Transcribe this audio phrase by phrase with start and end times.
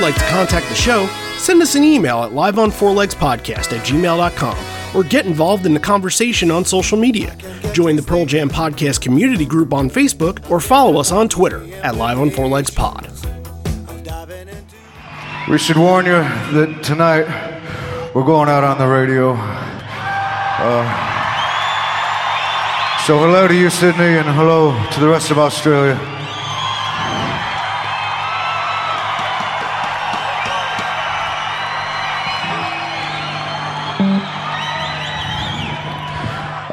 [0.00, 1.06] like to contact the show,
[1.36, 6.64] send us an email at liveonfourlegspodcast at gmail.com or get involved in the conversation on
[6.64, 7.36] social media.
[7.72, 11.96] Join the Pearl Jam Podcast community group on Facebook or follow us on Twitter at
[11.96, 12.70] Live on Four Legs
[15.48, 17.26] We should warn you that tonight
[18.14, 19.32] we're going out on the radio.
[19.32, 21.06] Uh,
[23.06, 26.19] so hello to you, Sydney, and hello to the rest of Australia.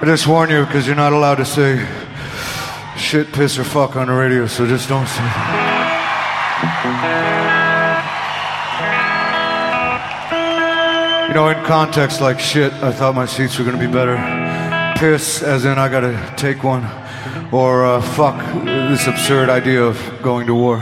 [0.08, 1.86] Just warn you because you're not allowed to say
[2.96, 5.22] shit, piss, or fuck on the radio, so just don't say.
[11.28, 14.16] You know, in context like shit, I thought my seats were gonna be better.
[14.98, 16.86] Piss, as in I gotta take one.
[17.52, 20.78] Or uh, fuck this absurd idea of going to war.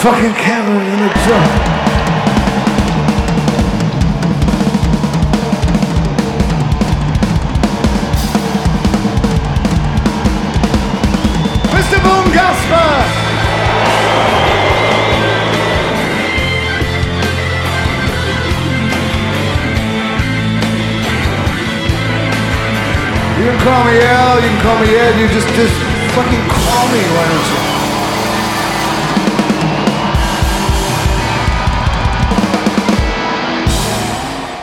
[0.00, 1.50] Fucking camera in the drum.
[11.68, 12.00] Mr.
[12.00, 12.96] Boom Gaspar!
[23.36, 25.74] You can call me Al, you can call me Ed, you just, just
[26.14, 27.79] fucking call me, why don't you?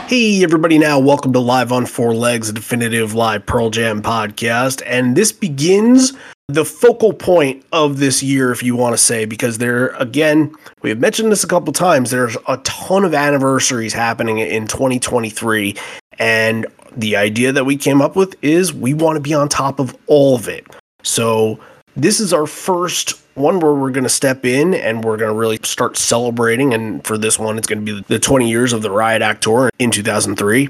[0.07, 4.81] Hey, everybody, now welcome to Live on Four Legs, a definitive live Pearl Jam podcast.
[4.85, 6.13] And this begins
[6.47, 10.91] the focal point of this year, if you want to say, because there, again, we
[10.91, 15.75] have mentioned this a couple times, there's a ton of anniversaries happening in 2023.
[16.18, 19.78] And the idea that we came up with is we want to be on top
[19.78, 20.66] of all of it.
[21.03, 21.59] So,
[21.97, 25.37] this is our first one where we're going to step in and we're going to
[25.37, 26.73] really start celebrating.
[26.73, 29.43] And for this one, it's going to be the 20 years of the Riot Act
[29.43, 30.69] tour in 2003.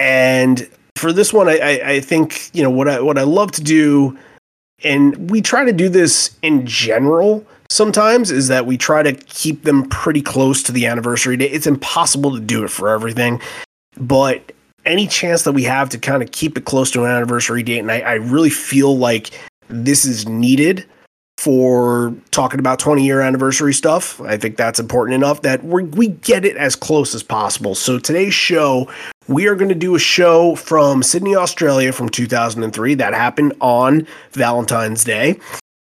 [0.00, 3.62] And for this one, I, I, think you know what I what I love to
[3.62, 4.18] do,
[4.82, 7.46] and we try to do this in general.
[7.70, 11.52] Sometimes is that we try to keep them pretty close to the anniversary date.
[11.52, 13.40] It's impossible to do it for everything,
[13.96, 14.52] but
[14.84, 17.78] any chance that we have to kind of keep it close to an anniversary date,
[17.78, 19.30] and I, I really feel like
[19.68, 20.86] this is needed
[21.38, 24.20] for talking about 20 year anniversary stuff.
[24.22, 27.76] I think that's important enough that we we get it as close as possible.
[27.76, 28.90] So today's show,
[29.28, 34.06] we are going to do a show from Sydney, Australia from 2003 that happened on
[34.32, 35.38] Valentine's Day.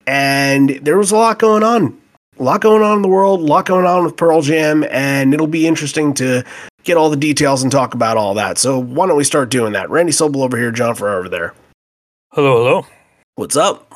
[0.05, 1.97] And there was a lot going on.
[2.39, 5.33] A lot going on in the world, a lot going on with Pearl Jam, and
[5.33, 6.43] it'll be interesting to
[6.83, 8.59] get all the details and talk about all that.
[8.59, 9.89] So why don't we start doing that?
[9.89, 11.55] Randy Sobel over here, John Ferrer over there.
[12.33, 12.96] Hello, hello.
[13.37, 13.93] What's up?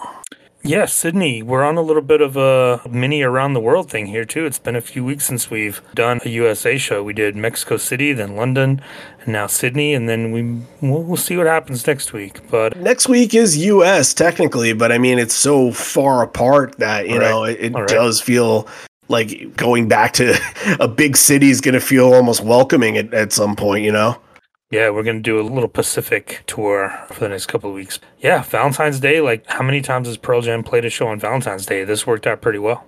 [0.62, 4.24] Yeah, Sydney, we're on a little bit of a mini around the world thing here,
[4.24, 4.46] too.
[4.46, 7.02] It's been a few weeks since we've done a USA show.
[7.02, 8.84] We did Mexico City, then London,
[9.22, 10.44] and now Sydney, and then we,
[10.88, 12.40] we'll, we'll see what happens next week.
[12.52, 17.16] But Next week is US technically, but I mean it's so far apart that you
[17.16, 17.30] All right.
[17.32, 17.90] know it, it All right.
[17.90, 18.68] does feel
[19.08, 20.36] like going back to
[20.80, 23.84] a big city is going to feel almost welcoming at, at some point.
[23.86, 24.22] You know.
[24.72, 28.00] Yeah, we're to do a little Pacific tour for the next couple of weeks.
[28.20, 31.66] Yeah, Valentine's Day, like how many times has Pearl Jam played a show on Valentine's
[31.66, 31.84] Day?
[31.84, 32.86] This worked out pretty well.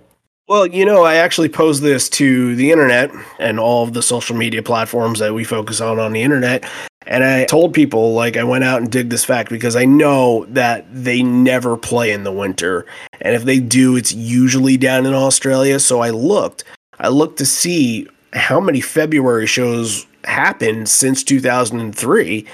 [0.47, 4.35] Well, you know, I actually posed this to the internet and all of the social
[4.35, 6.65] media platforms that we focus on on the internet.
[7.05, 10.45] And I told people, like, I went out and dig this fact because I know
[10.49, 12.85] that they never play in the winter.
[13.21, 15.79] And if they do, it's usually down in Australia.
[15.79, 16.63] So I looked.
[16.99, 22.45] I looked to see how many February shows happened since 2003.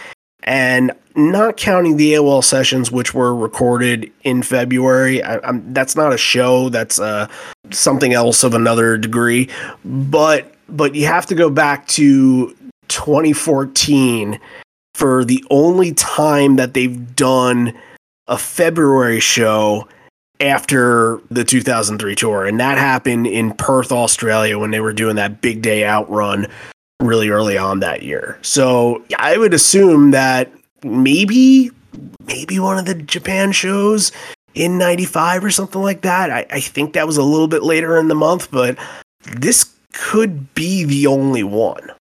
[0.44, 6.18] And not counting the AOL sessions, which were recorded in February, I, that's not a
[6.18, 6.70] show.
[6.70, 7.28] That's uh,
[7.72, 9.50] something else of another degree.
[9.84, 12.56] But but you have to go back to
[12.88, 14.40] 2014
[14.94, 17.78] for the only time that they've done
[18.28, 19.88] a February show
[20.40, 25.42] after the 2003 tour, and that happened in Perth, Australia, when they were doing that
[25.42, 26.48] big day out run
[27.00, 28.38] really early on that year.
[28.42, 30.52] So I would assume that
[30.84, 31.72] maybe
[32.26, 34.12] maybe one of the Japan shows
[34.54, 36.30] in 95 or something like that.
[36.30, 38.78] I, I think that was a little bit later in the month, but
[39.38, 41.92] this could be the only one.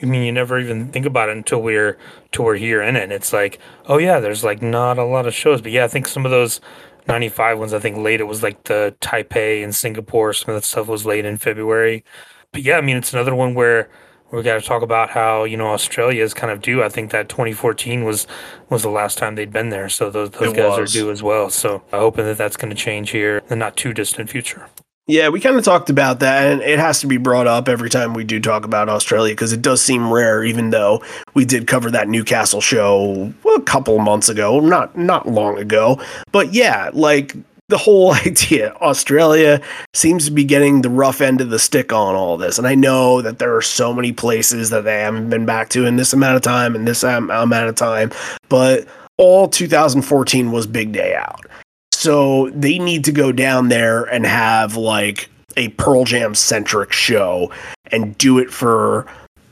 [0.00, 1.98] I mean, you never even think about it until we're
[2.30, 3.10] till we're here in it.
[3.10, 6.06] It's like, oh yeah, there's like not a lot of shows, but yeah, I think
[6.06, 6.60] some of those
[7.08, 7.72] '95 ones.
[7.74, 10.32] I think late it was like the Taipei and Singapore.
[10.32, 12.04] Some of that stuff was late in February.
[12.52, 13.90] But yeah, I mean, it's another one where
[14.30, 16.82] we got to talk about how you know Australia is kind of due.
[16.82, 18.26] I think that 2014 was
[18.68, 20.94] was the last time they'd been there, so those those it guys was.
[20.94, 21.50] are due as well.
[21.50, 24.68] So I'm hoping that that's going to change here in the not too distant future.
[25.06, 27.88] Yeah, we kind of talked about that, and it has to be brought up every
[27.88, 30.44] time we do talk about Australia because it does seem rare.
[30.44, 31.02] Even though
[31.32, 35.98] we did cover that Newcastle show a couple months ago, not not long ago,
[36.30, 37.34] but yeah, like
[37.68, 38.72] the whole idea.
[38.80, 39.60] Australia
[39.94, 42.58] seems to be getting the rough end of the stick on all this.
[42.58, 45.86] And I know that there are so many places that they haven't been back to
[45.86, 48.10] in this amount of time and this amount of time,
[48.48, 48.86] but
[49.16, 51.44] all 2014 was big day out.
[51.92, 57.50] So they need to go down there and have like a Pearl Jam centric show
[57.90, 59.06] and do it for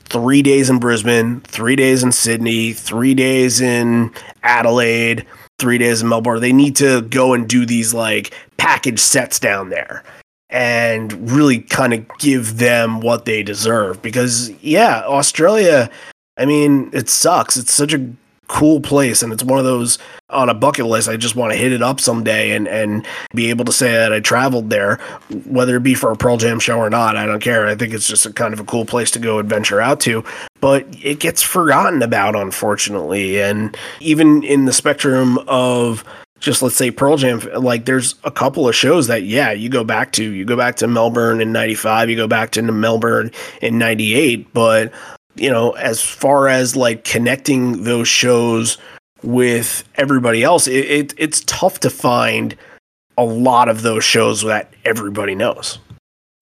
[0.05, 4.13] three days in Brisbane, three days in Sydney, three days in
[4.43, 5.25] Adelaide
[5.59, 6.41] three days in Melbourne.
[6.41, 10.03] They need to go and do these like package sets down there
[10.49, 15.89] and really kind of give them what they deserve because yeah, Australia,
[16.37, 17.57] I mean, it sucks.
[17.57, 18.09] It's such a
[18.47, 19.97] cool place and it's one of those
[20.29, 23.49] on a bucket list i just want to hit it up someday and and be
[23.49, 24.97] able to say that i traveled there
[25.45, 27.93] whether it be for a pearl jam show or not i don't care i think
[27.93, 30.23] it's just a kind of a cool place to go adventure out to
[30.61, 36.03] but it gets forgotten about unfortunately and even in the spectrum of
[36.39, 39.83] just let's say Pearl Jam, like there's a couple of shows that, yeah, you go
[39.83, 40.23] back to.
[40.23, 44.91] You go back to Melbourne in 95, you go back to Melbourne in 98, but
[45.37, 48.77] you know, as far as like connecting those shows
[49.23, 52.55] with everybody else, it, it, it's tough to find
[53.17, 55.79] a lot of those shows that everybody knows.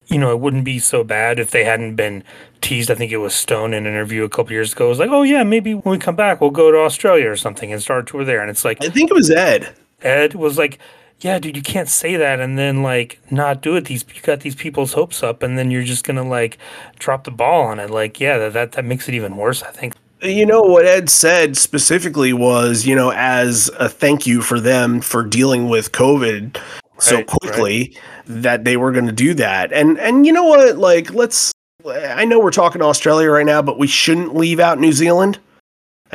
[0.06, 2.22] You know, it wouldn't be so bad if they hadn't been
[2.60, 2.90] teased.
[2.90, 4.86] I think it was Stone in an interview a couple years ago.
[4.86, 7.36] It was like, oh yeah, maybe when we come back, we'll go to Australia or
[7.36, 8.40] something and start a tour there.
[8.40, 9.74] And it's like, I think it was Ed.
[10.02, 10.78] Ed was like,
[11.20, 13.86] yeah, dude, you can't say that and then like not do it.
[13.86, 16.58] These you got these people's hopes up, and then you're just gonna like
[16.98, 17.90] drop the ball on it.
[17.90, 19.62] Like, yeah, that that, that makes it even worse.
[19.62, 19.94] I think.
[20.22, 25.02] You know what Ed said specifically was, you know, as a thank you for them
[25.02, 26.58] for dealing with COVID
[26.98, 28.42] so quickly right.
[28.42, 29.72] that they were going to do that.
[29.72, 31.52] And and you know what, like let's
[31.86, 35.38] I know we're talking Australia right now, but we shouldn't leave out New Zealand.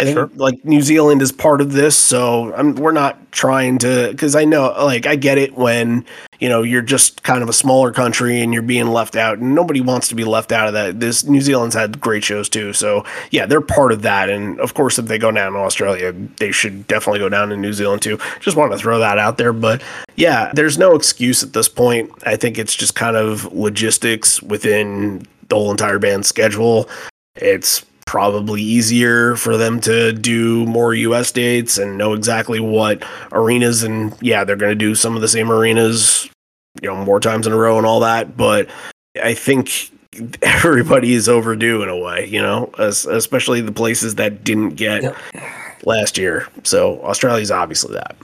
[0.02, 0.32] I think sure.
[0.34, 4.46] like New Zealand is part of this, so I'm, we're not trying to because I
[4.46, 6.04] know like I get it when
[6.40, 9.54] you know you're just kind of a smaller country and you're being left out, and
[9.54, 11.00] nobody wants to be left out of that.
[11.00, 14.30] This New Zealand's had great shows too, so yeah, they're part of that.
[14.30, 17.58] And of course, if they go down to Australia, they should definitely go down to
[17.58, 18.18] New Zealand too.
[18.40, 19.84] Just want to throw that out there, but
[20.16, 22.12] yeah, there's no excuse at this point.
[22.26, 26.90] I think it's just kind of logistics within the whole entire band's schedule.
[27.36, 33.84] It's probably easier for them to do more US dates and know exactly what arenas
[33.84, 36.30] and yeah, they're going to do some of the same arenas,
[36.82, 38.68] you know, more times in a row and all that, but
[39.24, 39.92] I think
[40.42, 45.18] everybody is overdue in a way, you know, especially the places that didn't get yep.
[45.86, 46.50] last year.
[46.64, 48.18] So Australia's obviously that.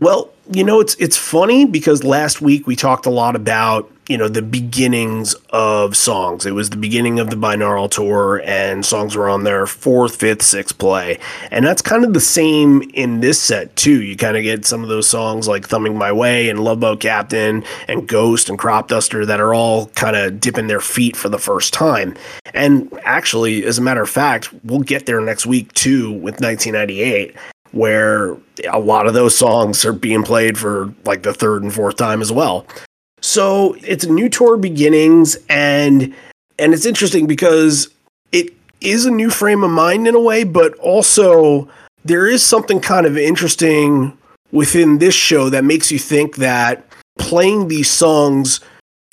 [0.00, 4.18] Well, you know, it's it's funny because last week we talked a lot about you
[4.18, 6.44] know the beginnings of songs.
[6.44, 10.42] It was the beginning of the binaural tour, and songs were on their fourth, fifth,
[10.42, 11.18] sixth play,
[11.50, 14.02] and that's kind of the same in this set too.
[14.02, 17.00] You kind of get some of those songs like "Thumbing My Way" and "Love Boat
[17.00, 21.28] Captain" and "Ghost" and "Crop Duster" that are all kind of dipping their feet for
[21.28, 22.16] the first time.
[22.54, 27.36] And actually, as a matter of fact, we'll get there next week too with 1998
[27.72, 28.36] where
[28.70, 32.20] a lot of those songs are being played for like the third and fourth time
[32.20, 32.66] as well.
[33.22, 36.14] So it's a new tour beginnings and
[36.58, 37.88] and it's interesting because
[38.30, 41.68] it is a new frame of mind in a way, but also
[42.04, 44.16] there is something kind of interesting
[44.50, 46.84] within this show that makes you think that
[47.18, 48.60] playing these songs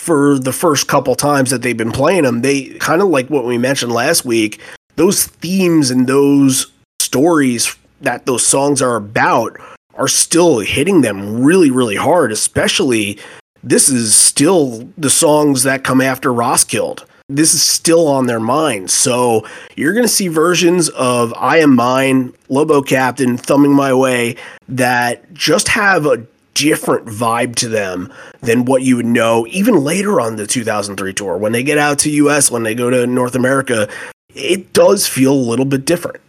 [0.00, 3.44] for the first couple times that they've been playing them, they kind of like what
[3.44, 4.60] we mentioned last week,
[4.96, 9.56] those themes and those stories that those songs are about
[9.94, 13.18] are still hitting them really, really hard, especially
[13.62, 17.04] this is still the songs that come after Roskilde.
[17.28, 18.92] This is still on their minds.
[18.92, 23.94] So you're going to see versions of I Am Mine, Love Boat Captain, Thumbing My
[23.94, 24.36] Way
[24.68, 30.20] that just have a different vibe to them than what you would know even later
[30.20, 31.36] on the 2003 tour.
[31.38, 33.88] When they get out to US, when they go to North America,
[34.34, 36.20] it does feel a little bit different.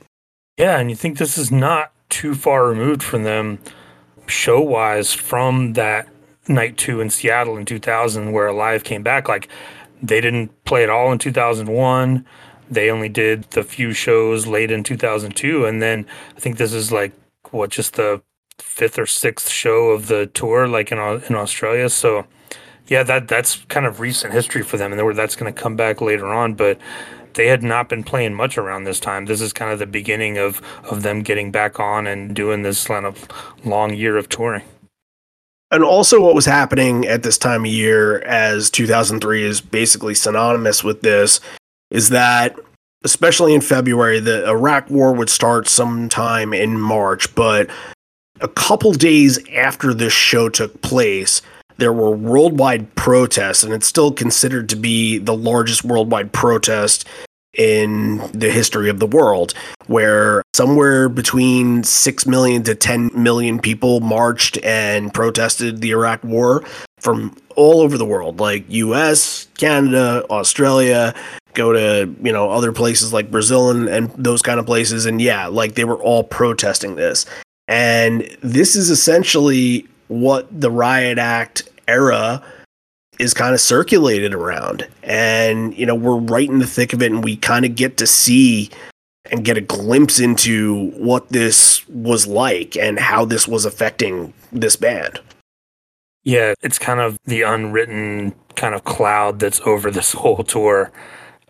[0.57, 3.59] Yeah, and you think this is not too far removed from them
[4.27, 6.07] show wise from that
[6.51, 9.27] night two in Seattle in 2000 where Alive came back.
[9.27, 9.47] Like
[10.01, 12.25] they didn't play at all in 2001.
[12.69, 15.65] They only did the few shows late in 2002.
[15.65, 16.05] And then
[16.35, 17.11] I think this is like,
[17.51, 18.21] what, just the
[18.59, 21.89] fifth or sixth show of the tour, like in, in Australia.
[21.89, 22.25] So,
[22.87, 26.01] yeah, that that's kind of recent history for them, and that's going to come back
[26.01, 26.53] later on.
[26.53, 26.79] But
[27.33, 29.25] they had not been playing much around this time.
[29.25, 32.87] This is kind of the beginning of of them getting back on and doing this
[32.87, 33.27] kind of
[33.65, 34.63] long year of touring.
[35.71, 40.83] And also, what was happening at this time of year, as 2003 is basically synonymous
[40.83, 41.39] with this,
[41.89, 42.55] is that
[43.03, 47.69] especially in February, the Iraq War would start sometime in March, but
[48.41, 51.41] a couple days after this show took place,
[51.77, 57.07] there were worldwide protests, and it's still considered to be the largest worldwide protest
[57.55, 59.53] in the history of the world,
[59.87, 66.63] where somewhere between 6 million to 10 million people marched and protested the Iraq War
[66.99, 71.13] from all over the world, like US, Canada, Australia,
[71.53, 75.05] go to, you know, other places like Brazil and, and those kind of places.
[75.05, 77.25] And yeah, like they were all protesting this.
[77.67, 82.43] And this is essentially what the Riot Act era
[83.21, 84.87] is kind of circulated around.
[85.03, 87.97] And, you know, we're right in the thick of it and we kind of get
[87.97, 88.71] to see
[89.29, 94.75] and get a glimpse into what this was like and how this was affecting this
[94.75, 95.19] band.
[96.23, 100.91] Yeah, it's kind of the unwritten kind of cloud that's over this whole tour.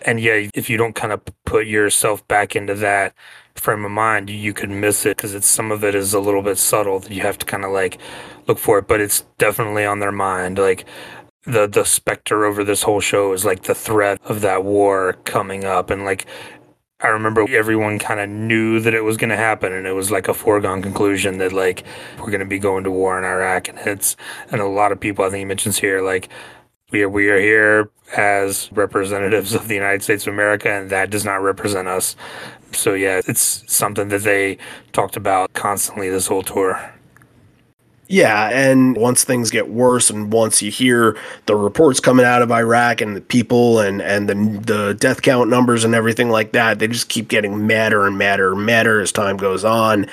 [0.05, 3.13] And yeah, if you don't kind of put yourself back into that
[3.55, 6.41] frame of mind, you could miss it because it's some of it is a little
[6.41, 7.97] bit subtle that you have to kind of like
[8.47, 10.57] look for it, but it's definitely on their mind.
[10.57, 10.85] Like
[11.43, 15.65] the the specter over this whole show is like the threat of that war coming
[15.65, 16.27] up and like
[17.03, 20.11] I remember everyone kind of knew that it was going to happen, and it was
[20.11, 21.83] like a foregone conclusion that like
[22.19, 24.15] we're going to be going to war in Iraq, and it's
[24.51, 26.29] and a lot of people I think he mentions here like
[26.91, 31.09] we are we are here as representatives of the United States of America, and that
[31.09, 32.15] does not represent us.
[32.71, 34.57] So yeah, it's something that they
[34.93, 36.93] talked about constantly this whole tour.
[38.11, 42.51] Yeah, and once things get worse, and once you hear the reports coming out of
[42.51, 46.79] Iraq and the people and and the the death count numbers and everything like that,
[46.79, 50.07] they just keep getting madder and madder and madder as time goes on.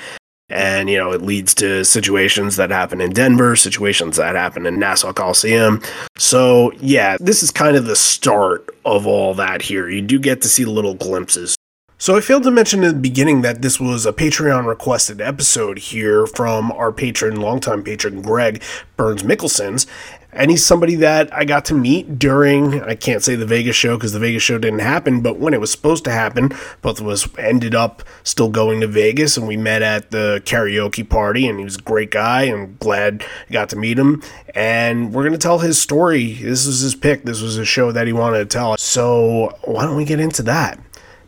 [0.47, 4.79] And you know, it leads to situations that happen in Denver, situations that happen in
[4.79, 5.81] Nassau Coliseum.
[6.17, 9.89] So yeah, this is kind of the start of all that here.
[9.89, 11.57] You do get to see little glimpses.
[12.01, 15.77] So I failed to mention in the beginning that this was a Patreon requested episode
[15.77, 18.63] here from our patron, longtime patron Greg
[18.95, 19.85] Burns Mickelsons.
[20.31, 23.97] And he's somebody that I got to meet during, I can't say the Vegas show
[23.97, 27.07] because the Vegas show didn't happen, but when it was supposed to happen, both of
[27.09, 31.49] us ended up still going to Vegas and we met at the karaoke party.
[31.49, 34.23] And he was a great guy and glad I got to meet him.
[34.55, 36.31] And we're going to tell his story.
[36.35, 38.77] This was his pick, this was a show that he wanted to tell.
[38.77, 40.79] So why don't we get into that?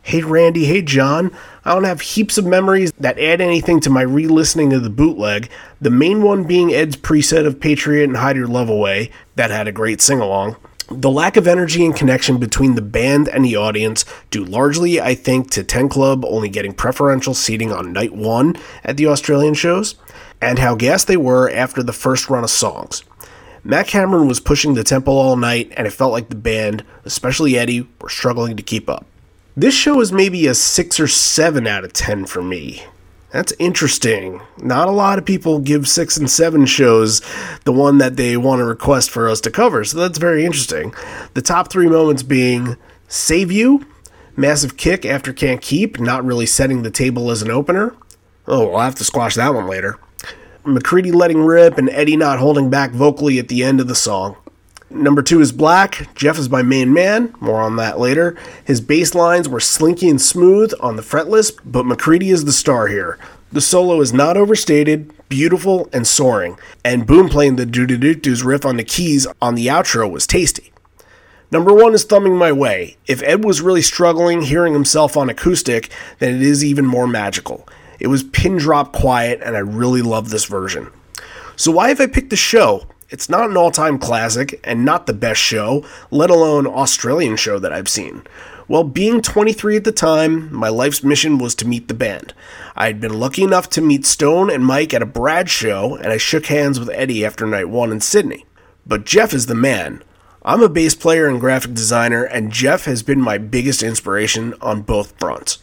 [0.04, 1.30] Hey Randy, hey John.
[1.64, 4.90] I don't have heaps of memories that add anything to my re listening of the
[4.90, 5.48] bootleg,
[5.80, 9.68] the main one being Ed's preset of Patriot and Hide Your Love Away, that had
[9.68, 10.56] a great sing along.
[10.90, 15.14] The lack of energy and connection between the band and the audience, due largely, I
[15.14, 19.94] think, to 10 Club only getting preferential seating on night one at the Australian shows,
[20.40, 23.04] and how gassed they were after the first run of songs.
[23.62, 27.56] Matt Cameron was pushing the tempo all night, and it felt like the band, especially
[27.56, 29.06] Eddie, were struggling to keep up.
[29.54, 32.84] This show is maybe a 6 or 7 out of 10 for me.
[33.32, 34.40] That's interesting.
[34.56, 37.20] Not a lot of people give 6 and 7 shows
[37.64, 40.94] the one that they want to request for us to cover, so that's very interesting.
[41.34, 42.78] The top three moments being
[43.08, 43.86] Save You,
[44.36, 47.94] Massive Kick after Can't Keep, not really setting the table as an opener.
[48.46, 49.98] Oh, I'll have to squash that one later.
[50.64, 54.36] McCready letting rip and Eddie not holding back vocally at the end of the song.
[54.94, 56.14] Number two is Black.
[56.14, 57.34] Jeff is my main man.
[57.40, 58.36] More on that later.
[58.64, 62.88] His bass lines were slinky and smooth on the fretless, but McCready is the star
[62.88, 63.18] here.
[63.50, 66.58] The solo is not overstated, beautiful, and soaring.
[66.84, 70.10] And Boom playing the doo doo doo doos riff on the keys on the outro
[70.10, 70.72] was tasty.
[71.50, 72.96] Number one is Thumbing My Way.
[73.06, 77.68] If Ed was really struggling hearing himself on acoustic, then it is even more magical.
[78.00, 80.90] It was pin drop quiet, and I really love this version.
[81.56, 82.86] So, why have I picked the show?
[83.12, 87.58] It's not an all time classic and not the best show, let alone Australian show
[87.58, 88.22] that I've seen.
[88.68, 92.32] Well, being 23 at the time, my life's mission was to meet the band.
[92.74, 96.06] I had been lucky enough to meet Stone and Mike at a Brad show, and
[96.06, 98.46] I shook hands with Eddie after night one in Sydney.
[98.86, 100.02] But Jeff is the man.
[100.42, 104.80] I'm a bass player and graphic designer, and Jeff has been my biggest inspiration on
[104.80, 105.58] both fronts.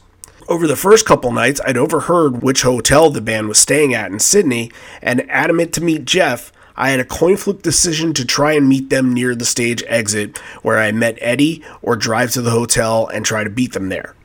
[0.47, 4.19] Over the first couple nights, I'd overheard which hotel the band was staying at in
[4.19, 8.69] Sydney, and adamant to meet Jeff, I had a coin flip decision to try and
[8.69, 13.05] meet them near the stage exit where I met Eddie or drive to the hotel
[13.07, 14.15] and try to beat them there.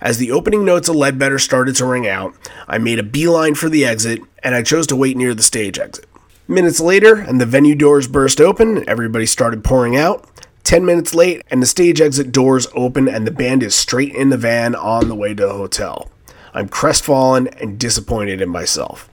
[0.00, 2.32] As the opening notes of Ledbetter started to ring out,
[2.68, 5.80] I made a beeline for the exit and I chose to wait near the stage
[5.80, 6.06] exit.
[6.46, 10.30] Minutes later, and the venue doors burst open, everybody started pouring out.
[10.62, 14.30] 10 minutes late, and the stage exit doors open, and the band is straight in
[14.30, 16.08] the van on the way to the hotel.
[16.54, 19.10] I'm crestfallen and disappointed in myself.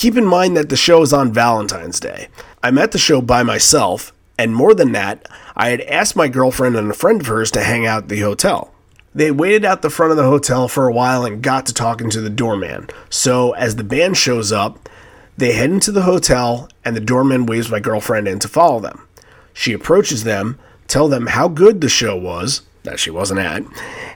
[0.00, 2.28] Keep in mind that the show is on Valentine's Day.
[2.62, 6.74] I'm at the show by myself, and more than that, I had asked my girlfriend
[6.74, 8.72] and a friend of hers to hang out at the hotel.
[9.14, 12.08] They waited out the front of the hotel for a while and got to talking
[12.08, 12.88] to the doorman.
[13.10, 14.88] So, as the band shows up,
[15.36, 19.06] they head into the hotel, and the doorman waves my girlfriend in to follow them.
[19.52, 23.64] She approaches them, tell them how good the show was, that she wasn't at,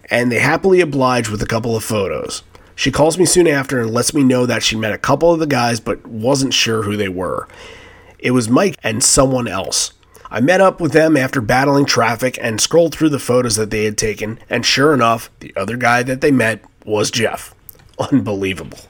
[0.08, 2.42] and they happily oblige with a couple of photos.
[2.74, 5.40] She calls me soon after and lets me know that she met a couple of
[5.40, 7.48] the guys but wasn't sure who they were.
[8.18, 9.92] It was Mike and someone else.
[10.30, 13.84] I met up with them after battling traffic and scrolled through the photos that they
[13.84, 17.54] had taken, and sure enough, the other guy that they met was Jeff.
[18.10, 18.80] Unbelievable.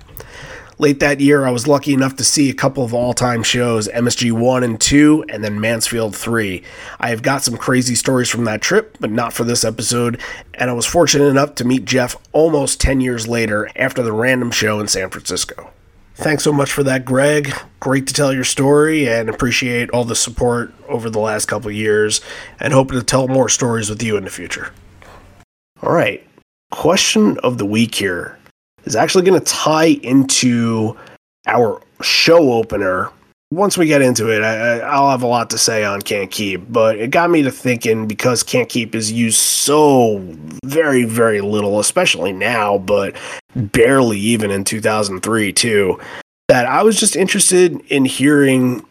[0.78, 3.86] Late that year, I was lucky enough to see a couple of all time shows
[3.88, 6.62] MSG 1 and 2, and then Mansfield 3.
[6.98, 10.20] I have got some crazy stories from that trip, but not for this episode,
[10.54, 14.50] and I was fortunate enough to meet Jeff almost 10 years later after the random
[14.50, 15.70] show in San Francisco.
[16.16, 17.52] Thanks so much for that, Greg.
[17.78, 22.20] Great to tell your story and appreciate all the support over the last couple years,
[22.58, 24.72] and hope to tell more stories with you in the future.
[25.82, 26.26] All right,
[26.72, 28.38] question of the week here
[28.84, 30.96] is actually going to tie into
[31.46, 33.10] our show opener.
[33.50, 36.72] Once we get into it, I, will have a lot to say on Can't Keep,
[36.72, 40.20] but it got me to thinking because Can't Keep is used so
[40.64, 43.14] very, very little, especially now, but
[43.54, 46.00] barely even in 2003 too,
[46.48, 48.84] that I was just interested in hearing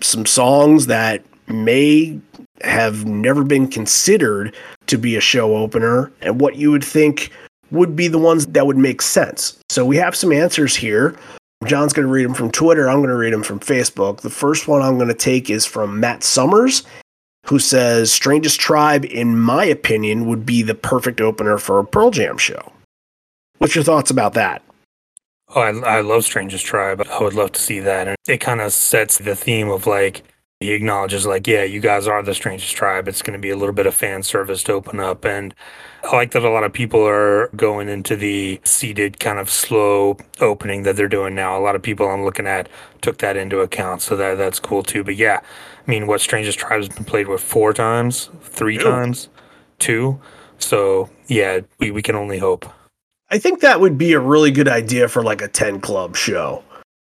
[0.00, 2.20] some songs that may
[2.62, 4.54] have never been considered
[4.86, 7.30] to be a show opener and what you would think
[7.70, 9.58] would be the ones that would make sense.
[9.68, 11.16] So we have some answers here.
[11.66, 12.88] John's going to read them from Twitter.
[12.88, 14.20] I'm going to read them from Facebook.
[14.20, 16.84] The first one I'm going to take is from Matt Summers,
[17.46, 22.10] who says Strangest Tribe, in my opinion, would be the perfect opener for a Pearl
[22.10, 22.72] Jam show.
[23.58, 24.62] What's your thoughts about that?
[25.54, 27.04] Oh, I, I love Strangest Tribe.
[27.10, 28.06] I would love to see that.
[28.06, 30.22] And it kind of sets the theme of like,
[30.60, 33.06] he acknowledges like yeah you guys are the strangest tribe.
[33.06, 35.24] It's going to be a little bit of fan service to open up.
[35.24, 35.54] And
[36.04, 40.16] i like that a lot of people are going into the seated kind of slow
[40.40, 41.56] opening that they're doing now.
[41.56, 42.68] A lot of people i'm looking at
[43.02, 45.04] took that into account so that that's cool too.
[45.04, 45.40] But yeah
[45.86, 48.30] i mean what strangest tribe has been played with four times?
[48.42, 49.28] Three times?
[49.78, 50.20] Two?
[50.58, 52.66] So yeah we, we can only hope.
[53.30, 56.64] I think that would be a really good idea for like a 10 club show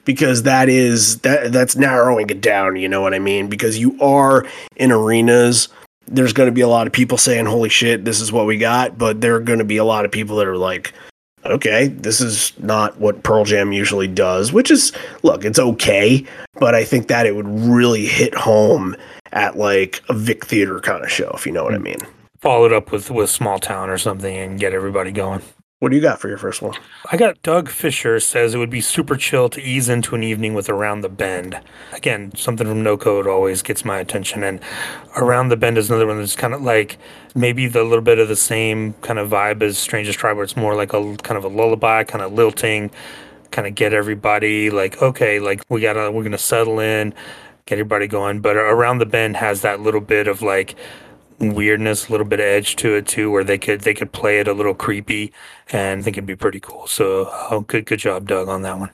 [0.07, 3.47] because that is that that's narrowing it down, you know what I mean?
[3.47, 5.69] Because you are in arenas
[6.09, 8.57] there's going to be a lot of people saying holy shit, this is what we
[8.57, 10.93] got, but there are going to be a lot of people that are like
[11.45, 14.91] okay, this is not what Pearl Jam usually does, which is
[15.23, 18.95] look, it's okay, but I think that it would really hit home
[19.31, 21.83] at like a Vic Theater kind of show, if you know what I hmm.
[21.83, 21.99] mean.
[22.39, 25.41] Follow it up with with Small Town or something and get everybody going.
[25.79, 26.73] What do you got for your first one?
[27.11, 30.55] I got Doug Fisher says it would be super chill to ease into an evening
[30.55, 31.59] with Around the Bend.
[31.93, 34.41] Again, something from No Code always gets my attention.
[34.41, 34.59] And
[35.17, 36.97] Around the Bend is another one that's kind of like
[37.35, 40.57] maybe the little bit of the same kind of vibe as Strangest Tribe, where it's
[40.57, 42.89] more like a kind of a lullaby, kind of lilting,
[43.51, 47.13] kind of get everybody like, okay, like we gotta, we're gonna settle in,
[47.67, 48.39] get everybody going.
[48.39, 50.73] But Around the Bend has that little bit of like,
[51.39, 54.39] weirdness, a little bit of edge to it too, where they could they could play
[54.39, 55.31] it a little creepy,
[55.71, 56.87] and I think it'd be pretty cool.
[56.87, 58.91] So, oh, good good job, Doug, on that one.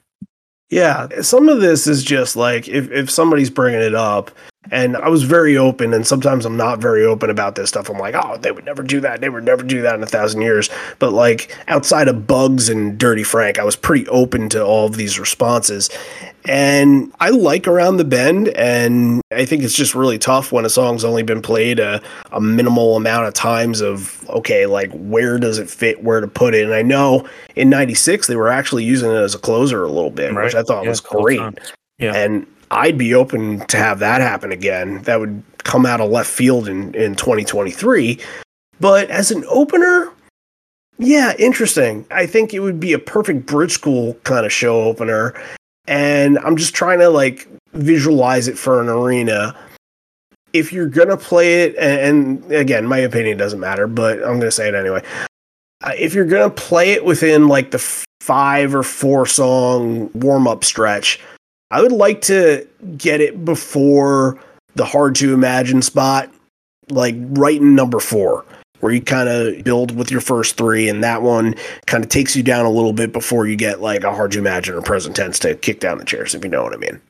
[0.69, 4.31] Yeah, some of this is just like if if somebody's bringing it up,
[4.71, 7.89] and I was very open, and sometimes I'm not very open about this stuff.
[7.89, 9.19] I'm like, oh, they would never do that.
[9.19, 10.69] They would never do that in a thousand years.
[10.99, 14.95] But like outside of Bugs and Dirty Frank, I was pretty open to all of
[14.95, 15.89] these responses.
[16.45, 20.69] And I like Around the Bend, and I think it's just really tough when a
[20.69, 25.57] song's only been played a, a minimal amount of times of, okay, like where does
[25.57, 26.63] it fit, where to put it.
[26.63, 30.09] And I know in 96, they were actually using it as a closer a little
[30.11, 30.45] bit, right.
[30.45, 31.41] which I thought yeah, was great.
[31.97, 32.13] Yeah.
[32.15, 35.03] And I'd be open to have that happen again.
[35.03, 38.19] That would come out of left field in, in 2023.
[38.79, 40.11] But as an opener,
[40.97, 42.05] yeah, interesting.
[42.11, 45.33] I think it would be a perfect bridge school kind of show opener.
[45.87, 49.55] And I'm just trying to like visualize it for an arena.
[50.53, 54.51] If you're gonna play it, and, and again, my opinion doesn't matter, but I'm gonna
[54.51, 55.03] say it anyway.
[55.81, 57.79] uh, if you're gonna play it within like the
[58.21, 61.19] five or four song warm up stretch,
[61.73, 64.39] I would like to get it before
[64.75, 66.29] the hard to imagine spot,
[66.89, 68.45] like right in number four,
[68.79, 71.55] where you kind of build with your first three, and that one
[71.87, 74.37] kind of takes you down a little bit before you get like a hard to
[74.37, 77.01] imagine or present tense to kick down the chairs, if you know what I mean.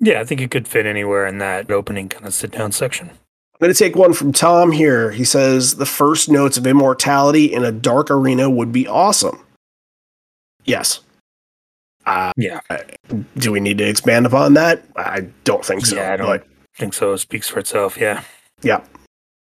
[0.00, 3.10] Yeah, I think it could fit anywhere in that opening kind of sit down section.
[3.10, 5.12] I'm going to take one from Tom here.
[5.12, 9.38] He says the first notes of immortality in a dark arena would be awesome.
[10.64, 10.98] Yes.
[12.06, 12.60] Uh, Yeah,
[13.38, 14.82] do we need to expand upon that?
[14.96, 15.96] I don't think so.
[15.96, 17.12] Yeah, I don't- But think so.
[17.12, 17.96] It speaks for itself.
[17.96, 18.22] Yeah.
[18.62, 18.80] yeah,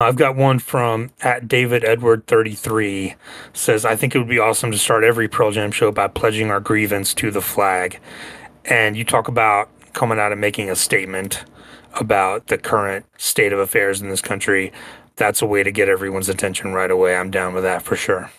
[0.01, 3.15] I've got one from at David Edward 33
[3.53, 6.51] says I think it would be awesome to start every Pearl Jam show by pledging
[6.51, 7.99] our grievance to the flag.
[8.65, 11.45] And you talk about coming out and making a statement
[11.95, 14.73] about the current state of affairs in this country.
[15.17, 17.17] That's a way to get everyone's attention right away.
[17.17, 18.31] I'm down with that for sure.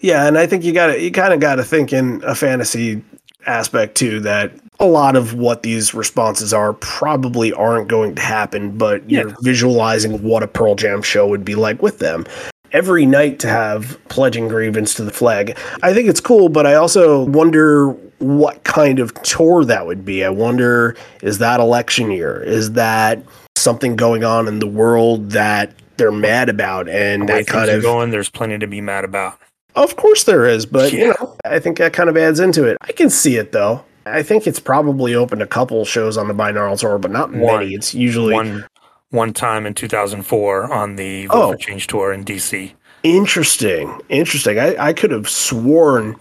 [0.00, 2.34] yeah, and I think you got to you kind of got to think in a
[2.34, 3.02] fantasy
[3.46, 8.76] aspect too that a lot of what these responses are probably aren't going to happen,
[8.76, 9.34] but you're Yeah.
[9.42, 12.26] visualizing what a Pearl Jam show would be like with them.
[12.72, 15.56] Every night to have pledging grievance to the flag.
[15.82, 20.24] I think it's cool, but I also wonder what kind of tour that would be.
[20.24, 22.42] I wonder is that election year?
[22.42, 23.22] Is that
[23.56, 28.10] something going on in the world that they're mad about and that kind of going,
[28.10, 29.38] there's plenty to be mad about.
[29.76, 32.76] Of course there is, but you know, I think that kind of adds into it.
[32.80, 33.84] I can see it though.
[34.04, 37.60] I think it's probably opened a couple shows on the binaural tour, but not One.
[37.60, 37.74] many.
[37.74, 38.66] It's usually One
[39.10, 41.52] one time in 2004 on the Vote Oh.
[41.52, 42.72] for Change tour in DC.
[43.02, 43.98] interesting.
[44.08, 44.58] Interesting.
[44.58, 46.16] I, I could have sworn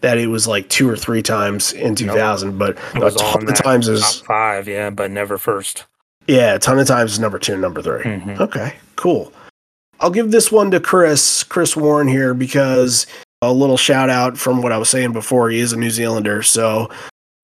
[0.00, 3.54] that it was like two or three times in 2000, but It a ton of
[3.56, 5.86] times top is five, yeah, but never first.
[6.28, 8.40] yeah, a ton of times is number two and number 3 Mhm.
[8.40, 9.32] Okay, cool.
[10.00, 13.06] I'll give this one to Chris, Chris Warren here, because
[13.42, 15.50] a little shout out from what I was saying before.
[15.50, 16.42] He is a New Zealander.
[16.42, 16.90] So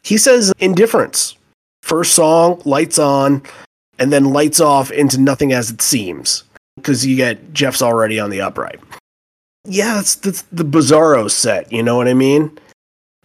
[0.03, 1.37] he says indifference.
[1.83, 3.43] First song, lights on,
[3.99, 6.45] and then lights off into nothing as it seems.
[6.77, 8.81] Because you get Jeff's already on the upright.
[9.64, 12.59] Yeah, that's, that's the Bizarro set, you know what I mean?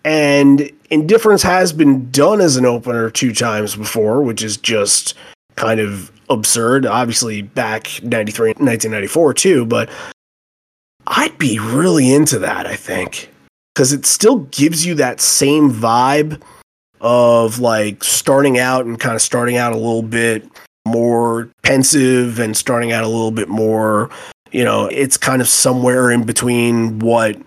[0.05, 5.15] And indifference has been done as an opener two times before, which is just
[5.55, 6.85] kind of absurd.
[6.85, 9.89] Obviously, back 93, 1994 too, but
[11.07, 13.31] I'd be really into that, I think.
[13.73, 16.41] Because it still gives you that same vibe
[17.01, 20.47] of like starting out and kind of starting out a little bit
[20.85, 24.09] more pensive and starting out a little bit more,
[24.51, 27.37] you know, it's kind of somewhere in between what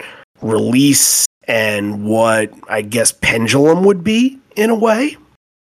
[0.41, 5.17] release and what I guess pendulum would be in a way.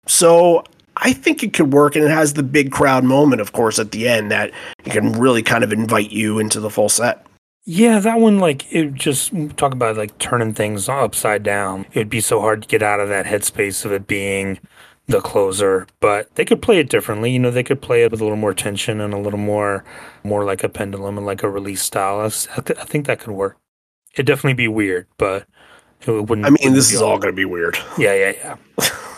[0.07, 0.65] So
[1.01, 3.93] I think it could work, and it has the big crowd moment, of course, at
[3.93, 4.53] the end that
[4.85, 7.25] it can really kind of invite you into the full set.
[7.65, 11.87] Yeah, that one, like, it just mm, talk about like turning things upside down.
[11.93, 14.59] It'd be so hard to get out of that headspace of it being
[15.07, 17.31] the closer, but they could play it differently.
[17.31, 19.85] You know, they could play it with a little more tension and a little more,
[20.25, 22.21] more like a pendulum and like a release style.
[22.21, 22.29] I,
[22.61, 23.57] th- I think that could work.
[24.15, 25.47] It'd definitely be weird, but
[26.07, 26.47] it wouldn't.
[26.47, 27.79] I mean, this is all going to be weird.
[27.99, 28.89] Yeah, yeah, yeah.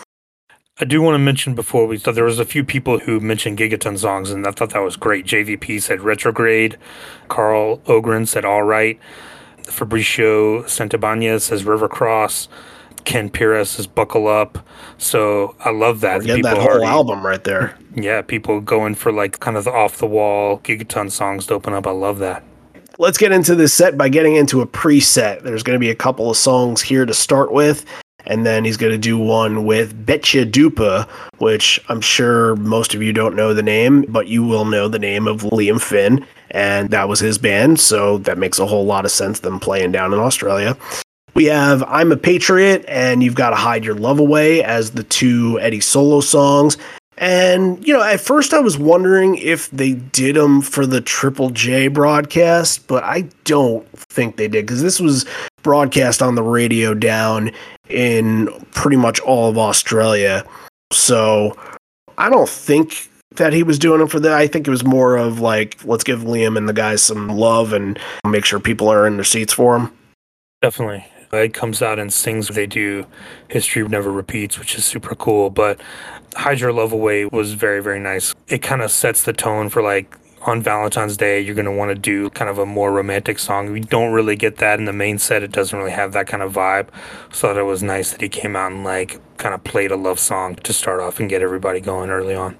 [0.81, 3.59] I do want to mention before we thought there was a few people who mentioned
[3.59, 5.27] Gigaton songs, and I thought that was great.
[5.27, 6.75] JVP said retrograde.
[7.27, 8.99] Carl Ogren said all right.
[9.61, 12.49] Fabricio Santabanez says River Cross.
[13.05, 14.65] Ken Pires says buckle up.
[14.97, 16.23] So I love that.
[16.23, 17.77] Getting that whole already- album right there.
[17.93, 21.73] Yeah, people going for like kind of the off the wall Gigaton songs to open
[21.73, 21.85] up.
[21.85, 22.41] I love that.
[22.99, 25.43] Let's get into this set by getting into a preset.
[25.43, 27.83] There's going to be a couple of songs here to start with,
[28.25, 31.07] and then he's going to do one with Betchadupa,
[31.37, 34.99] which I'm sure most of you don't know the name, but you will know the
[34.99, 39.05] name of Liam Finn, and that was his band, so that makes a whole lot
[39.05, 40.77] of sense them playing down in Australia.
[41.33, 45.03] We have I'm a Patriot and You've Got to Hide Your Love Away as the
[45.03, 46.77] two Eddie solo songs.
[47.17, 51.51] And, you know, at first I was wondering if they did them for the Triple
[51.51, 55.25] J broadcast, but I don't think they did because this was
[55.63, 57.51] broadcast on the radio down
[57.89, 60.45] in pretty much all of Australia.
[60.91, 61.57] So
[62.17, 64.33] I don't think that he was doing them for that.
[64.33, 67.73] I think it was more of like, let's give Liam and the guys some love
[67.73, 67.97] and
[68.27, 69.93] make sure people are in their seats for him.
[70.61, 71.05] Definitely.
[71.33, 72.49] It comes out and sings.
[72.49, 73.05] They do
[73.47, 75.49] History Never Repeats, which is super cool.
[75.49, 75.79] But
[76.35, 78.35] Hide Your Love Away was very, very nice.
[78.49, 81.89] It kind of sets the tone for like on Valentine's Day, you're going to want
[81.89, 83.71] to do kind of a more romantic song.
[83.71, 85.43] We don't really get that in the main set.
[85.43, 86.87] It doesn't really have that kind of vibe.
[87.31, 89.95] So thought it was nice that he came out and like kind of played a
[89.95, 92.57] love song to start off and get everybody going early on.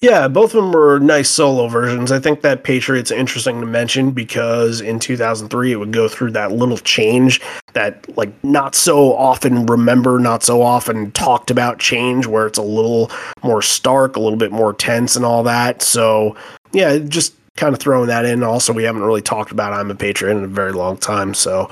[0.00, 2.12] Yeah, both of them were nice solo versions.
[2.12, 6.52] I think that Patriot's interesting to mention because in 2003 it would go through that
[6.52, 7.40] little change
[7.72, 12.62] that like not so often remember, not so often talked about change where it's a
[12.62, 13.10] little
[13.42, 15.80] more stark, a little bit more tense and all that.
[15.80, 16.36] So,
[16.74, 18.42] yeah, just kind of throwing that in.
[18.42, 21.70] Also, we haven't really talked about I'm a Patriot in a very long time, so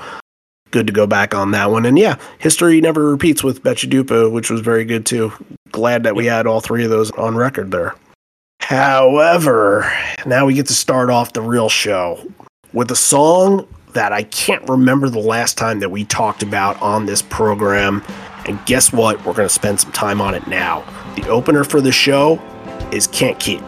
[0.71, 1.85] good to go back on that one.
[1.85, 5.31] And yeah, history never repeats with Betchadupa, which was very good too.
[5.71, 7.95] Glad that we had all three of those on record there.
[8.59, 9.91] However,
[10.25, 12.25] now we get to start off the real show
[12.71, 17.05] with a song that I can't remember the last time that we talked about on
[17.05, 18.01] this program.
[18.45, 19.17] And guess what?
[19.19, 20.83] We're going to spend some time on it now.
[21.15, 22.41] The opener for the show
[22.91, 23.61] is Can't Keep.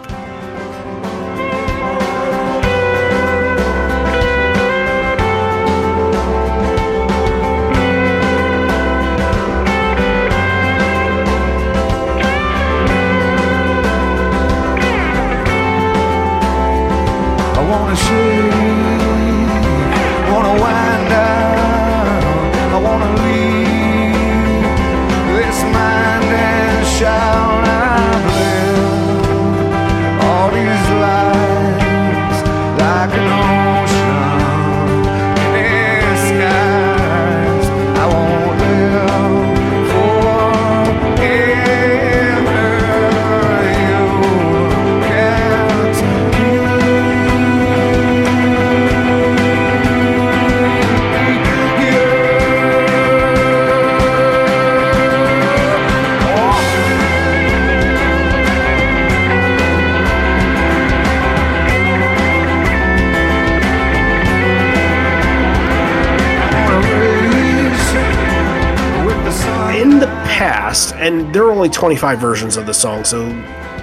[71.06, 73.30] And there are only 25 versions of the song, so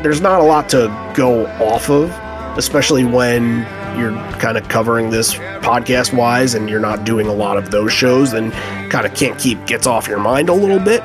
[0.03, 2.11] there's not a lot to go off of,
[2.59, 3.61] especially when
[3.97, 7.93] you're kind of covering this podcast wise and you're not doing a lot of those
[7.93, 8.53] shows, and
[8.91, 11.01] kind of can't keep gets off your mind a little bit.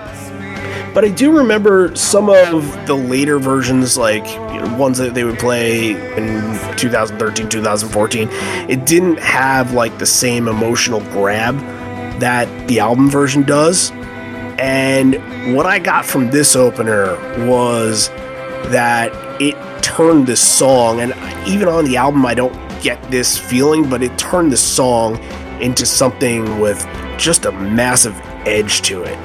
[0.96, 5.24] But I do remember some of the later versions, like you know, ones that they
[5.24, 6.42] would play in
[6.78, 8.28] 2013, 2014.
[8.68, 11.60] It didn't have like the same emotional grab
[12.20, 13.92] that the album version does.
[14.58, 17.16] And what I got from this opener
[17.48, 18.10] was
[18.70, 21.14] that it turned the song, and
[21.48, 25.18] even on the album, I don't get this feeling, but it turned the song
[25.62, 26.86] into something with
[27.18, 28.16] just a massive
[28.46, 29.18] edge to it.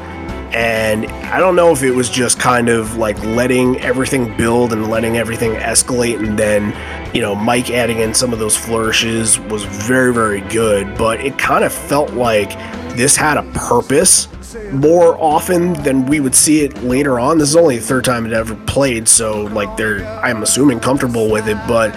[0.55, 4.91] And I don't know if it was just kind of like letting everything build and
[4.91, 6.75] letting everything escalate, and then,
[7.15, 11.39] you know, Mike adding in some of those flourishes was very, very good, but it
[11.39, 12.51] kind of felt like
[12.97, 14.29] this had a purpose
[14.73, 17.39] more often than we would see it later on.
[17.39, 21.31] This is only the third time it ever played, so like they're I'm assuming comfortable
[21.31, 21.93] with it, but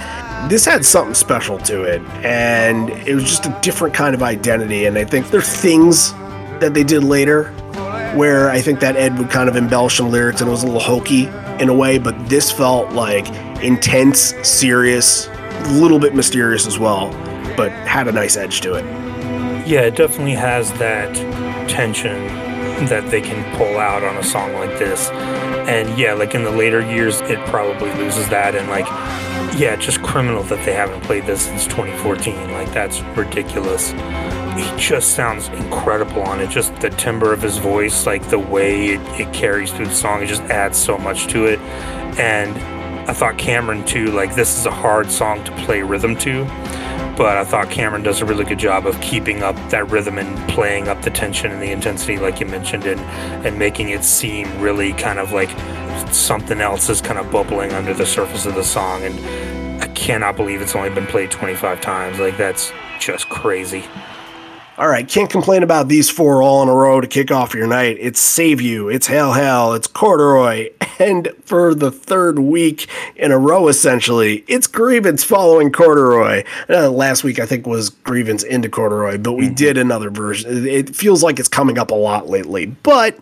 [0.49, 4.85] this had something special to it and it was just a different kind of identity
[4.85, 6.13] and I think there's things
[6.59, 7.45] that they did later
[8.15, 10.67] where I think that Ed would kind of embellish some lyrics and it was a
[10.67, 11.25] little hokey
[11.59, 13.27] in a way, but this felt like
[13.63, 17.11] intense, serious, a little bit mysterious as well,
[17.57, 18.85] but had a nice edge to it.
[19.67, 21.15] Yeah, it definitely has that
[21.67, 22.44] tension
[22.89, 25.09] that they can pull out on a song like this.
[25.09, 28.55] And yeah, like in the later years, it probably loses that.
[28.55, 28.85] And like,
[29.57, 32.51] yeah, just criminal that they haven't played this since 2014.
[32.51, 33.91] Like, that's ridiculous.
[34.57, 36.49] He just sounds incredible on it.
[36.49, 40.23] Just the timbre of his voice, like the way it, it carries through the song,
[40.23, 41.59] it just adds so much to it.
[42.17, 42.55] And
[43.07, 46.45] I thought Cameron, too, like, this is a hard song to play rhythm to
[47.17, 50.49] but I thought Cameron does a really good job of keeping up that rhythm and
[50.49, 52.99] playing up the tension and the intensity, like you mentioned, and
[53.45, 55.49] and making it seem really kind of like
[56.13, 59.03] something else is kind of bubbling under the surface of the song.
[59.03, 62.19] And I cannot believe it's only been played 25 times.
[62.19, 63.85] Like that's just crazy.
[64.77, 67.65] All right, can't complain about these four all in a row to kick off your
[67.65, 67.95] night.
[67.97, 73.37] It's Save You, it's Hail Hell, it's Corduroy, and for the third week in a
[73.37, 76.43] row, essentially, it's Grievance following Corduroy.
[76.67, 79.53] Uh, last week, I think, was Grievance into Corduroy, but we mm-hmm.
[79.53, 80.67] did another version.
[80.67, 83.17] It feels like it's coming up a lot lately, but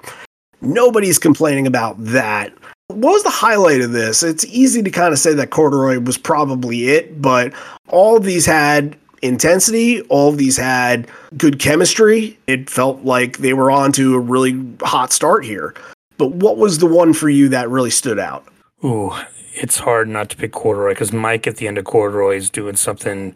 [0.62, 2.52] nobody's complaining about that.
[2.88, 4.24] What was the highlight of this?
[4.24, 7.54] It's easy to kind of say that Corduroy was probably it, but
[7.90, 10.02] all these had intensity.
[10.04, 11.08] All of these had
[11.38, 12.38] good chemistry.
[12.46, 15.74] It felt like they were on to a really hot start here.
[16.18, 18.46] But what was the one for you that really stood out?
[18.84, 19.12] Ooh,
[19.54, 22.76] it's hard not to pick Corduroy because Mike at the end of Corduroy is doing
[22.76, 23.36] something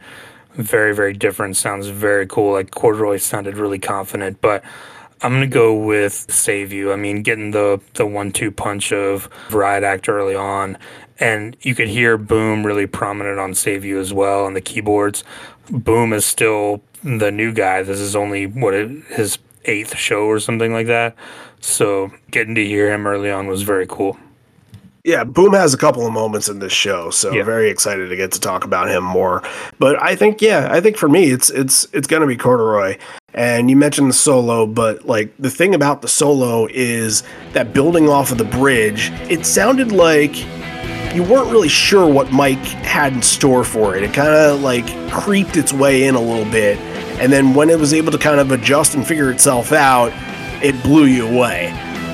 [0.53, 1.55] very, very different.
[1.55, 2.53] Sounds very cool.
[2.53, 4.63] Like Corduroy sounded really confident, but
[5.21, 6.91] I'm gonna go with Save You.
[6.91, 10.77] I mean, getting the the one two punch of Riot Act early on,
[11.19, 15.23] and you could hear Boom really prominent on Save You as well on the keyboards.
[15.69, 17.83] Boom is still the new guy.
[17.83, 21.15] This is only what his eighth show or something like that.
[21.59, 24.17] So getting to hear him early on was very cool.
[25.03, 27.43] Yeah, Boom has a couple of moments in this show, so yeah.
[27.43, 29.41] very excited to get to talk about him more.
[29.79, 32.97] But I think, yeah, I think for me, it's it's it's gonna be Corduroy.
[33.33, 38.09] And you mentioned the solo, but like the thing about the solo is that building
[38.09, 40.35] off of the bridge, it sounded like
[41.17, 44.03] you weren't really sure what Mike had in store for it.
[44.03, 46.77] It kind of like creeped its way in a little bit,
[47.19, 50.11] and then when it was able to kind of adjust and figure itself out,
[50.63, 51.69] it blew you away.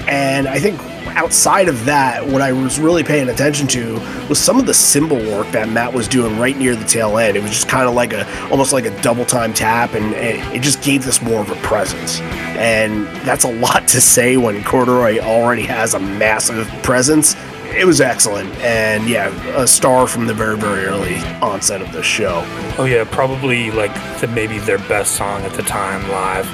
[0.08, 0.80] And I think
[1.18, 3.96] outside of that, what I was really paying attention to
[4.30, 7.36] was some of the cymbal work that Matt was doing right near the tail end.
[7.36, 10.62] It was just kind of like a almost like a double time tap, and it
[10.62, 12.22] just gave this more of a presence.
[12.56, 17.36] And that's a lot to say when Corduroy already has a massive presence.
[17.76, 22.04] It was excellent, and yeah, a star from the very, very early onset of the
[22.04, 22.44] show.
[22.78, 26.46] Oh yeah, probably like the, maybe their best song at the time live.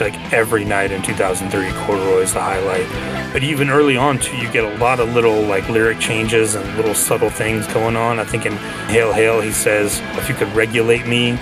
[0.00, 2.88] Like every night in 2003 corduroy is the highlight.
[3.34, 6.76] But even early on too you get a lot of little like lyric changes and
[6.76, 8.18] little subtle things going on.
[8.18, 8.56] I think in
[8.88, 11.32] hail hail he says if you could regulate me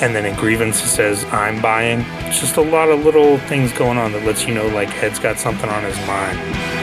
[0.00, 2.00] and then in grievance he says i'm buying.
[2.28, 5.18] It's just a lot of little things going on that lets you know like ed's
[5.18, 6.75] got something on his mind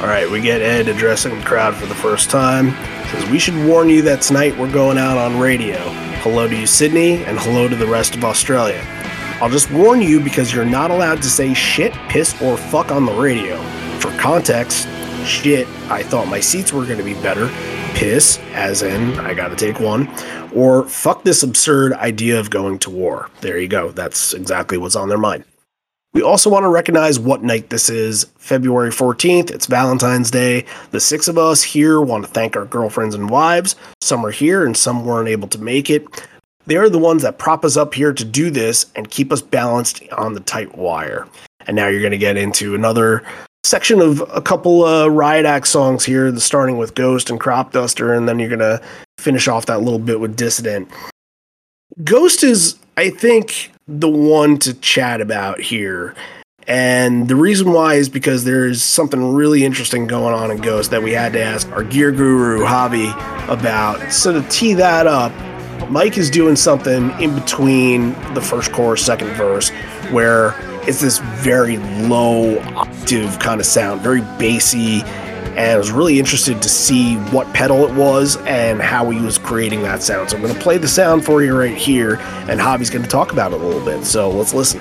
[0.00, 2.70] all right we get ed addressing the crowd for the first time
[3.08, 5.78] says we should warn you that tonight we're going out on radio
[6.22, 8.82] hello to you sydney and hello to the rest of australia
[9.40, 13.04] I'll just warn you because you're not allowed to say shit, piss, or fuck on
[13.04, 13.60] the radio.
[13.98, 14.86] For context,
[15.26, 17.48] shit, I thought my seats were going to be better.
[17.94, 20.08] Piss, as in, I gotta take one.
[20.54, 23.28] Or fuck this absurd idea of going to war.
[23.40, 23.90] There you go.
[23.90, 25.44] That's exactly what's on their mind.
[26.14, 28.26] We also want to recognize what night this is.
[28.38, 30.64] February 14th, it's Valentine's Day.
[30.92, 33.74] The six of us here want to thank our girlfriends and wives.
[34.00, 36.06] Some are here and some weren't able to make it.
[36.66, 40.04] They're the ones that prop us up here to do this and keep us balanced
[40.12, 41.26] on the tight wire.
[41.66, 43.24] And now you're going to get into another
[43.64, 48.14] section of a couple uh, Riot Act songs here, starting with Ghost and Crop Duster,
[48.14, 48.80] and then you're going to
[49.18, 50.88] finish off that little bit with Dissident.
[52.04, 56.14] Ghost is, I think, the one to chat about here.
[56.66, 61.02] And the reason why is because there's something really interesting going on in Ghost that
[61.02, 63.12] we had to ask our gear guru, Javi,
[63.48, 64.12] about.
[64.12, 65.30] So to tee that up,
[65.90, 69.68] Mike is doing something in between the first chorus, second verse,
[70.10, 70.54] where
[70.88, 75.02] it's this very low octave kind of sound, very bassy.
[75.56, 79.38] And I was really interested to see what pedal it was and how he was
[79.38, 80.30] creating that sound.
[80.30, 82.16] So I'm going to play the sound for you right here,
[82.48, 84.04] and Javi's going to talk about it a little bit.
[84.04, 84.80] So let's listen.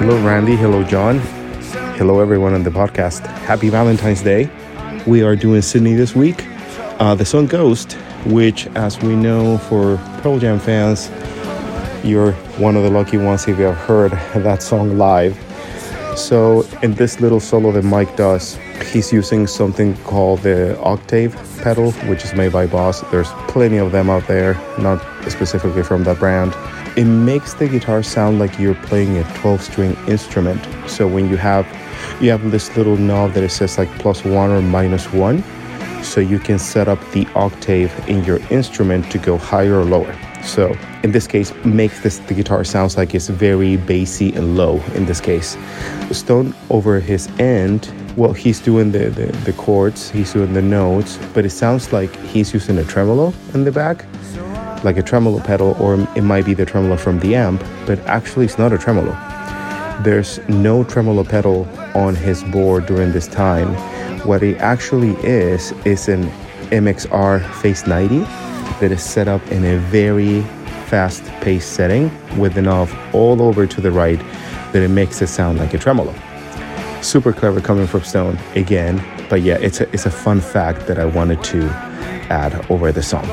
[0.00, 0.56] Hello, Randy.
[0.56, 1.37] Hello, John.
[1.98, 3.26] Hello, everyone on the podcast.
[3.38, 4.48] Happy Valentine's Day.
[5.04, 6.46] We are doing Sydney this week.
[7.00, 11.10] Uh, the song Ghost, which, as we know for Pearl Jam fans,
[12.04, 14.12] you're one of the lucky ones if you have heard
[14.44, 15.36] that song live.
[16.16, 18.56] So, in this little solo that Mike does,
[18.92, 21.34] he's using something called the octave
[21.64, 23.00] pedal, which is made by Boss.
[23.10, 26.54] There's plenty of them out there, not specifically from that brand
[26.98, 30.60] it makes the guitar sound like you're playing a 12 string instrument.
[30.90, 31.64] So when you have
[32.20, 35.42] you have this little knob that it says like plus one or minus one,
[36.02, 40.16] so you can set up the octave in your instrument to go higher or lower.
[40.42, 44.80] So in this case, makes this the guitar sounds like it's very bassy and low.
[44.94, 45.56] In this case,
[46.10, 47.92] Stone over his end.
[48.16, 52.14] Well, he's doing the, the, the chords, he's doing the notes, but it sounds like
[52.26, 54.04] he's using a tremolo in the back
[54.84, 58.44] like a tremolo pedal, or it might be the tremolo from the amp, but actually
[58.44, 59.12] it's not a tremolo.
[60.00, 63.74] There's no tremolo pedal on his board during this time.
[64.24, 66.28] What it actually is, is an
[66.70, 68.20] MXR Phase 90
[68.80, 70.42] that is set up in a very
[70.86, 74.20] fast paced setting with the knob all over to the right
[74.72, 76.14] that it makes it sound like a tremolo.
[77.02, 81.00] Super clever coming from Stone again, but yeah, it's a, it's a fun fact that
[81.00, 81.64] I wanted to
[82.30, 83.26] add over the song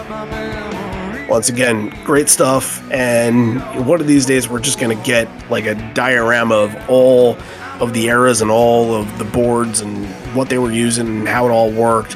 [1.36, 2.82] once again, great stuff.
[2.94, 7.36] And one of these days, we're just going to get like a diorama of all
[7.82, 11.46] of the eras and all of the boards and what they were using and how
[11.46, 12.14] it all worked.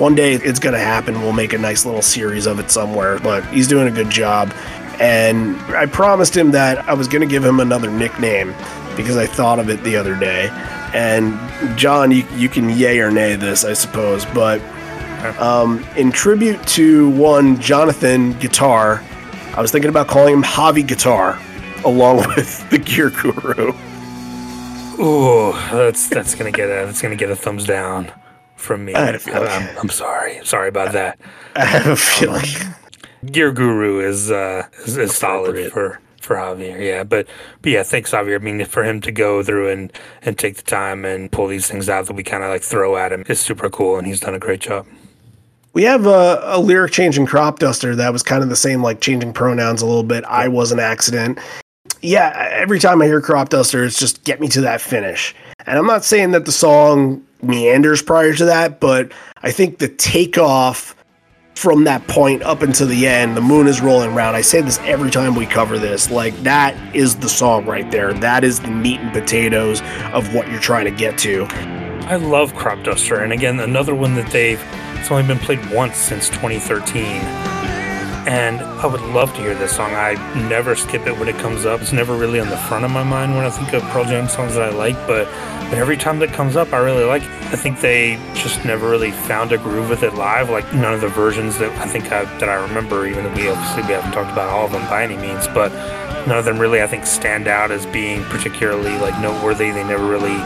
[0.00, 1.20] One day it's going to happen.
[1.20, 4.50] We'll make a nice little series of it somewhere, but he's doing a good job.
[4.98, 8.54] And I promised him that I was going to give him another nickname
[8.96, 10.48] because I thought of it the other day.
[10.94, 11.36] And
[11.76, 14.62] John, you, you can yay or nay this, I suppose, but
[15.38, 19.02] um, in tribute to one Jonathan Guitar,
[19.54, 21.40] I was thinking about calling him Javi Guitar,
[21.84, 23.72] along with the Gear Guru.
[25.02, 28.12] Ooh, that's that's gonna get a that's gonna get a thumbs down
[28.56, 28.94] from me.
[28.94, 29.48] I had a feeling.
[29.48, 30.44] I'm, I'm sorry.
[30.44, 31.18] Sorry about that.
[31.56, 32.44] I have a feeling.
[33.24, 36.80] Gear Guru is uh is, is solid for for Javier.
[36.80, 37.26] Yeah, but
[37.60, 38.36] but yeah, thanks Javier.
[38.36, 39.92] I mean, for him to go through and
[40.22, 42.96] and take the time and pull these things out that we kind of like throw
[42.96, 44.86] at him is super cool, and he's done a great job.
[45.74, 49.00] We have a, a lyric changing crop duster that was kind of the same, like
[49.00, 50.22] changing pronouns a little bit.
[50.24, 51.38] I was an accident.
[52.02, 55.34] Yeah, every time I hear crop duster, it's just get me to that finish.
[55.66, 59.12] And I'm not saying that the song meanders prior to that, but
[59.42, 60.94] I think the takeoff
[61.54, 64.34] from that point up until the end, the moon is rolling around.
[64.34, 66.10] I say this every time we cover this.
[66.10, 68.12] Like, that is the song right there.
[68.12, 69.80] That is the meat and potatoes
[70.12, 71.46] of what you're trying to get to.
[72.08, 74.60] I love Crop Duster, and again, another one that they've
[75.02, 77.02] it's only been played once since 2013.
[78.24, 79.90] And I would love to hear this song.
[79.90, 80.14] I
[80.48, 81.80] never skip it when it comes up.
[81.80, 84.28] It's never really on the front of my mind when I think of Pearl Jam
[84.28, 85.24] songs that I like, but,
[85.70, 87.30] but every time that comes up, I really like it.
[87.30, 90.50] I think they just never really found a groove with it live.
[90.50, 93.48] Like none of the versions that I think I, that I remember, even though we
[93.48, 95.72] obviously we haven't talked about all of them by any means, but
[96.26, 99.70] none of them really I think stand out as being particularly like noteworthy.
[99.70, 100.36] They never really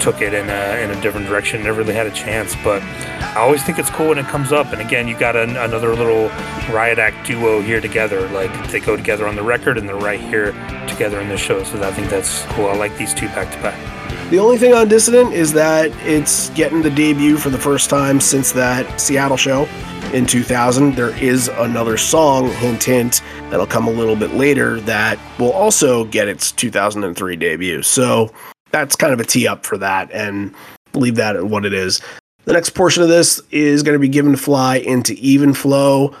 [0.00, 1.62] took it in a, in a different direction.
[1.62, 4.72] Never really had a chance, but I always think it's cool when it comes up.
[4.72, 6.28] And again, you got an, another little
[6.74, 8.28] Riot Act duo here together.
[8.28, 10.52] Like they go together on the record and they're right here
[10.88, 11.62] together in the show.
[11.64, 12.66] So I think that's cool.
[12.66, 14.30] I like these two back to back.
[14.30, 18.20] The only thing on Dissident is that it's getting the debut for the first time
[18.20, 19.68] since that Seattle show
[20.14, 20.94] in 2000.
[20.94, 26.04] There is another song, hint, hint, that'll come a little bit later that will also
[26.04, 27.82] get its 2003 debut.
[27.82, 28.32] So
[28.70, 30.54] that's kind of a tee up for that and
[30.94, 32.00] leave that at what it is.
[32.44, 36.14] The next portion of this is going to be Given Fly into Even Flow.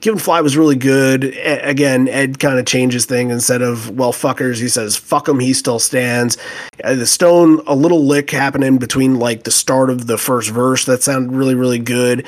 [0.00, 1.24] Given Fly was really good.
[1.44, 5.52] Again, Ed kind of changes thing instead of well fuckers, he says fuck him, he
[5.52, 6.38] still stands.
[6.84, 10.84] Uh, the Stone, a little lick happening between like the start of the first verse
[10.84, 12.24] that sounded really really good.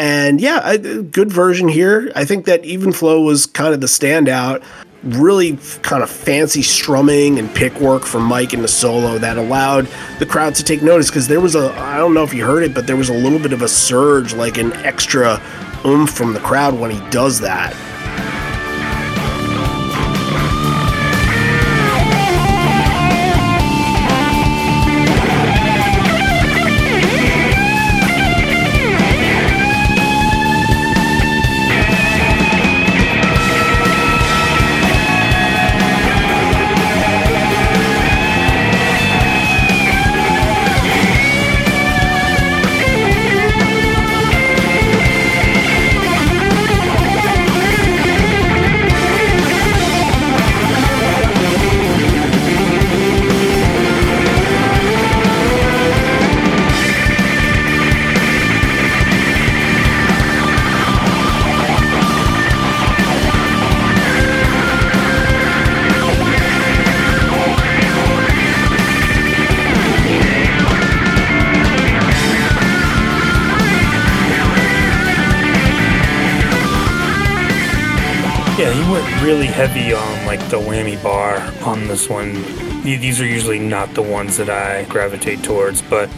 [0.00, 2.10] And yeah, a good version here.
[2.16, 4.64] I think that Even Flow was kind of the standout.
[5.02, 9.88] Really kind of fancy strumming and pick work from Mike in the solo that allowed
[10.18, 12.62] the crowd to take notice because there was a, I don't know if you heard
[12.62, 15.38] it, but there was a little bit of a surge, like an extra
[15.84, 17.74] oomph from the crowd when he does that.
[78.60, 82.34] Yeah, he went really heavy on like the whammy bar on this one.
[82.82, 86.10] These are usually not the ones that I gravitate towards, but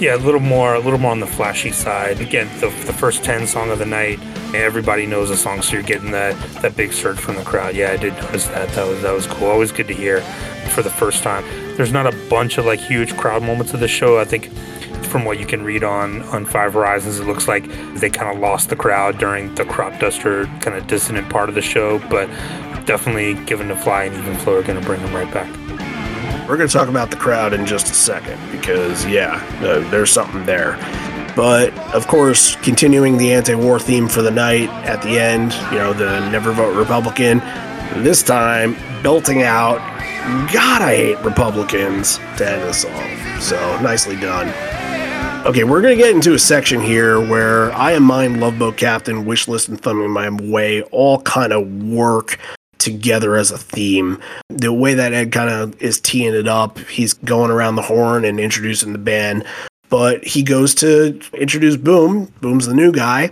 [0.00, 2.22] yeah, a little more, a little more on the flashy side.
[2.22, 4.18] Again, the, the first ten song of the night,
[4.54, 7.76] everybody knows the song, so you're getting that that big surge from the crowd.
[7.76, 8.70] Yeah, I did notice that.
[8.70, 9.48] That was that was cool.
[9.48, 10.22] Always good to hear
[10.70, 11.44] for the first time.
[11.76, 14.18] There's not a bunch of like huge crowd moments of the show.
[14.18, 14.50] I think
[15.14, 18.42] from what you can read on on Five Horizons, it looks like they kind of
[18.42, 22.26] lost the crowd during the crop duster kind of Dissident part of the show, but
[22.84, 25.48] definitely given to fly and even flow are going to bring them right back.
[26.48, 30.10] We're going to talk about the crowd in just a second because, yeah, uh, there's
[30.10, 30.72] something there.
[31.36, 35.78] But of course, continuing the anti war theme for the night at the end, you
[35.78, 37.38] know, the never vote Republican,
[38.02, 39.78] this time belting out,
[40.52, 43.40] God, I hate Republicans to end the song.
[43.40, 44.52] So nicely done.
[45.44, 48.78] Okay, we're going to get into a section here where I Am Mine, Love Boat
[48.78, 52.38] Captain, Wish List, and Thumbing My Way all kind of work
[52.78, 54.18] together as a theme.
[54.48, 58.24] The way that Ed kind of is teeing it up, he's going around the horn
[58.24, 59.44] and introducing the band,
[59.90, 62.32] but he goes to introduce Boom.
[62.40, 63.30] Boom's the new guy.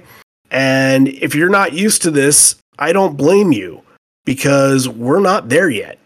[0.50, 3.80] And if you're not used to this, I don't blame you
[4.26, 5.98] because we're not there yet.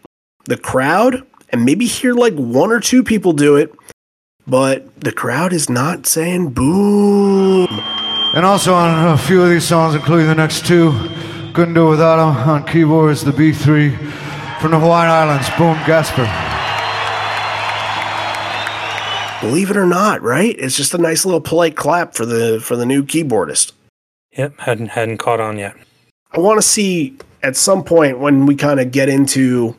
[0.45, 3.75] The crowd, and maybe hear like one or two people do it,
[4.47, 7.67] but the crowd is not saying boom.
[8.33, 10.91] And also on a few of these songs, including the next two,
[11.53, 12.49] couldn't do without him.
[12.49, 13.97] On keyboards, the B3
[14.61, 16.25] from the Hawaiian Islands, Boom Gaspar.
[19.41, 20.55] Believe it or not, right?
[20.57, 23.71] It's just a nice little polite clap for the for the new keyboardist.
[24.37, 25.75] Yep, hadn't hadn't caught on yet.
[26.31, 29.75] I want to see at some point when we kind of get into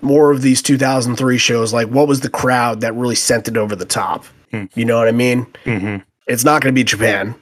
[0.00, 3.74] more of these 2003 shows, like what was the crowd that really sent it over
[3.76, 4.24] the top?
[4.50, 4.64] Hmm.
[4.74, 5.46] You know what I mean?
[5.64, 5.96] Mm-hmm.
[6.26, 7.34] It's not going to be Japan.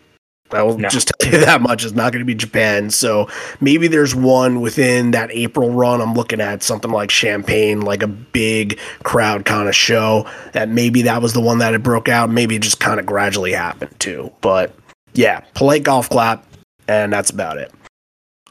[0.53, 0.89] I will No.
[0.89, 1.85] just tell you that much.
[1.85, 2.91] It's not going to be Japan.
[2.91, 3.29] So
[3.61, 6.01] maybe there's one within that April run.
[6.01, 10.25] I'm looking at something like Champaign, like a big crowd kind of show.
[10.53, 12.31] That maybe that was the one that it broke out.
[12.31, 14.33] Maybe it just kind of gradually happened too.
[14.41, 14.73] But
[15.15, 16.47] yeah, polite golf clap,
[16.87, 17.73] and that's about it.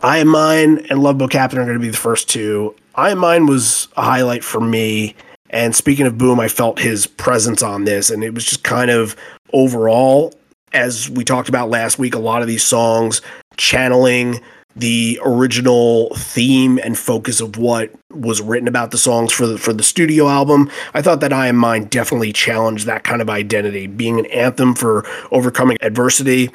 [0.02, 2.76] I Am Mine and Love Boat Captain are going to be the first two.
[2.96, 5.16] I Mine was a highlight for me.
[5.50, 8.90] And speaking of Boom, I felt his presence on this, and it was just kind
[8.90, 9.16] of
[9.54, 10.34] overall,
[10.74, 13.22] as we talked about last week, a lot of these songs
[13.58, 14.42] channeling
[14.76, 19.72] the original theme and focus of what was written about the songs for the for
[19.72, 20.70] the studio album.
[20.94, 24.76] I thought that I Am Mine definitely challenged that kind of identity, being an anthem
[24.76, 26.50] for overcoming adversity.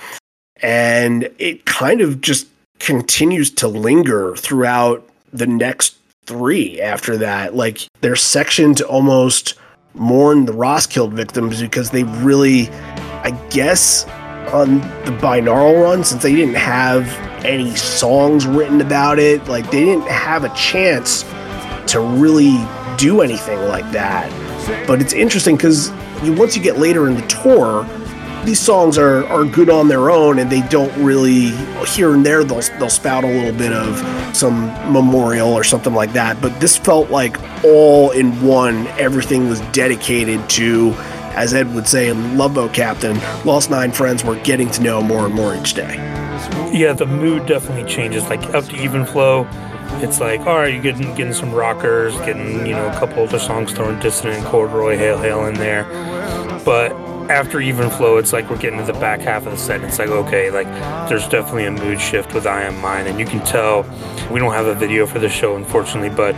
[0.57, 5.97] And it kind of just continues to linger throughout the next
[6.31, 7.57] three after that.
[7.57, 9.57] Like they're sectioned to almost
[9.95, 14.07] mourn the Roskilde victims because they really, I guess,
[14.53, 17.09] on the binaural run, since they didn't have
[17.45, 21.24] any songs written about it, like they didn't have a chance
[21.89, 22.64] to really
[22.97, 24.31] do anything like that.
[24.87, 25.91] But it's interesting because
[26.22, 27.85] once you get later in the tour,
[28.45, 31.51] these songs are, are good on their own and they don't really
[31.86, 36.12] here and there they'll, they'll spout a little bit of some memorial or something like
[36.12, 40.93] that but this felt like all in one everything was dedicated to
[41.34, 45.03] as ed would say in love boat captain lost nine friends we're getting to know
[45.03, 45.97] more and more each day
[46.72, 48.24] Yeah, the mood definitely changes.
[48.28, 49.47] Like up to even flow,
[50.03, 53.38] it's like, all right, you're getting getting some rockers, getting you know a couple other
[53.41, 55.84] songs throwing Dissident, corduroy, hail, hail in there.
[56.64, 56.93] But
[57.31, 59.76] after even flow, it's like we're getting to the back half of the set.
[59.76, 60.66] And it's like, okay, like
[61.09, 63.87] there's definitely a mood shift with I Am Mine, and you can tell.
[64.31, 66.35] We don't have a video for the show, unfortunately, but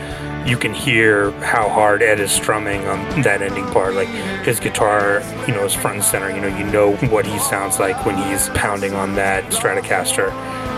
[0.47, 3.95] you can hear how hard Ed is strumming on that ending part.
[3.95, 4.09] Like
[4.45, 6.31] his guitar, you know, is front and center.
[6.31, 10.31] You know, you know what he sounds like when he's pounding on that Stratocaster.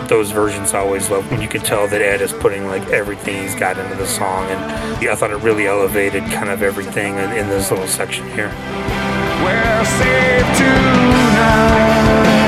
[0.08, 3.42] Those versions I always love when you can tell that Ed is putting like everything
[3.42, 7.16] he's got into the song, and yeah, I thought it really elevated kind of everything
[7.16, 8.52] in, in this little section here.
[9.42, 12.43] We're safe tonight.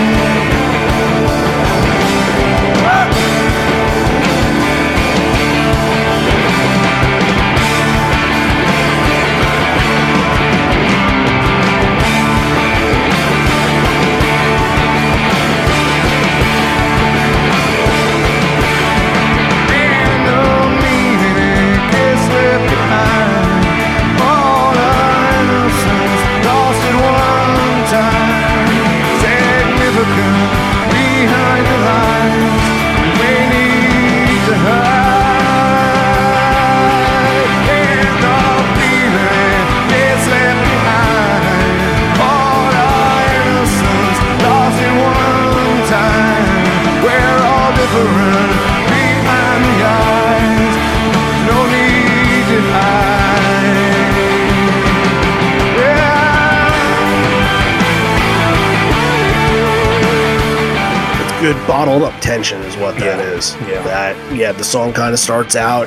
[61.47, 63.81] Good bottled up tension is what that Yeah, is yeah.
[63.85, 65.87] that yeah the song kind of starts out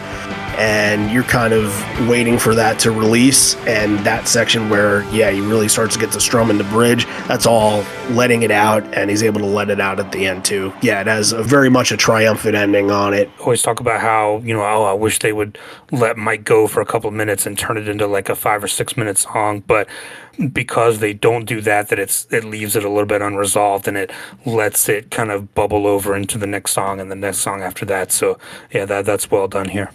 [0.59, 5.41] and you're kind of waiting for that to release and that section where yeah he
[5.41, 9.09] really starts to get the strum in the bridge that's all letting it out and
[9.09, 11.69] he's able to let it out at the end too yeah it has a very
[11.69, 15.19] much a triumphant ending on it always talk about how you know oh I wish
[15.19, 15.57] they would
[15.91, 18.63] let Mike go for a couple of minutes and turn it into like a five
[18.63, 19.87] or six minute song, but
[20.53, 23.97] because they don't do that, that it's it leaves it a little bit unresolved and
[23.97, 24.11] it
[24.45, 27.85] lets it kind of bubble over into the next song and the next song after
[27.85, 28.11] that.
[28.11, 28.37] So
[28.71, 29.91] yeah, that that's well done here.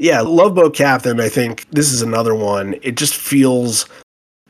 [0.00, 2.74] Yeah, Love Boat Captain, I think this is another one.
[2.80, 3.86] It just feels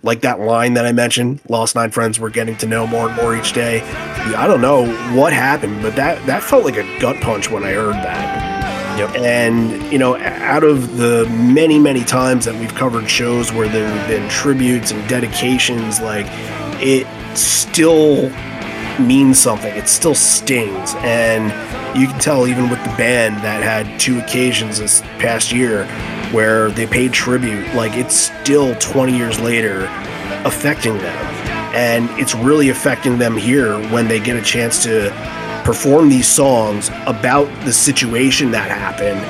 [0.05, 3.16] like that line that I mentioned, Lost Nine Friends we're getting to know more and
[3.16, 3.80] more each day.
[3.80, 7.72] I don't know what happened, but that that felt like a gut punch when I
[7.72, 8.96] heard that.
[8.96, 9.16] Yep.
[9.16, 13.88] And, you know, out of the many, many times that we've covered shows where there
[13.88, 16.26] have been tributes and dedications, like
[16.80, 18.30] it still
[19.01, 19.74] means something.
[19.74, 20.94] It still stings.
[20.98, 21.51] And
[21.95, 25.86] you can tell even with the band that had two occasions this past year
[26.32, 29.86] where they paid tribute, like it's still 20 years later
[30.45, 31.16] affecting them.
[31.74, 35.11] And it's really affecting them here when they get a chance to
[35.64, 39.20] perform these songs about the situation that happened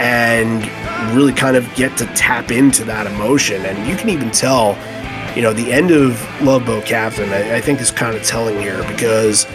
[0.00, 3.64] and really kind of get to tap into that emotion.
[3.64, 4.76] And you can even tell,
[5.34, 8.58] you know, the end of Love Boat Captain, I, I think is kind of telling
[8.60, 9.46] here because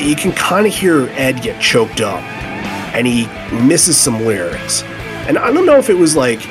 [0.00, 2.22] you can kind of hear Ed get choked up
[2.94, 3.26] and he
[3.64, 4.82] misses some lyrics.
[5.28, 6.46] And I don't know if it was like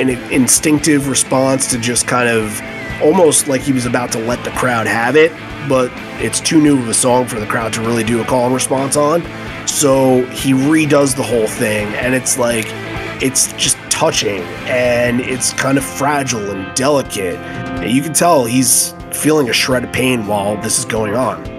[0.00, 2.60] an instinctive response to just kind of
[3.02, 5.32] almost like he was about to let the crowd have it,
[5.68, 5.90] but
[6.22, 8.54] it's too new of a song for the crowd to really do a call and
[8.54, 9.22] response on.
[9.66, 12.66] So he redoes the whole thing, and it's like,
[13.22, 17.36] it's just touching and it's kind of fragile and delicate.
[17.36, 21.51] And you can tell he's feeling a shred of pain while this is going on.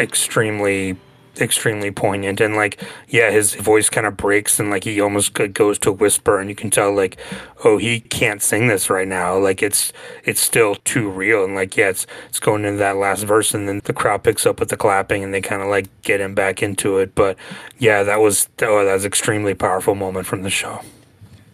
[0.00, 0.96] Extremely
[1.38, 2.40] extremely poignant.
[2.40, 5.92] And like yeah his voice kind of breaks and like he almost goes to a
[5.92, 7.18] whisper and you can tell like
[7.64, 9.38] oh he can't sing this right now.
[9.38, 9.92] Like it's
[10.24, 11.44] it's still too real.
[11.44, 14.46] And like yeah it's it's going into that last verse and then the crowd picks
[14.46, 17.14] up with the clapping and they kind of like get him back into it.
[17.14, 17.36] But
[17.78, 20.80] yeah that was oh, that was extremely powerful moment from the show.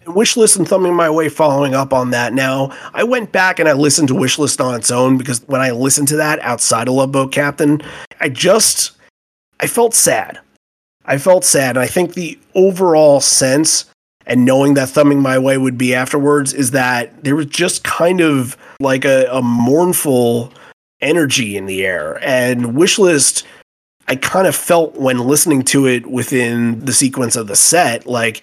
[0.06, 2.32] Wishlist and Thumbing My Way following up on that.
[2.32, 5.72] Now, I went back and I listened to Wishlist on its own because when I
[5.72, 7.82] listened to that outside of Love Boat Captain,
[8.20, 8.92] I just
[9.60, 10.38] I felt sad.
[11.04, 11.76] I felt sad.
[11.76, 13.86] And I think the overall sense
[14.26, 18.20] and knowing that Thumbing My Way would be afterwards is that there was just kind
[18.20, 20.52] of like a, a mournful
[21.00, 22.18] energy in the air.
[22.22, 23.44] And Wishlist
[24.08, 28.42] I kind of felt when listening to it within the sequence of the set, like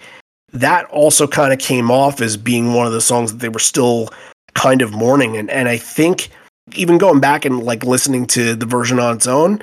[0.52, 3.58] that also kind of came off as being one of the songs that they were
[3.58, 4.08] still
[4.54, 6.28] kind of mourning and and I think
[6.78, 9.60] even going back and like listening to the version on its own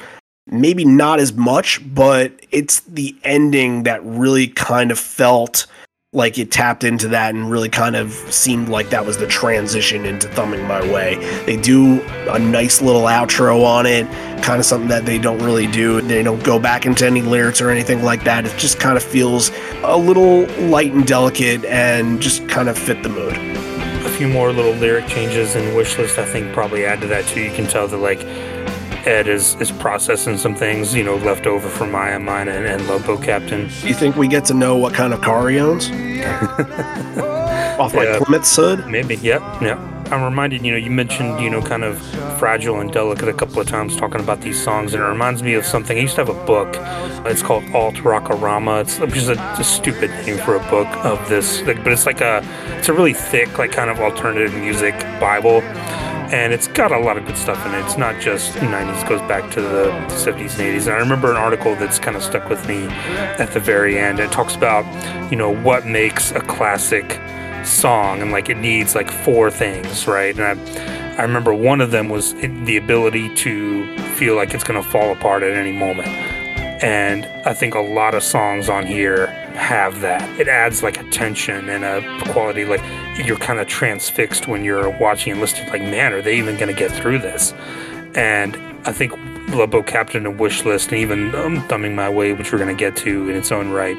[0.48, 5.68] maybe not as much but it's the ending that really kind of felt
[6.14, 10.06] like it tapped into that and really kind of seemed like that was the transition
[10.06, 11.16] into thumbing my way.
[11.46, 14.06] They do a nice little outro on it,
[14.44, 16.02] kind of something that they don't really do.
[16.02, 18.46] They don't go back into any lyrics or anything like that.
[18.46, 19.52] It just kind of feels
[19.84, 23.61] a little light and delicate and just kind of fit the mood.
[24.06, 27.42] A few more little lyric changes in Wishlist, I think, probably add to that too.
[27.42, 28.24] You can tell that, like,
[29.06, 32.88] Ed is, is processing some things, you know, left over from Maya, Mine, and, and
[32.88, 33.62] Love Boat Captain.
[33.82, 35.90] You think we get to know what kind of car he owns?
[37.80, 38.88] Off like yeah, Plymouth's hood?
[38.88, 39.80] Maybe, yep, yep.
[40.12, 42.02] I'm reminded, you know, you mentioned, you know, kind of
[42.38, 45.54] fragile and delicate a couple of times talking about these songs, and it reminds me
[45.54, 45.98] of something.
[45.98, 46.76] I used to have a book.
[47.26, 48.82] It's called Alt-Rock-a-Rama.
[48.82, 52.20] It's just a, a stupid name for a book of this, like, but it's like
[52.20, 52.46] a,
[52.78, 55.62] it's a really thick, like, kind of alternative music Bible
[56.32, 57.84] and it's got a lot of good stuff in it.
[57.84, 60.84] It's not just 90s, goes back to the 70s and 80s.
[60.84, 64.22] And I remember an article that's kind of stuck with me at the very end.
[64.22, 64.86] It talks about,
[65.30, 67.20] you know, what makes a classic
[67.66, 70.38] song, and like it needs like four things, right?
[70.38, 74.82] And I, I remember one of them was the ability to feel like it's going
[74.82, 76.08] to fall apart at any moment.
[76.84, 80.40] And I think a lot of songs on here have that.
[80.40, 82.82] It adds like a tension and a quality, like
[83.24, 86.74] you're kind of transfixed when you're watching and listening, like, man, are they even going
[86.74, 87.54] to get through this?
[88.16, 88.56] And
[88.86, 89.14] I think
[89.54, 92.76] Love Boat Captain and Wish List, and even um, Thumbing My Way, which we're going
[92.76, 93.98] to get to in its own right,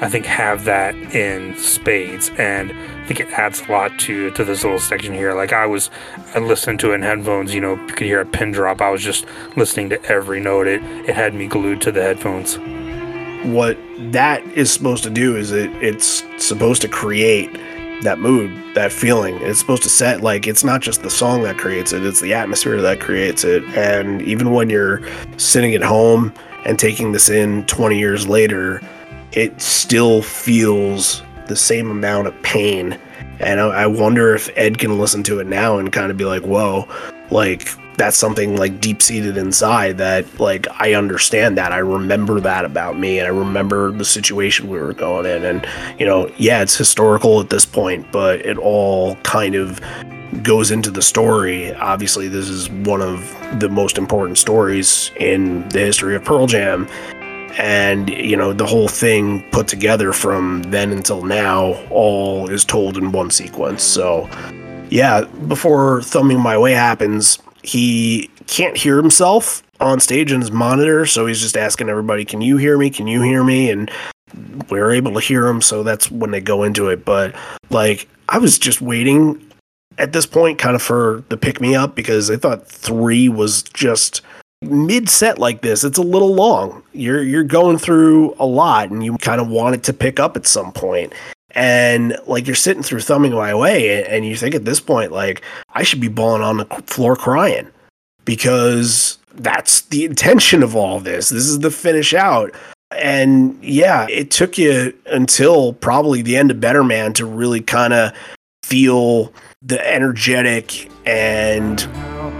[0.00, 2.30] I think have that in spades.
[2.38, 5.34] And I think it adds a lot to to this little section here.
[5.34, 5.90] Like I was,
[6.34, 7.54] I listened to it in headphones.
[7.54, 8.80] You know, you could hear a pin drop.
[8.80, 9.26] I was just
[9.56, 10.66] listening to every note.
[10.66, 12.58] It it had me glued to the headphones.
[13.46, 13.78] What
[14.12, 17.50] that is supposed to do is it it's supposed to create
[18.02, 19.36] that mood, that feeling.
[19.42, 22.34] It's supposed to set like it's not just the song that creates it, it's the
[22.34, 23.64] atmosphere that creates it.
[23.76, 25.02] And even when you're
[25.38, 26.32] sitting at home
[26.64, 28.80] and taking this in 20 years later,
[29.32, 32.98] it still feels the same amount of pain.
[33.40, 36.24] And I, I wonder if Ed can listen to it now and kind of be
[36.24, 36.88] like, whoa,
[37.30, 37.68] like
[37.98, 41.72] that's something like deep seated inside that like I understand that.
[41.72, 45.66] I remember that about me and I remember the situation we were going in and
[45.98, 49.80] you know yeah it's historical at this point but it all kind of
[50.42, 51.74] goes into the story.
[51.74, 56.86] Obviously this is one of the most important stories in the history of Pearl Jam
[57.58, 62.96] and you know the whole thing put together from then until now all is told
[62.96, 63.82] in one sequence.
[63.82, 64.30] So
[64.88, 71.06] yeah before thumbing my way happens he can't hear himself on stage in his monitor,
[71.06, 72.90] so he's just asking everybody, "Can you hear me?
[72.90, 73.90] Can you hear me?" And
[74.70, 77.04] we're able to hear him, so that's when they go into it.
[77.04, 77.34] But
[77.70, 79.42] like, I was just waiting
[79.98, 83.62] at this point, kind of for the pick me up because I thought three was
[83.62, 84.22] just
[84.62, 85.84] mid set like this.
[85.84, 86.82] It's a little long.
[86.92, 90.36] You're you're going through a lot, and you kind of want it to pick up
[90.36, 91.12] at some point
[91.52, 95.42] and like you're sitting through thumbing my way and you think at this point like
[95.72, 97.66] i should be balling on the floor crying
[98.24, 101.30] because that's the intention of all this.
[101.30, 102.54] This is the finish out.
[102.90, 107.92] And yeah it took you until probably the end of better man to really kind
[107.92, 108.12] of
[108.62, 111.86] feel the energetic and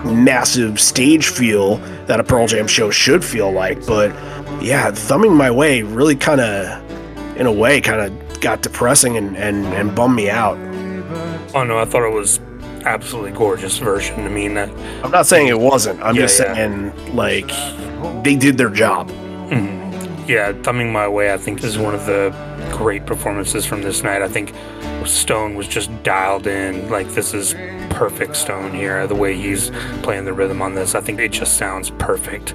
[0.04, 3.84] massive stage feel that a pearl jam show should feel like.
[3.86, 4.10] But
[4.62, 9.36] yeah thumbing my way really kind of in a way kind of got depressing and,
[9.36, 10.56] and, and bummed me out.
[11.54, 12.40] Oh no, I thought it was
[12.84, 14.20] absolutely gorgeous version.
[14.20, 14.70] I mean, that,
[15.04, 16.02] I'm not saying it wasn't.
[16.02, 16.54] I'm yeah, just yeah.
[16.54, 17.50] saying like
[18.24, 19.10] they did their job.
[19.10, 20.28] Mm-hmm.
[20.28, 21.32] Yeah, thumbing my way.
[21.32, 22.34] I think this is one of the
[22.72, 24.20] great performances from this night.
[24.20, 24.52] I think
[25.06, 26.90] Stone was just dialed in.
[26.90, 27.54] Like this is
[27.90, 29.06] perfect Stone here.
[29.06, 29.70] The way he's
[30.02, 32.54] playing the rhythm on this, I think it just sounds perfect.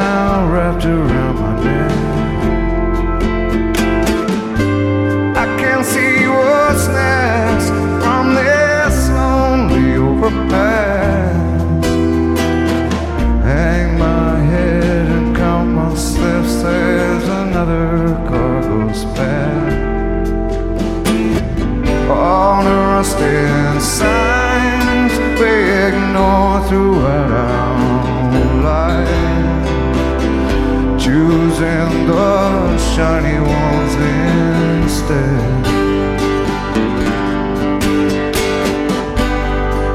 [32.95, 35.65] shiny ones instead.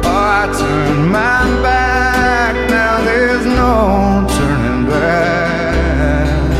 [0.02, 6.50] Oh, I turned my back, now there's no turning back.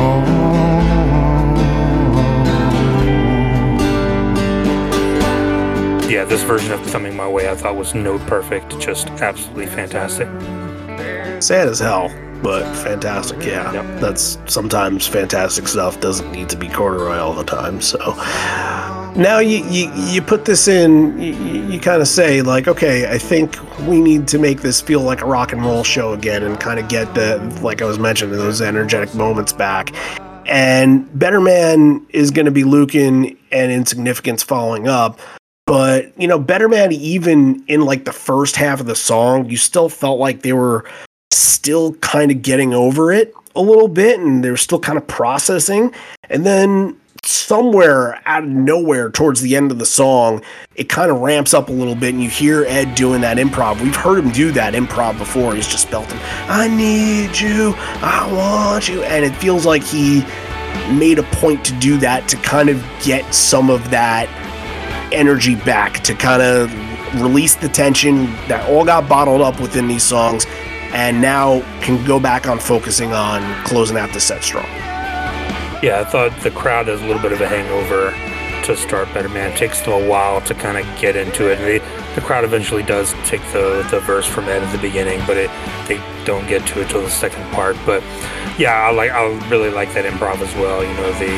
[0.00, 0.24] Oh.
[6.08, 10.26] Yeah, this version of Thumbing My Way I thought was note perfect, just absolutely fantastic.
[11.40, 12.10] Sad as hell,
[12.42, 13.44] but fantastic.
[13.44, 14.00] Yeah, yep.
[14.00, 17.80] that's sometimes fantastic stuff doesn't need to be corduroy all the time.
[17.80, 17.98] So
[19.16, 23.18] now you you, you put this in, you, you kind of say like, okay, I
[23.18, 26.58] think we need to make this feel like a rock and roll show again, and
[26.58, 29.94] kind of get the like I was mentioning those energetic moments back.
[30.46, 35.20] And Better Man is going to be Lukin and Insignificance following up.
[35.66, 39.56] But, you know, Better Man, even in like the first half of the song, you
[39.56, 40.84] still felt like they were
[41.32, 45.06] still kind of getting over it a little bit and they were still kind of
[45.06, 45.92] processing.
[46.28, 50.42] And then somewhere out of nowhere towards the end of the song,
[50.74, 53.80] it kind of ramps up a little bit and you hear Ed doing that improv.
[53.80, 55.54] We've heard him do that improv before.
[55.54, 56.18] He's just belting,
[56.48, 59.02] I need you, I want you.
[59.02, 60.24] And it feels like he
[60.92, 64.28] made a point to do that to kind of get some of that
[65.12, 66.72] energy back to kind of
[67.20, 70.46] release the tension that all got bottled up within these songs
[70.92, 74.66] and now can go back on focusing on closing out the set strong.
[75.82, 78.10] Yeah, I thought the crowd has a little bit of a hangover
[78.64, 79.52] to start Better Man.
[79.52, 81.56] It takes them a while to kind of get into it.
[81.56, 81.78] They,
[82.14, 85.50] the crowd eventually does take the, the verse from Ed at the beginning, but it
[85.88, 87.76] they don't get to it till the second part.
[87.86, 88.02] But
[88.58, 90.82] yeah, I like I really like that improv as well.
[90.82, 91.30] You know, the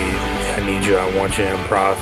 [0.61, 1.97] I need you, I want you improv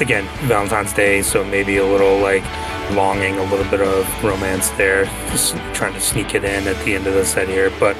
[0.00, 2.44] again, Valentine's Day, so maybe a little like
[2.92, 6.94] longing, a little bit of romance there, just trying to sneak it in at the
[6.94, 7.70] end of the set here.
[7.80, 7.96] But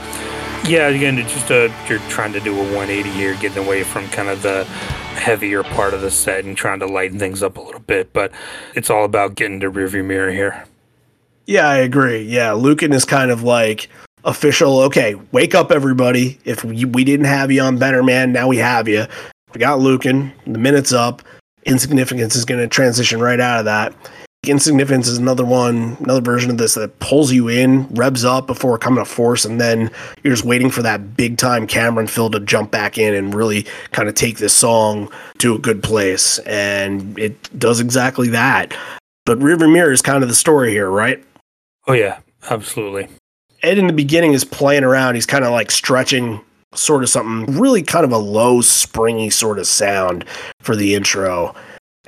[0.66, 4.08] Yeah, again, it's just a you're trying to do a 180 here, getting away from
[4.08, 4.64] kind of the
[5.14, 8.12] heavier part of the set and trying to lighten things up a little bit.
[8.12, 8.32] But
[8.74, 10.64] it's all about getting to rearview mirror here.
[11.46, 12.22] Yeah, I agree.
[12.22, 13.88] Yeah, Lukin is kind of like
[14.24, 14.80] official.
[14.80, 16.38] Okay, wake up, everybody.
[16.44, 19.06] If we, we didn't have you on Better Man, now we have you.
[19.54, 20.32] We got Lukin.
[20.46, 21.22] The minute's up.
[21.66, 23.92] Insignificance is going to transition right out of that.
[24.46, 28.78] Insignificance is another one, another version of this that pulls you in, revs up before
[28.78, 29.90] coming to force, and then
[30.22, 33.66] you're just waiting for that big time Cameron fill to jump back in and really
[33.90, 36.38] kind of take this song to a good place.
[36.40, 38.72] And it does exactly that.
[39.24, 41.22] But Rearview Mirror is kind of the story here, right?
[41.88, 43.08] Oh, yeah, absolutely.
[43.62, 45.16] Ed in the beginning is playing around.
[45.16, 46.40] He's kind of like stretching
[46.74, 50.24] sort of something really kind of a low, springy sort of sound
[50.60, 51.54] for the intro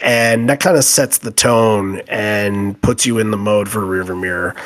[0.00, 4.20] and that kind of sets the tone and puts you in the mode for Rearview
[4.20, 4.56] Mirror.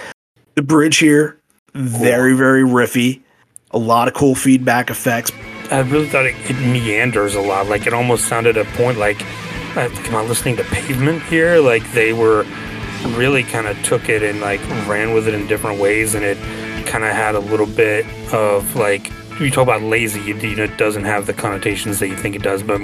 [0.54, 1.40] The bridge here,
[1.74, 3.20] very very riffy,
[3.70, 5.32] a lot of cool feedback effects.
[5.70, 7.66] I really thought it, it meanders a lot.
[7.66, 9.22] Like it almost sounded a point like,
[9.76, 11.60] am I listening to Pavement here?
[11.60, 12.44] Like they were
[13.16, 16.36] really kind of took it and like ran with it in different ways, and it
[16.86, 19.10] kind of had a little bit of like
[19.40, 22.42] you talk about lazy, you, know, it doesn't have the connotations that you think it
[22.42, 22.80] does, but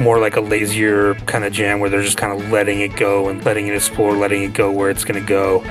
[0.00, 3.28] more like a lazier kind of jam where they're just kind of letting it go
[3.28, 5.62] and letting it explore, letting it go where it's going to go.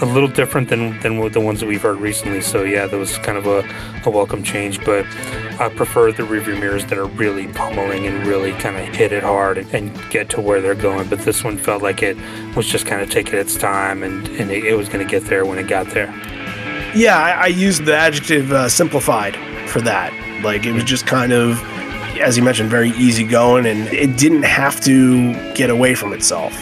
[0.00, 2.40] A little different than than the ones that we've heard recently.
[2.40, 3.68] So yeah, that was kind of a,
[4.06, 4.84] a welcome change.
[4.84, 5.04] But
[5.58, 9.24] I prefer the rearview mirrors that are really pummeling and really kind of hit it
[9.24, 11.08] hard and, and, get to where they're going.
[11.08, 12.16] But this one felt like it
[12.54, 15.28] was just kind of taking its time and, and it, it was going to get
[15.28, 16.14] there when it got there.
[16.94, 19.36] Yeah, I, I used the adjective uh, simplified
[19.68, 20.12] for that.
[20.42, 21.62] Like it was just kind of,
[22.20, 26.52] as you mentioned, very easy going, and it didn't have to get away from itself.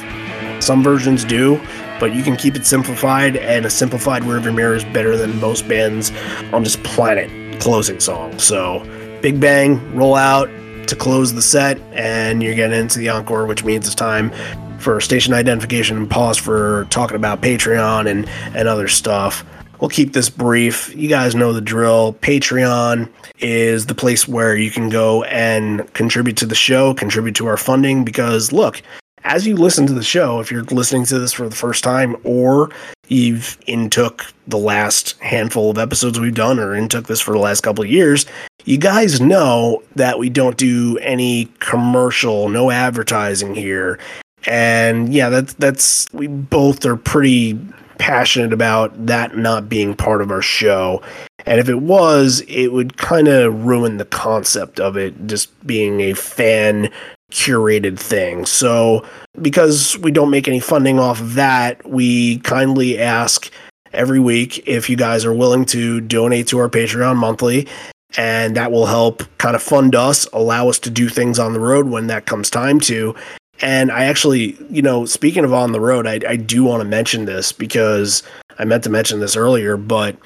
[0.60, 1.60] Some versions do,
[2.00, 5.68] but you can keep it simplified, and a simplified Rearview Mirror is better than most
[5.68, 6.10] bands
[6.52, 8.38] on this planet closing song.
[8.38, 8.80] So,
[9.22, 10.48] Big Bang, roll out
[10.88, 14.30] to close the set, and you're getting into the encore, which means it's time
[14.78, 19.44] for station identification and pause for talking about Patreon and, and other stuff.
[19.80, 20.94] We'll keep this brief.
[20.94, 22.14] You guys know the drill.
[22.20, 27.46] Patreon is the place where you can go and contribute to the show, contribute to
[27.46, 28.04] our funding.
[28.04, 28.82] Because look,
[29.24, 32.16] as you listen to the show, if you're listening to this for the first time
[32.24, 32.70] or
[33.08, 37.62] you've intook the last handful of episodes we've done or intook this for the last
[37.62, 38.24] couple of years,
[38.64, 43.98] you guys know that we don't do any commercial, no advertising here.
[44.46, 47.58] And yeah, that's that's we both are pretty
[47.98, 51.02] passionate about that not being part of our show.
[51.46, 56.00] And if it was, it would kind of ruin the concept of it just being
[56.00, 56.90] a fan
[57.30, 58.46] curated thing.
[58.46, 59.04] So,
[59.40, 63.50] because we don't make any funding off of that, we kindly ask
[63.92, 67.68] every week if you guys are willing to donate to our Patreon monthly.
[68.16, 71.60] And that will help kind of fund us, allow us to do things on the
[71.60, 73.14] road when that comes time to.
[73.60, 76.88] And I actually, you know, speaking of on the road, I, I do want to
[76.88, 78.22] mention this because
[78.58, 80.16] I meant to mention this earlier, but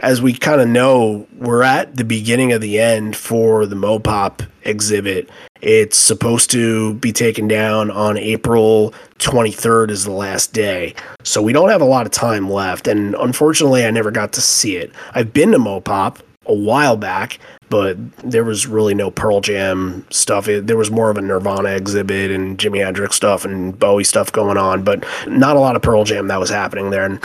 [0.00, 4.46] as we kind of know, we're at the beginning of the end for the Mopop
[4.62, 5.28] exhibit.
[5.60, 10.94] It's supposed to be taken down on April 23rd is the last day.
[11.22, 12.88] So we don't have a lot of time left.
[12.88, 14.90] And unfortunately, I never got to see it.
[15.14, 17.38] I've been to Mopop a while back,
[17.68, 20.48] but there was really no Pearl Jam stuff.
[20.48, 24.32] It, there was more of a Nirvana exhibit and Jimi Hendrix stuff and Bowie stuff
[24.32, 27.04] going on, but not a lot of Pearl Jam that was happening there.
[27.04, 27.24] And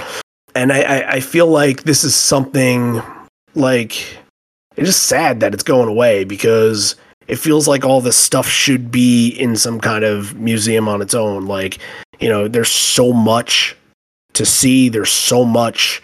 [0.53, 3.01] and I, I feel like this is something
[3.55, 4.17] like
[4.75, 6.95] it's just sad that it's going away because
[7.27, 11.13] it feels like all this stuff should be in some kind of museum on its
[11.13, 11.45] own.
[11.45, 11.79] Like,
[12.19, 13.75] you know, there's so much
[14.33, 16.01] to see, there's so much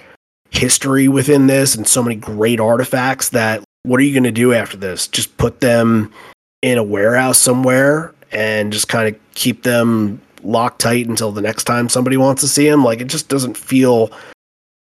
[0.51, 4.53] history within this and so many great artifacts that what are you going to do
[4.53, 5.07] after this?
[5.07, 6.13] Just put them
[6.61, 11.63] in a warehouse somewhere and just kind of keep them locked tight until the next
[11.63, 12.83] time somebody wants to see them?
[12.83, 14.11] Like, it just doesn't feel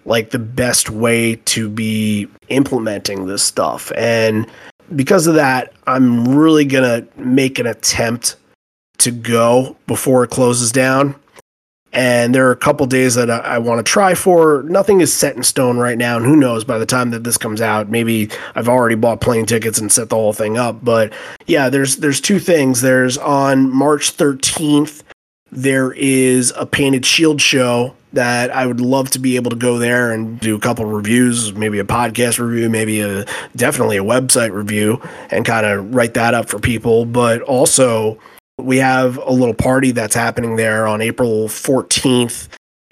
[0.05, 3.93] like the best way to be implementing this stuff.
[3.97, 4.47] And
[4.95, 8.37] because of that, I'm really going to make an attempt
[8.99, 11.15] to go before it closes down
[11.93, 14.63] and there are a couple days that I, I want to try for.
[14.65, 16.65] Nothing is set in stone right now, and who knows?
[16.65, 20.09] By the time that this comes out, maybe I've already bought plane tickets and set
[20.09, 20.85] the whole thing up.
[20.85, 21.13] But
[21.47, 22.81] yeah, there's there's two things.
[22.81, 25.03] There's on March 13th,
[25.53, 29.79] there is a painted shield show that I would love to be able to go
[29.79, 34.53] there and do a couple reviews, maybe a podcast review, maybe a definitely a website
[34.53, 37.05] review, and kind of write that up for people.
[37.05, 38.19] But also
[38.65, 42.49] we have a little party that's happening there on April 14th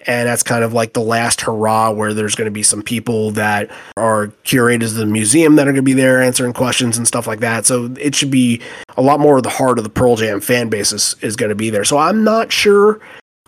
[0.07, 3.31] and that's kind of like the last hurrah where there's going to be some people
[3.31, 7.07] that are curators of the museum that are going to be there answering questions and
[7.07, 7.65] stuff like that.
[7.65, 8.61] So it should be
[8.97, 11.49] a lot more of the heart of the Pearl Jam fan base is, is going
[11.49, 11.85] to be there.
[11.85, 12.99] So I'm not sure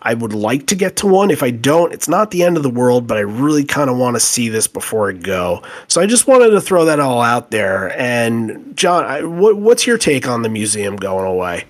[0.02, 1.30] I would like to get to one.
[1.30, 3.96] If I don't, it's not the end of the world, but I really kind of
[3.96, 5.62] want to see this before I go.
[5.88, 7.98] So I just wanted to throw that all out there.
[7.98, 11.64] And John, I, what, what's your take on the museum going away?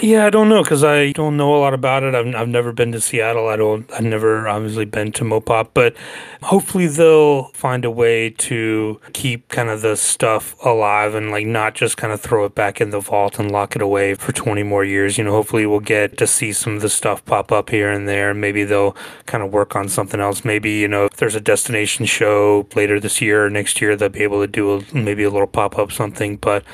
[0.00, 2.16] Yeah, I don't know because I don't know a lot about it.
[2.16, 3.46] I've, I've never been to Seattle.
[3.48, 3.90] I don't.
[3.92, 5.94] I've never obviously been to Mopop, but
[6.42, 11.74] hopefully they'll find a way to keep kind of the stuff alive and like not
[11.74, 14.64] just kind of throw it back in the vault and lock it away for 20
[14.64, 15.16] more years.
[15.16, 18.08] You know, hopefully we'll get to see some of the stuff pop up here and
[18.08, 18.34] there.
[18.34, 20.44] Maybe they'll kind of work on something else.
[20.44, 24.08] Maybe you know if there's a destination show later this year or next year, they'll
[24.08, 26.36] be able to do a, maybe a little pop up something.
[26.36, 26.64] But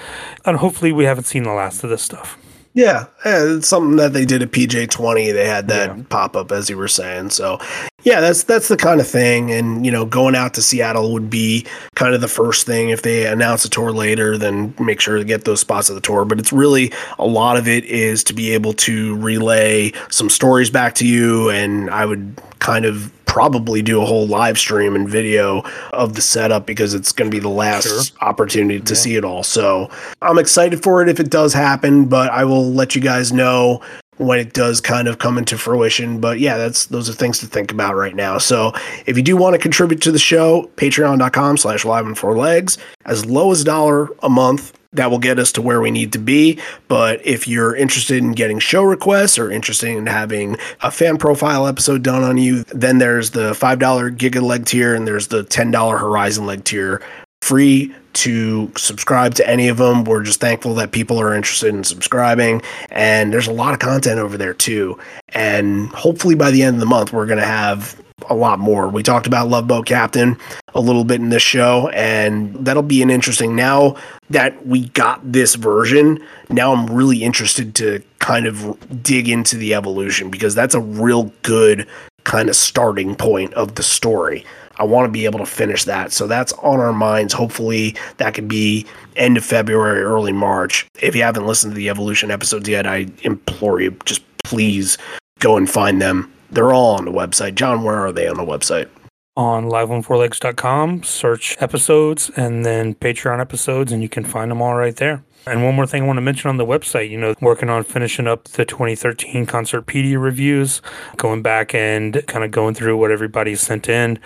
[0.46, 2.38] and hopefully we haven't seen the last of this stuff.
[2.72, 5.32] Yeah, it's something that they did at PJ twenty.
[5.32, 6.02] They had that yeah.
[6.08, 7.30] pop up as you were saying.
[7.30, 7.58] So
[8.04, 9.50] yeah, that's that's the kind of thing.
[9.50, 11.66] And you know, going out to Seattle would be
[11.96, 12.90] kind of the first thing.
[12.90, 16.00] If they announce a tour later, then make sure to get those spots of the
[16.00, 16.24] tour.
[16.24, 20.70] But it's really a lot of it is to be able to relay some stories
[20.70, 21.50] back to you.
[21.50, 25.62] And I would kind of probably do a whole live stream and video
[25.92, 28.28] of the setup because it's going to be the last sure.
[28.28, 29.00] opportunity to yeah.
[29.00, 29.44] see it all.
[29.44, 29.88] So
[30.20, 33.82] I'm excited for it if it does happen, but I will let you guys know
[34.16, 36.20] when it does kind of come into fruition.
[36.20, 38.38] But yeah, that's those are things to think about right now.
[38.38, 38.72] So
[39.06, 42.78] if you do want to contribute to the show, patreon.com slash live on four legs,
[43.04, 46.12] as low as a dollar a month that will get us to where we need
[46.12, 46.58] to be.
[46.88, 51.66] But if you're interested in getting show requests or interested in having a fan profile
[51.66, 56.00] episode done on you, then there's the $5 Giga leg tier and there's the $10
[56.00, 57.02] Horizon leg tier.
[57.42, 60.04] Free to subscribe to any of them.
[60.04, 62.60] We're just thankful that people are interested in subscribing.
[62.90, 64.98] And there's a lot of content over there too.
[65.30, 68.88] And hopefully by the end of the month, we're going to have a lot more.
[68.88, 70.36] We talked about Love Boat Captain
[70.74, 73.56] a little bit in this show, and that'll be an interesting.
[73.56, 73.96] Now
[74.30, 79.74] that we got this version, now I'm really interested to kind of dig into the
[79.74, 81.86] evolution because that's a real good
[82.24, 84.44] kind of starting point of the story.
[84.76, 86.10] I want to be able to finish that.
[86.12, 87.34] So that's on our minds.
[87.34, 90.86] Hopefully, that could be end of February, early March.
[91.00, 94.96] If you haven't listened to the Evolution episodes yet, I implore you, just please
[95.38, 97.54] go and find them they're all on the website.
[97.54, 98.88] John, where are they on the website?
[99.36, 104.96] On liveonfourlegs.com, search episodes and then Patreon episodes, and you can find them all right
[104.96, 105.24] there.
[105.46, 107.82] And one more thing I want to mention on the website, you know, working on
[107.82, 110.82] finishing up the 2013 Concertpedia reviews,
[111.16, 114.18] going back and kind of going through what everybody sent in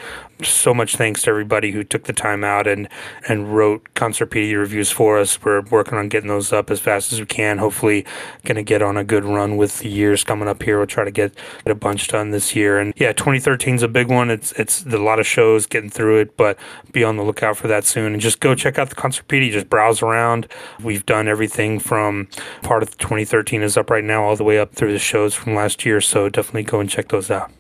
[0.43, 2.89] so much thanks to everybody who took the time out and
[3.29, 5.43] and wrote Concertpedia reviews for us.
[5.43, 7.59] We're working on getting those up as fast as we can.
[7.59, 8.05] Hopefully,
[8.45, 10.79] going to get on a good run with the years coming up here.
[10.79, 11.35] We'll try to get,
[11.65, 12.79] get a bunch done this year.
[12.79, 14.31] And yeah, 2013 is a big one.
[14.31, 16.59] It's it's a lot of shows getting through it, but
[16.93, 18.13] be on the lookout for that soon.
[18.13, 19.53] And just go check out the Concertpedia.
[19.53, 20.49] Just browse around.
[20.83, 22.29] We've done everything from
[22.63, 25.55] part of 2013 is up right now, all the way up through the shows from
[25.55, 26.01] last year.
[26.01, 27.51] So definitely go and check those out.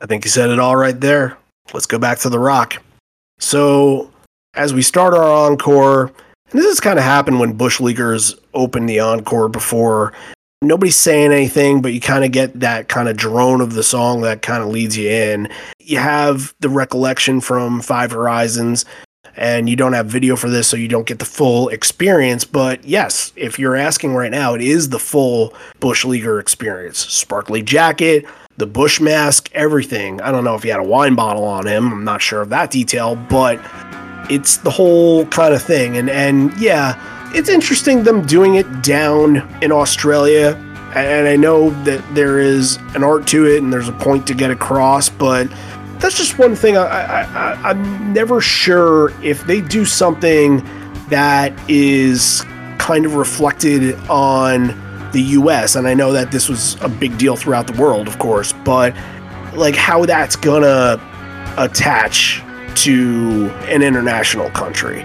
[0.00, 1.38] I think you said it all right there
[1.74, 2.82] let's go back to the rock.
[3.38, 4.10] So,
[4.54, 6.12] as we start our encore,
[6.50, 10.12] and this has kind of happened when Bush Leaguers open the encore before.
[10.60, 14.22] Nobody's saying anything, but you kind of get that kind of drone of the song
[14.22, 15.48] that kind of leads you in.
[15.78, 18.84] You have the recollection from Five Horizons,
[19.38, 22.44] and you don't have video for this, so you don't get the full experience.
[22.44, 26.98] But yes, if you're asking right now, it is the full Bush Leaguer experience.
[26.98, 28.26] Sparkly jacket,
[28.56, 30.20] the bush mask, everything.
[30.20, 31.92] I don't know if he had a wine bottle on him.
[31.92, 33.60] I'm not sure of that detail, but
[34.28, 35.96] it's the whole kind of thing.
[35.96, 36.96] And and yeah,
[37.32, 40.56] it's interesting them doing it down in Australia.
[40.96, 44.34] And I know that there is an art to it and there's a point to
[44.34, 45.46] get across, but
[46.00, 50.64] that's just one thing I, I, I I'm never sure if they do something
[51.08, 52.44] that is
[52.78, 54.68] kind of reflected on
[55.12, 55.74] the US.
[55.74, 58.94] And I know that this was a big deal throughout the world, of course, but
[59.54, 61.00] like how that's gonna
[61.56, 62.42] attach
[62.76, 65.02] to an international country.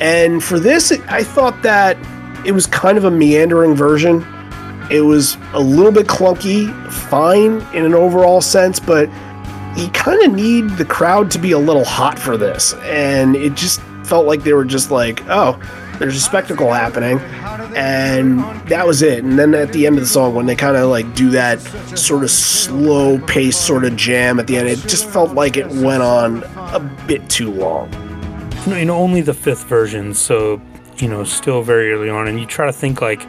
[0.00, 1.96] And for this, I thought that
[2.46, 4.24] it was kind of a meandering version.
[4.90, 9.08] It was a little bit clunky, fine in an overall sense, but
[9.76, 12.74] you kind of need the crowd to be a little hot for this.
[12.84, 15.60] And it just felt like they were just like, oh,
[15.98, 17.18] there's a spectacle happening
[17.76, 20.76] and that was it and then at the end of the song when they kind
[20.76, 21.60] of like do that
[21.98, 25.66] sort of slow pace sort of jam at the end it just felt like it
[25.68, 26.42] went on
[26.72, 27.92] a bit too long
[28.66, 30.60] you know only the fifth version so
[30.98, 33.26] you know still very early on and you try to think like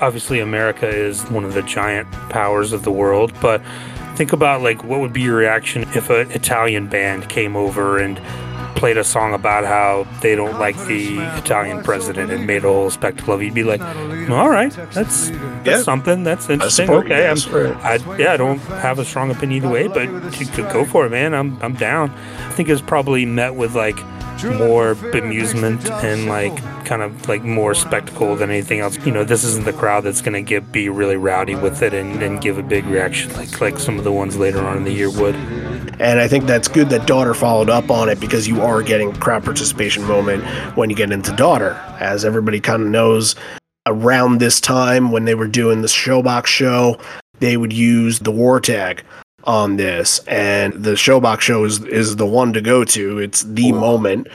[0.00, 3.62] obviously america is one of the giant powers of the world but
[4.16, 8.20] think about like what would be your reaction if an Italian band came over and
[8.76, 12.90] played a song about how they don't like the Italian president and made a whole
[12.90, 13.80] spectacle of it, you'd be like,
[14.30, 15.30] all right, that's, that's
[15.64, 15.82] Yeah.
[15.82, 16.24] something.
[16.24, 16.90] That's interesting.
[16.90, 17.38] Okay, I'm.
[17.82, 20.08] I, yeah, I don't have a strong opinion either way, but
[20.38, 21.34] you could go for it, man.
[21.34, 22.10] I'm, I'm down.
[22.10, 23.96] I think it's probably met with like
[24.44, 28.98] more bemusement and like kind of like more spectacle than anything else.
[29.04, 32.22] You know, this isn't the crowd that's gonna get be really rowdy with it and,
[32.22, 34.92] and give a big reaction like like some of the ones later on in the
[34.92, 35.34] year would.
[35.98, 39.12] And I think that's good that Daughter followed up on it because you are getting
[39.14, 40.44] crowd participation moment
[40.76, 41.72] when you get into Daughter.
[41.98, 43.34] As everybody kind of knows,
[43.86, 46.98] around this time when they were doing the Showbox show,
[47.38, 49.04] they would use the war tag
[49.46, 50.18] on this.
[50.26, 53.18] And the Showbox show is, is the one to go to.
[53.18, 54.28] It's the moment,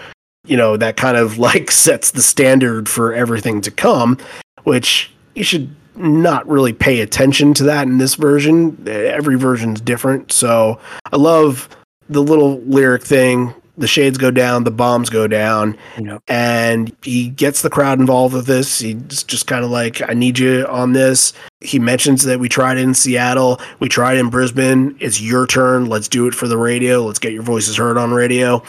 [0.46, 4.18] you know, that kind of like sets the standard for everything to come,
[4.64, 8.82] which you should not really pay attention to that in this version.
[8.88, 10.32] Every version's different.
[10.32, 10.80] So
[11.12, 11.70] I love
[12.10, 13.54] the little lyric thing.
[13.78, 16.24] The shades go down, the bombs go down, Yep.
[16.28, 18.80] and he gets the crowd involved with this.
[18.80, 21.34] He's just kind of like, I need you on this.
[21.62, 24.96] He mentions that we tried it in Seattle, we tried in Brisbane.
[25.00, 25.86] It's your turn.
[25.86, 27.02] Let's do it for the radio.
[27.04, 28.62] Let's get your voices heard on radio.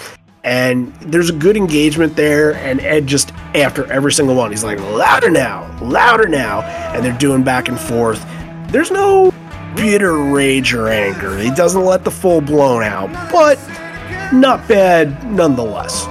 [0.44, 2.55] And there's a good engagement there.
[2.55, 6.62] And Ed just, after every single one, he's like, louder now, louder now.
[6.62, 8.24] And they're doing back and forth.
[8.68, 9.32] There's no
[9.76, 11.38] bitter rage or anger.
[11.38, 13.59] He doesn't let the full blown out, but
[14.32, 16.06] not bad nonetheless.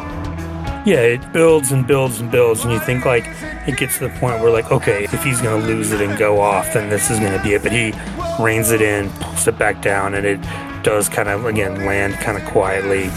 [0.85, 3.25] Yeah, it builds and builds and builds, and you think like
[3.67, 6.41] it gets to the point where like, okay, if he's gonna lose it and go
[6.41, 7.61] off, then this is gonna be it.
[7.61, 7.93] But he
[8.39, 10.39] reins it in, pulls it back down, and it
[10.83, 13.09] does kind of again land kind of quietly,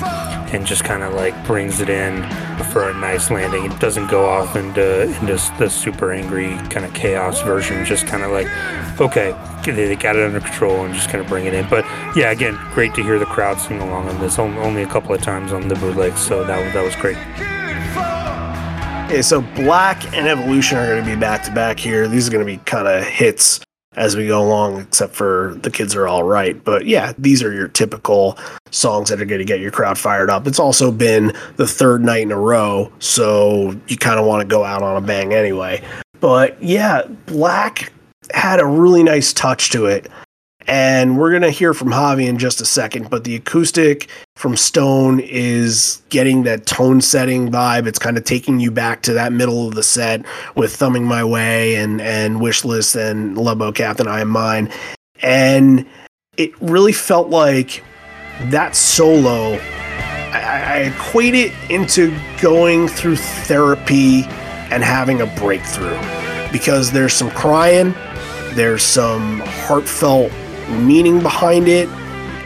[0.54, 2.22] and just kind of like brings it in
[2.70, 3.64] for a nice landing.
[3.64, 7.84] It doesn't go off into into the super angry kind of chaos version.
[7.84, 8.48] Just kind of like,
[9.00, 9.32] okay,
[9.64, 11.68] they got it under control and just kind of bring it in.
[11.68, 11.84] But
[12.16, 14.38] yeah, again, great to hear the crowd sing along on this.
[14.38, 17.16] Only a couple of times on the bootleg, so that that was great.
[19.06, 22.08] Okay, so Black and Evolution are going to be back to back here.
[22.08, 23.60] These are going to be kind of hits
[23.96, 26.62] as we go along, except for the kids are all right.
[26.64, 28.38] But yeah, these are your typical
[28.70, 30.46] songs that are going to get your crowd fired up.
[30.46, 34.46] It's also been the third night in a row, so you kind of want to
[34.46, 35.82] go out on a bang anyway.
[36.20, 37.92] But yeah, Black
[38.32, 40.10] had a really nice touch to it.
[40.66, 44.56] And we're going to hear from Javi in just a second, but the acoustic from
[44.56, 47.86] Stone is getting that tone setting vibe.
[47.86, 50.24] It's kind of taking you back to that middle of the set
[50.56, 54.72] with Thumbing My Way and, and Wish List and Love Boat Captain I Am Mine.
[55.22, 55.86] And
[56.36, 57.84] it really felt like
[58.44, 59.54] that solo,
[60.32, 64.24] I, I equate it into going through therapy
[64.70, 65.98] and having a breakthrough
[66.50, 67.94] because there's some crying,
[68.54, 70.32] there's some heartfelt
[70.68, 71.88] meaning behind it,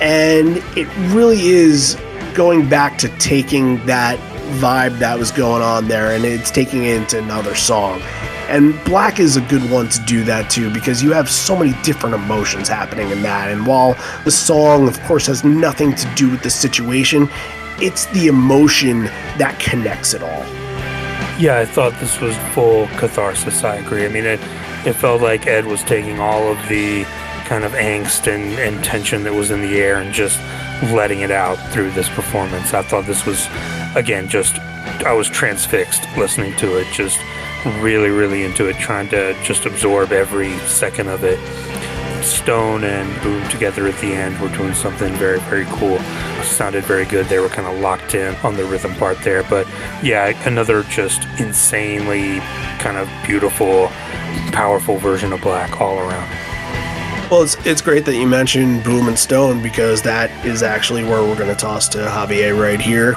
[0.00, 1.96] and it really is
[2.34, 4.18] going back to taking that
[4.60, 8.00] vibe that was going on there and it's taking it into another song.
[8.48, 11.74] And Black is a good one to do that too because you have so many
[11.82, 13.50] different emotions happening in that.
[13.50, 13.94] And while
[14.24, 17.28] the song, of course, has nothing to do with the situation,
[17.78, 19.04] it's the emotion
[19.36, 20.44] that connects it all.
[21.38, 23.62] Yeah, I thought this was full catharsis.
[23.62, 24.06] I agree.
[24.06, 24.40] I mean, it,
[24.86, 27.04] it felt like Ed was taking all of the
[27.48, 30.38] kind of angst and, and tension that was in the air and just
[30.92, 32.74] letting it out through this performance.
[32.74, 33.48] I thought this was,
[33.96, 34.58] again, just,
[35.00, 37.18] I was transfixed listening to it, just
[37.80, 41.38] really, really into it, trying to just absorb every second of it.
[42.22, 45.98] Stone and Boom together at the end were doing something very, very cool.
[46.42, 47.26] Sounded very good.
[47.26, 49.42] They were kind of locked in on the rhythm part there.
[49.44, 49.66] But
[50.02, 52.40] yeah, another just insanely
[52.80, 53.88] kind of beautiful,
[54.52, 56.47] powerful version of Black all around.
[57.30, 61.22] Well, it's, it's great that you mentioned Boom and Stone because that is actually where
[61.22, 63.16] we're going to toss to Javier right here.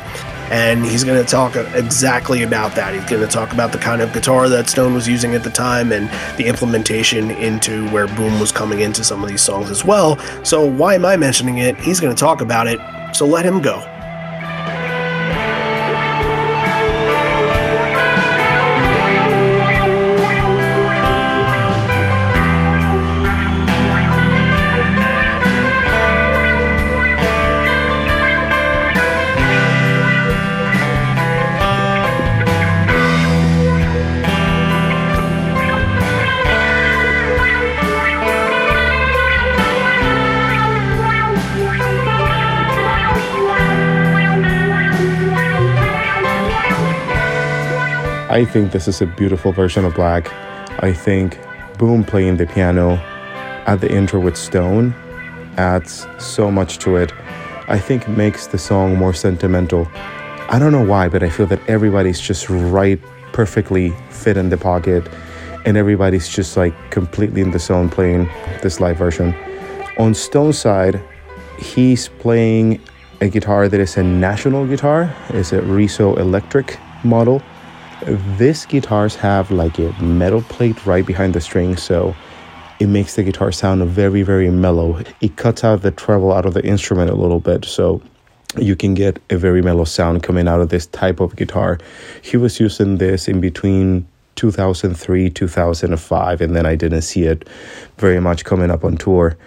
[0.52, 2.94] And he's going to talk exactly about that.
[2.94, 5.50] He's going to talk about the kind of guitar that Stone was using at the
[5.50, 9.86] time and the implementation into where Boom was coming into some of these songs as
[9.86, 10.20] well.
[10.44, 11.78] So, why am I mentioning it?
[11.78, 12.82] He's going to talk about it.
[13.16, 13.80] So, let him go.
[48.32, 50.32] I think this is a beautiful version of Black.
[50.82, 51.38] I think
[51.78, 52.94] Boom playing the piano
[53.68, 54.94] at the intro with Stone
[55.58, 57.12] adds so much to it.
[57.68, 59.86] I think makes the song more sentimental.
[60.48, 63.02] I don't know why, but I feel that everybody's just right,
[63.34, 65.10] perfectly fit in the pocket,
[65.66, 68.30] and everybody's just like completely in the zone playing
[68.62, 69.36] this live version.
[69.98, 71.02] On Stone's side,
[71.60, 72.80] he's playing
[73.20, 75.14] a guitar that is a national guitar.
[75.32, 77.42] It's a Resolectric model.
[78.06, 82.16] This guitars have like a metal plate right behind the string, so
[82.80, 85.02] it makes the guitar sound very, very mellow.
[85.22, 88.02] It cuts out the treble out of the instrument a little bit, so
[88.58, 91.78] you can get a very mellow sound coming out of this type of guitar.
[92.22, 97.48] He was using this in between 2003 2005 and then i didn't see it
[97.98, 99.38] very much coming up on tour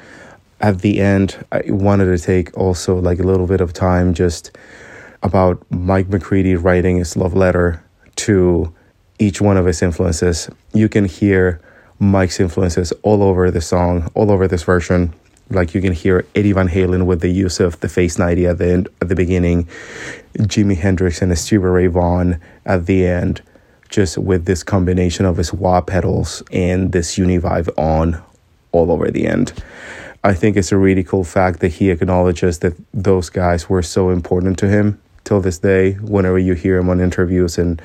[0.60, 4.56] at the end i wanted to take also like a little bit of time just
[5.22, 7.84] about mike mccready writing his love letter
[8.16, 8.72] to
[9.18, 10.50] each one of his influences.
[10.72, 11.60] You can hear
[11.98, 15.14] mike's influences all over the song all over this version.
[15.50, 18.58] Like you can hear Eddie Van Halen with the use of the Phase 90 at
[18.58, 19.68] the end, at the beginning,
[20.38, 23.42] Jimi Hendrix and Stevie Ray Vaughan at the end,
[23.88, 28.22] just with this combination of his wah pedals and this Univibe on
[28.72, 29.52] all over the end.
[30.24, 34.08] I think it's a really cool fact that he acknowledges that those guys were so
[34.08, 35.92] important to him till this day.
[35.94, 37.80] Whenever you hear him on interviews and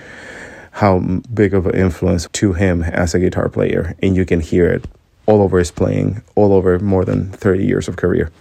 [0.72, 1.00] how
[1.34, 4.86] big of an influence to him as a guitar player, and you can hear it
[5.26, 8.32] all over his playing, all over more than 30 years of career.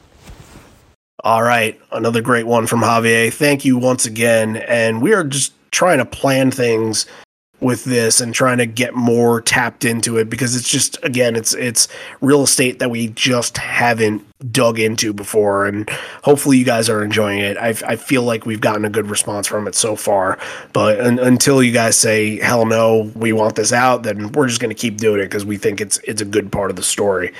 [1.25, 3.33] All right, another great one from Javier.
[3.33, 4.57] Thank you once again.
[4.57, 7.07] And we are just trying to plan things
[7.61, 11.55] with this and trying to get more tapped into it because it's just again it's
[11.55, 11.89] it's
[12.21, 15.91] real estate that we just haven't dug into before and
[16.23, 17.57] hopefully you guys are enjoying it.
[17.57, 20.39] I i feel like we've gotten a good response from it so far
[20.73, 24.61] but un, until you guys say hell no we want this out then we're just
[24.61, 26.83] going to keep doing it because we think it's it's a good part of the
[26.83, 27.33] story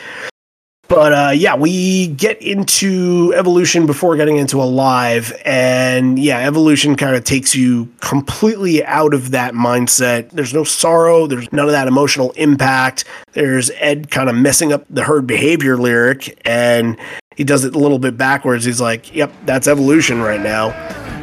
[0.89, 7.15] but uh, yeah, we get into evolution before getting into alive, and yeah, evolution kind
[7.15, 10.31] of takes you completely out of that mindset.
[10.31, 13.05] There's no sorrow, there's none of that emotional impact.
[13.33, 16.97] There's Ed kind of messing up the herd behavior lyric, and
[17.37, 18.65] he does it a little bit backwards.
[18.65, 20.71] He's like, "Yep, that's evolution right now,"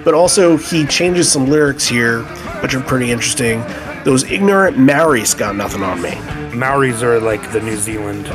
[0.03, 2.21] but also he changes some lyrics here,
[2.61, 3.63] which are pretty interesting.
[4.05, 6.11] Those ignorant Maoris got nothing on me.
[6.55, 8.27] Maoris are like the New Zealand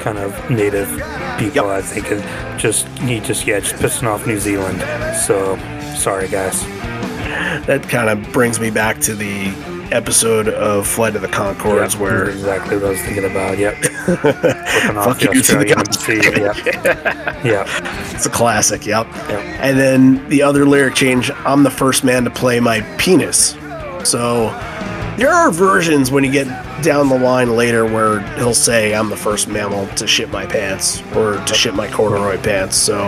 [0.00, 0.88] kind of native
[1.38, 1.54] people.
[1.54, 1.64] Yep.
[1.66, 4.80] I think and just he just yeah, just pissing off New Zealand.
[5.26, 5.56] So
[5.94, 6.62] sorry, guys.
[7.66, 9.48] That kind of brings me back to the
[9.92, 13.58] episode of Flight of the Conchords yep, where exactly what I was thinking about.
[13.58, 13.76] Yep.
[13.84, 15.66] Fuck you to the
[16.38, 17.44] Yep.
[17.44, 17.66] yep.
[18.14, 18.86] It's a classic.
[18.86, 19.06] Yep.
[19.06, 19.40] yep.
[19.60, 23.56] And then the other lyric change: "I'm the first man to play my penis."
[24.04, 24.48] So
[25.18, 26.46] there are versions when you get
[26.80, 31.02] down the line later where he'll say, I'm the first mammal to shit my pants
[31.16, 32.76] or to shit my corduroy pants.
[32.76, 33.00] So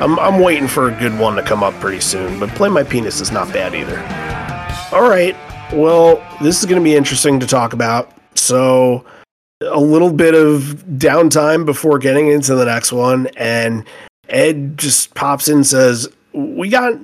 [0.00, 2.40] I'm, I'm waiting for a good one to come up pretty soon.
[2.40, 3.96] But play my penis is not bad either.
[4.92, 5.36] All right.
[5.72, 8.12] Well, this is going to be interesting to talk about.
[8.34, 9.04] So
[9.60, 13.28] a little bit of downtime before getting into the next one.
[13.36, 13.86] And
[14.28, 16.98] Ed just pops in and says, we got,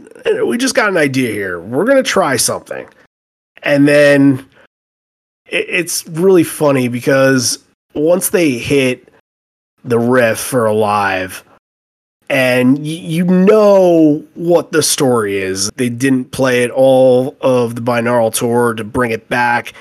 [0.44, 1.60] we just got an idea here.
[1.60, 2.88] We're going to try something.
[3.62, 4.47] And then
[5.48, 7.58] it's really funny because
[7.94, 9.12] once they hit
[9.84, 11.44] the riff for Alive,
[12.30, 15.70] and you know what the story is.
[15.76, 19.72] They didn't play it all of the binaural tour to bring it back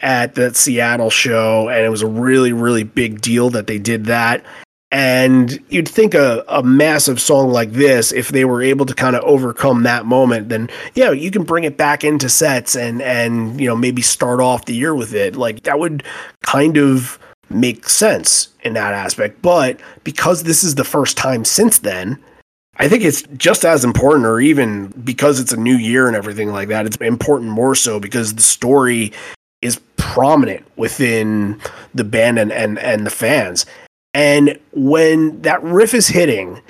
[0.00, 4.04] at that Seattle show, and it was a really, really big deal that they did
[4.06, 4.44] that.
[4.90, 9.14] And you'd think a, a massive song like this, if they were able to kind
[9.14, 13.60] of overcome that moment, then yeah, you can bring it back into sets and and
[13.60, 15.36] you know maybe start off the year with it.
[15.36, 16.04] Like that would
[16.42, 17.18] kind of
[17.50, 19.42] make sense in that aspect.
[19.42, 22.18] But because this is the first time since then,
[22.76, 26.50] I think it's just as important, or even because it's a new year and everything
[26.50, 29.12] like that, it's important more so because the story
[29.60, 31.60] is prominent within
[31.94, 33.66] the band and, and, and the fans.
[34.14, 36.60] And when that riff is hitting,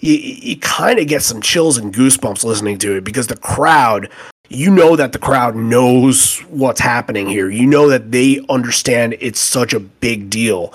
[0.00, 4.10] you, you kind of get some chills and goosebumps listening to it because the crowd,
[4.48, 7.50] you know that the crowd knows what's happening here.
[7.50, 10.72] You know that they understand it's such a big deal.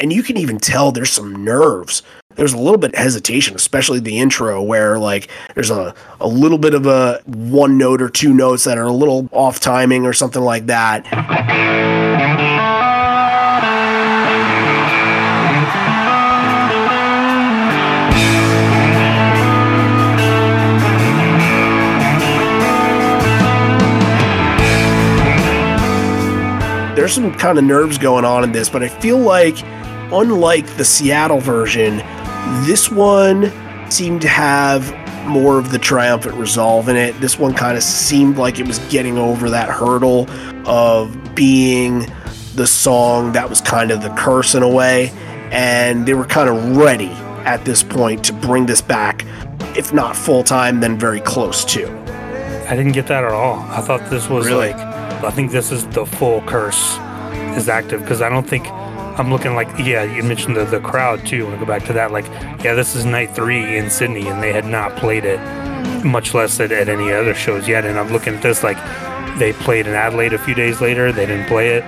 [0.00, 2.02] And you can even tell there's some nerves.
[2.34, 6.58] There's a little bit of hesitation, especially the intro, where like there's a, a little
[6.58, 10.12] bit of a one note or two notes that are a little off timing or
[10.12, 11.04] something like that.
[27.04, 29.62] There's some kind of nerves going on in this, but I feel like,
[30.10, 31.98] unlike the Seattle version,
[32.64, 33.52] This one
[33.90, 34.90] seemed to have
[35.26, 37.18] more of the triumphant resolve in it.
[37.20, 40.30] This one kind of seemed like it was getting over that hurdle
[40.66, 42.06] of being
[42.54, 45.10] the song that was kind of the curse in a way.
[45.52, 47.10] And they were kind of ready
[47.44, 49.26] at this point to bring this back,
[49.76, 51.86] if not full time, then very close to.
[52.66, 53.58] I didn't get that at all.
[53.68, 54.72] I thought this was Really?
[54.72, 54.93] like,
[55.24, 56.98] I think this is the full curse
[57.56, 58.66] is active because I don't think
[59.18, 61.46] I'm looking like, yeah, you mentioned the, the crowd too.
[61.48, 62.26] I go back to that, like,
[62.64, 65.38] yeah, this is night three in Sydney and they had not played it,
[66.04, 67.84] much less at, at any other shows yet.
[67.84, 68.78] And I'm looking at this like
[69.38, 71.84] they played in Adelaide a few days later, they didn't play it.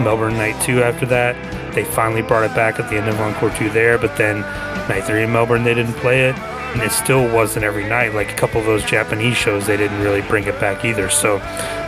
[0.00, 1.34] Melbourne night two after that,
[1.74, 4.40] they finally brought it back at the end of Encore 2 there, but then
[4.88, 6.36] night three in Melbourne, they didn't play it.
[6.72, 8.14] And it still wasn't every night.
[8.14, 11.08] Like a couple of those Japanese shows, they didn't really bring it back either.
[11.08, 11.38] So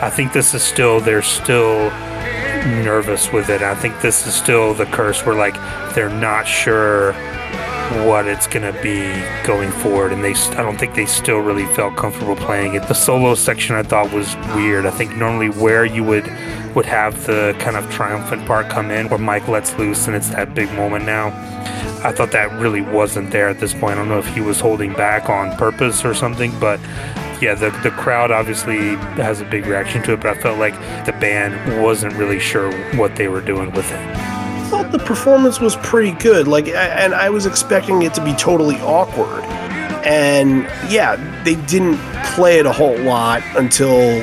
[0.02, 1.90] I think this is still, they're still
[2.66, 3.62] nervous with it.
[3.62, 5.54] I think this is still the curse where like
[5.94, 7.12] they're not sure
[8.06, 9.10] what it's gonna be
[9.44, 12.86] going forward, and they I don't think they still really felt comfortable playing it.
[12.86, 14.86] The solo section I thought was weird.
[14.86, 16.30] I think normally where you would
[16.74, 20.28] would have the kind of triumphant part come in where Mike lets loose and it's
[20.28, 21.30] that big moment now.
[22.02, 23.92] I thought that really wasn't there at this point.
[23.92, 26.80] I don't know if he was holding back on purpose or something, but
[27.42, 30.74] yeah, the the crowd obviously has a big reaction to it, but I felt like
[31.04, 33.98] the band wasn't really sure what they were doing with it.
[33.98, 36.46] I thought the performance was pretty good.
[36.48, 39.44] Like, and I was expecting it to be totally awkward.
[40.04, 41.98] And yeah, they didn't
[42.34, 44.16] play it a whole lot until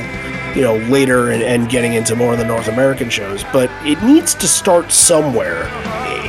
[0.55, 3.43] you know later and, and getting into more of the North American shows.
[3.53, 5.65] But it needs to start somewhere.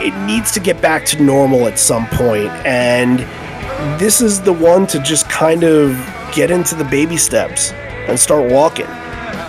[0.00, 3.20] It needs to get back to normal at some point, and
[4.00, 5.96] this is the one to just kind of
[6.32, 8.86] get into the baby steps and start walking.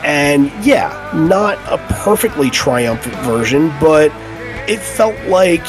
[0.04, 4.12] And yeah, not a perfectly triumphant version, but
[4.68, 5.66] it felt like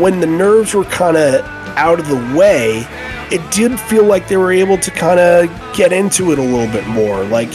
[0.00, 1.44] when the nerves were kind of
[1.76, 2.86] out of the way,
[3.30, 6.70] it did feel like they were able to kind of get into it a little
[6.72, 7.24] bit more.
[7.24, 7.52] Like,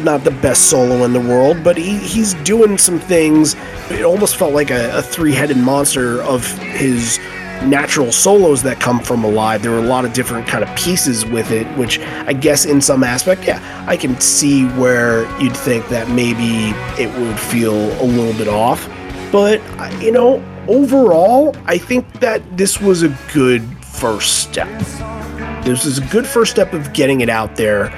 [0.00, 3.54] not the best solo in the world, but he, he's doing some things.
[3.90, 7.18] It almost felt like a, a three headed monster of his
[7.64, 9.62] natural solos that come from Alive.
[9.62, 12.80] There were a lot of different kind of pieces with it, which I guess in
[12.80, 18.04] some aspect, yeah, I can see where you'd think that maybe it would feel a
[18.04, 18.88] little bit off.
[19.30, 19.60] But,
[20.02, 24.68] you know, overall, I think that this was a good first step.
[25.64, 27.90] This is a good first step of getting it out there.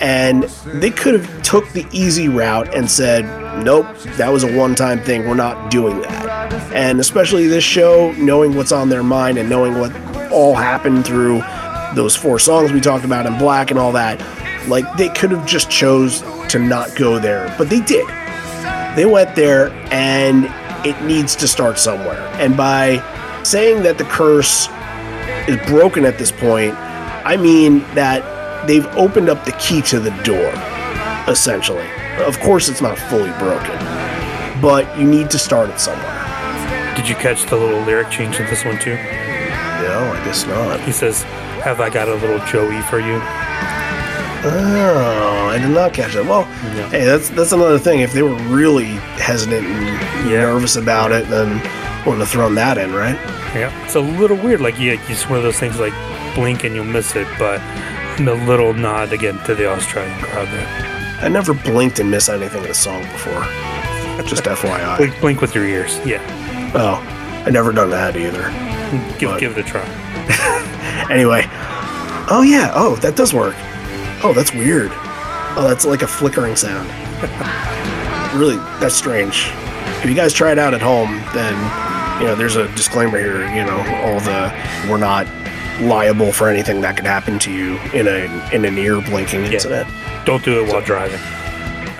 [0.00, 3.24] And they could have took the easy route and said,
[3.64, 5.26] nope, that was a one-time thing.
[5.26, 6.52] We're not doing that.
[6.72, 9.94] And especially this show, knowing what's on their mind and knowing what
[10.30, 11.42] all happened through
[11.94, 14.20] those four songs we talked about in Black and all that,
[14.68, 18.06] like they could have just chose to not go there, but they did.
[18.96, 20.44] They went there and
[20.86, 22.20] it needs to start somewhere.
[22.34, 23.02] And by
[23.42, 24.68] saying that the curse
[25.48, 28.37] is broken at this point, I mean that
[28.68, 30.52] they've opened up the key to the door,
[31.26, 31.88] essentially.
[32.24, 33.76] Of course, it's not fully broken,
[34.62, 36.14] but you need to start it somewhere.
[36.94, 38.94] Did you catch the little lyric change in this one too?
[38.94, 40.80] No, I guess not.
[40.80, 41.22] He says,
[41.62, 43.20] "Have I got a little Joey for you?"
[44.44, 46.24] Oh, I did not catch that.
[46.24, 46.46] Well,
[46.76, 46.88] Yeah.
[46.90, 48.00] hey, that's that's another thing.
[48.00, 48.86] If they were really
[49.18, 50.42] hesitant and Yeah.
[50.42, 51.60] nervous about it, then
[52.04, 53.18] wouldn't have thrown that in, right?
[53.54, 54.60] Yeah, it's a little weird.
[54.60, 55.92] Like, yeah, it's one of those things like
[56.34, 57.60] blink and you'll miss it, but
[58.24, 61.18] the little nod again to the Australian crowd there.
[61.20, 63.42] I never blinked and missed anything in a song before.
[64.24, 64.96] Just FYI.
[64.98, 65.98] Blink, blink with your ears.
[66.04, 66.20] Yeah,
[66.74, 66.96] Oh,
[67.46, 68.50] I never done that either.
[69.18, 69.84] give give it a try.
[71.10, 71.42] Anyway.
[72.30, 72.70] Oh yeah.
[72.74, 73.54] Oh, that does work.
[74.22, 74.90] Oh, that's weird.
[75.56, 76.86] Oh, that's like a flickering sound.
[78.38, 79.48] really, that's strange.
[80.02, 81.54] If you guys try it out at home, then
[82.20, 83.48] you know there's a disclaimer here.
[83.54, 84.52] You know, all the
[84.90, 85.26] we're not
[85.80, 89.88] liable for anything that could happen to you in a in an ear blinking incident.
[90.24, 91.20] Don't do it while driving.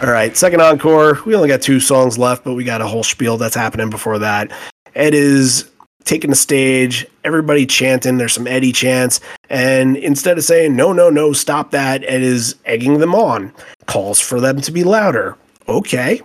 [0.03, 1.19] All right, second encore.
[1.25, 4.19] We only got two songs left, but we got a whole spiel that's happening before
[4.21, 4.53] that.
[4.95, 5.71] Ed is
[6.05, 8.17] taking the stage, everybody chanting.
[8.17, 9.21] There's some Eddie chants.
[9.51, 13.53] And instead of saying, no, no, no, stop that, Ed is egging them on,
[13.87, 15.37] calls for them to be louder.
[15.69, 16.23] Okay,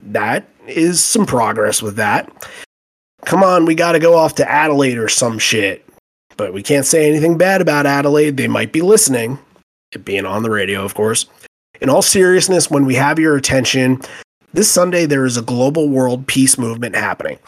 [0.00, 2.48] that is some progress with that.
[3.24, 5.85] Come on, we got to go off to Adelaide or some shit.
[6.36, 8.36] But we can't say anything bad about Adelaide.
[8.36, 9.38] They might be listening,
[9.92, 11.26] it being on the radio, of course.
[11.80, 14.00] In all seriousness, when we have your attention,
[14.52, 17.38] this Sunday there is a global world peace movement happening.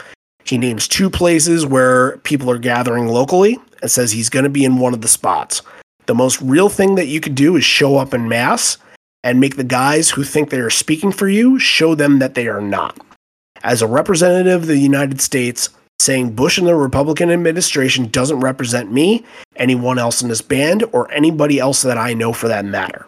[0.44, 4.64] He names two places where people are gathering locally and says he's going to be
[4.64, 5.62] in one of the spots.
[6.06, 8.78] The most real thing that you could do is show up in mass
[9.22, 12.48] and make the guys who think they are speaking for you show them that they
[12.48, 12.98] are not.
[13.62, 15.68] As a representative of the United States,
[16.00, 19.24] saying Bush and the Republican administration doesn't represent me,
[19.56, 23.06] anyone else in this band, or anybody else that I know for that matter.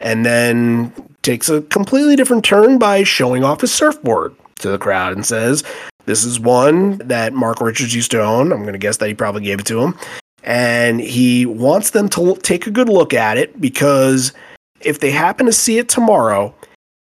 [0.00, 0.92] And then
[1.22, 5.62] takes a completely different turn by showing off his surfboard to the crowd and says,
[6.06, 8.52] This is one that Mark Richards used to own.
[8.52, 9.98] I'm going to guess that he probably gave it to him.
[10.44, 14.32] And he wants them to take a good look at it because
[14.80, 16.52] if they happen to see it tomorrow,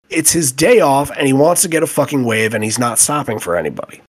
[0.09, 2.97] it's his day off and he wants to get a fucking wave and he's not
[2.97, 4.01] stopping for anybody.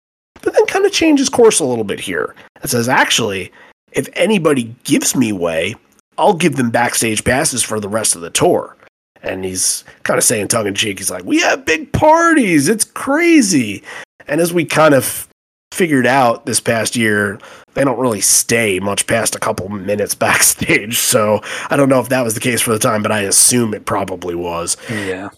[0.78, 2.36] Kind of changes course a little bit here.
[2.64, 3.52] It says, actually,
[3.94, 5.74] if anybody gives me way,
[6.20, 8.78] I'll give them backstage passes for the rest of the tour.
[9.24, 12.68] And he's kind of saying tongue in cheek, he's like, We have big parties.
[12.70, 13.82] It's crazy.
[14.28, 15.28] And as we kind of
[15.72, 17.40] figured out this past year,
[17.74, 21.00] they don't really stay much past a couple minutes backstage.
[21.00, 21.42] So
[21.72, 23.86] I don't know if that was the case for the time, but I assume it
[23.88, 24.78] probably was.
[24.92, 25.30] Yeah.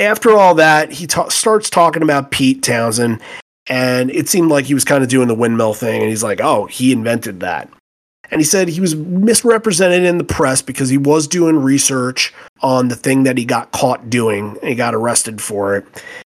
[0.00, 3.20] After all that, he ta- starts talking about Pete Townshend,
[3.68, 6.00] and it seemed like he was kind of doing the windmill thing.
[6.00, 7.68] And he's like, oh, he invented that.
[8.30, 12.88] And he said he was misrepresented in the press because he was doing research on
[12.88, 14.56] the thing that he got caught doing.
[14.62, 15.86] He got arrested for it.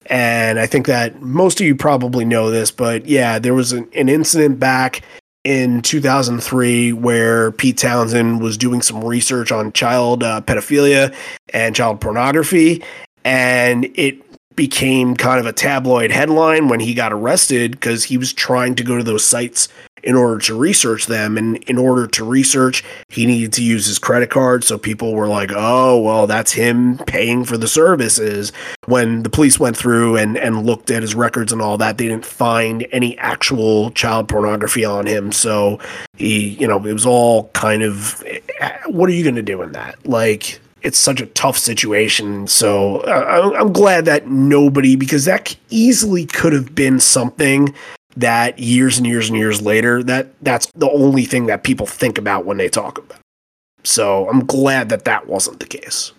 [0.07, 3.87] And I think that most of you probably know this, but yeah, there was an,
[3.95, 5.01] an incident back
[5.43, 11.13] in 2003 where Pete Townshend was doing some research on child uh, pedophilia
[11.53, 12.83] and child pornography.
[13.23, 14.21] And it
[14.55, 18.83] became kind of a tabloid headline when he got arrested because he was trying to
[18.83, 19.67] go to those sites
[20.03, 21.37] in order to research them.
[21.37, 24.63] And in order to research, he needed to use his credit card.
[24.63, 28.51] So people were like, oh, well, that's him paying for the services.
[28.85, 32.07] When the police went through and, and looked at his records and all that, they
[32.07, 35.31] didn't find any actual child pornography on him.
[35.31, 35.79] So
[36.17, 38.21] he, you know, it was all kind of,
[38.59, 40.05] eh, what are you going to do in that?
[40.05, 42.45] Like, it's such a tough situation.
[42.47, 47.73] So uh, I'm glad that nobody, because that easily could have been something
[48.15, 52.17] that years and years and years later, that that's the only thing that people think
[52.17, 53.17] about when they talk about.
[53.17, 53.87] It.
[53.87, 56.11] So I'm glad that that wasn't the case.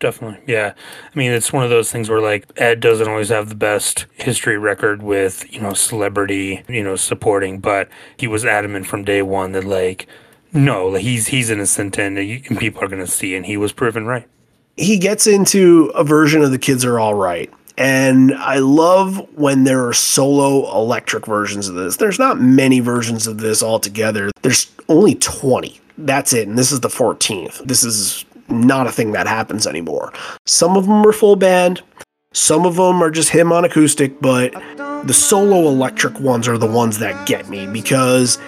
[0.00, 0.40] Definitely.
[0.46, 0.72] Yeah.
[0.74, 4.06] I mean, it's one of those things where like Ed doesn't always have the best
[4.14, 9.20] history record with, you know, celebrity, you know, supporting, but he was adamant from day
[9.20, 10.06] one that like,
[10.52, 13.72] no, he's he's innocent and, uh, and people are going to see and he was
[13.72, 14.28] proven right.
[14.76, 17.52] He gets into a version of the kids are all right.
[17.76, 21.96] And I love when there are solo electric versions of this.
[21.96, 24.30] There's not many versions of this altogether.
[24.42, 25.80] There's only 20.
[25.96, 26.46] That's it.
[26.46, 27.66] And this is the 14th.
[27.66, 30.12] This is not a thing that happens anymore.
[30.46, 31.82] Some of them are full band,
[32.32, 34.52] some of them are just him on acoustic, but
[35.04, 38.38] the solo electric ones are the ones that get me because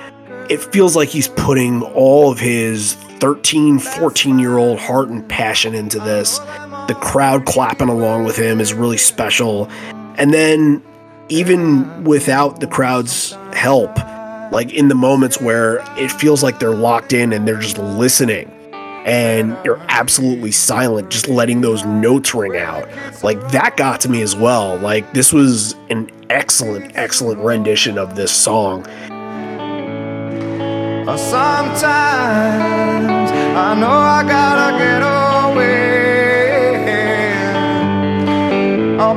[0.50, 5.74] it feels like he's putting all of his 13, 14 year old heart and passion
[5.74, 6.40] into this
[6.88, 9.68] the crowd clapping along with him is really special.
[10.18, 10.82] And then,
[11.28, 13.96] even without the crowd's help,
[14.52, 18.50] like in the moments where it feels like they're locked in and they're just listening
[19.04, 22.88] and you're absolutely silent, just letting those notes ring out.
[23.22, 24.76] Like that got to me as well.
[24.78, 28.86] Like this was an excellent, excellent rendition of this song.
[31.04, 32.62] Sometimes
[33.32, 35.22] I know I gotta get away.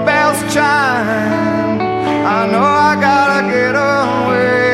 [0.03, 1.79] bells chime.
[2.25, 4.65] I know I gotta get away.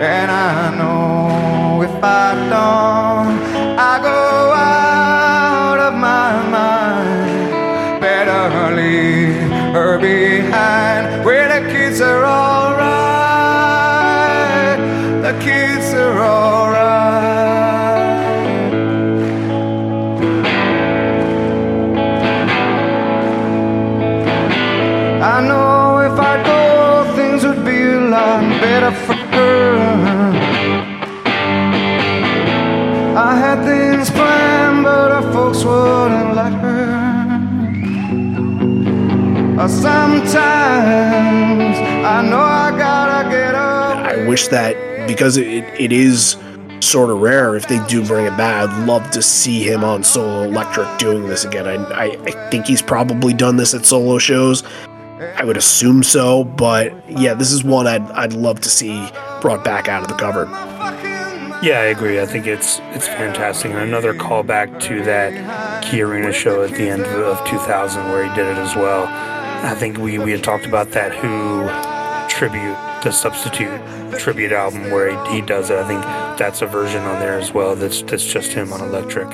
[0.00, 2.89] And I know if I don't,
[44.40, 46.36] wish that because it, it is
[46.80, 48.68] sort of rare if they do bring it back.
[48.68, 51.66] I'd love to see him on Solo Electric doing this again.
[51.66, 54.62] I, I, I, think he's probably done this at solo shows.
[55.36, 59.06] I would assume so, but yeah, this is one I'd I'd love to see
[59.42, 60.48] brought back out of the cupboard.
[61.62, 62.18] Yeah, I agree.
[62.18, 66.88] I think it's it's fantastic, and another callback to that Key Arena show at the
[66.88, 69.04] end of 2000 where he did it as well.
[69.06, 71.68] I think we we had talked about that Who
[72.34, 73.80] tribute, the substitute
[74.18, 75.78] tribute album where he, he does it.
[75.78, 76.02] I think
[76.38, 77.74] that's a version on there as well.
[77.76, 79.28] That's that's just him on electric.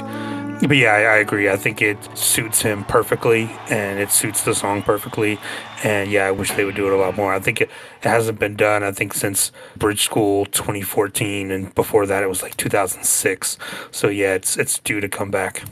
[0.61, 1.51] But yeah, I, I, agree.
[1.51, 5.39] I think it suits him perfectly and it suits the song perfectly.
[5.85, 7.35] And yeah, I wish they would do it a lot more.
[7.35, 7.71] I think it,
[8.03, 11.51] it hasn't been done, I think, since Bridge School 2014.
[11.51, 13.59] And before that, it was like 2006.
[13.91, 15.63] So yeah, it's, it's due to come back.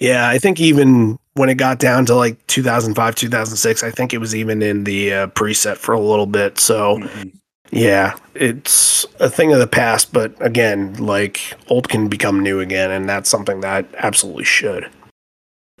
[0.00, 4.18] Yeah, I think even when it got down to like 2005, 2006, I think it
[4.18, 6.58] was even in the uh, preset for a little bit.
[6.58, 6.98] So.
[6.98, 7.28] Mm-hmm.
[7.70, 12.90] Yeah, it's a thing of the past, but again, like old can become new again,
[12.90, 14.88] and that's something that absolutely should.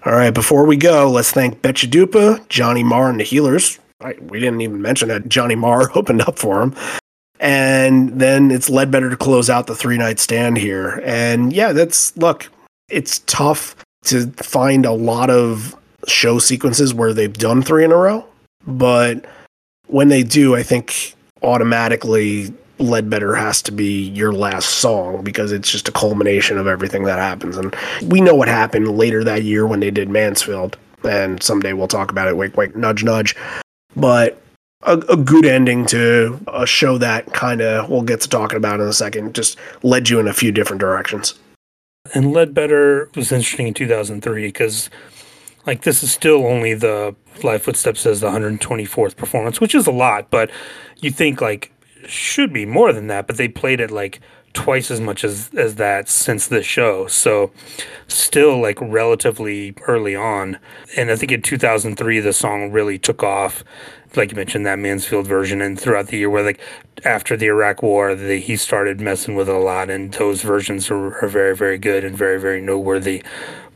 [0.04, 3.78] All right, before we go, let's thank Betchadupa, Johnny Marr, and the Healers.
[4.00, 6.74] I, we didn't even mention that Johnny Marr opened up for him.
[7.40, 11.02] And then it's Ledbetter to close out the three night stand here.
[11.04, 12.50] And yeah, that's look,
[12.88, 15.76] it's tough to find a lot of
[16.06, 18.24] show sequences where they've done three in a row,
[18.66, 19.24] but
[19.88, 25.70] when they do, I think automatically Ledbetter has to be your last song because it's
[25.70, 27.56] just a culmination of everything that happens.
[27.56, 30.76] And we know what happened later that year when they did Mansfield.
[31.02, 32.36] And someday we'll talk about it.
[32.36, 33.34] Wake, wake, nudge, nudge.
[33.96, 34.40] But
[34.82, 38.80] a, a good ending to a show that kind of we'll get to talking about
[38.80, 41.34] in a second just led you in a few different directions.
[42.14, 44.90] And Ledbetter was interesting in 2003 because
[45.66, 49.92] like this is still only the Live Footsteps as the 124th performance, which is a
[49.92, 50.50] lot, but
[51.00, 51.72] you think like
[52.06, 54.20] should be more than that, but they played it like
[54.52, 57.06] twice as much as as that since the show.
[57.06, 57.52] So
[58.06, 60.58] still like relatively early on.
[60.96, 63.62] And I think in 2003 the song really took off.
[64.16, 66.60] Like you mentioned that Mansfield version and throughout the year where like
[67.04, 70.90] after the Iraq war the, he started messing with it a lot and those versions
[70.90, 73.22] are, are very very good and very very noteworthy.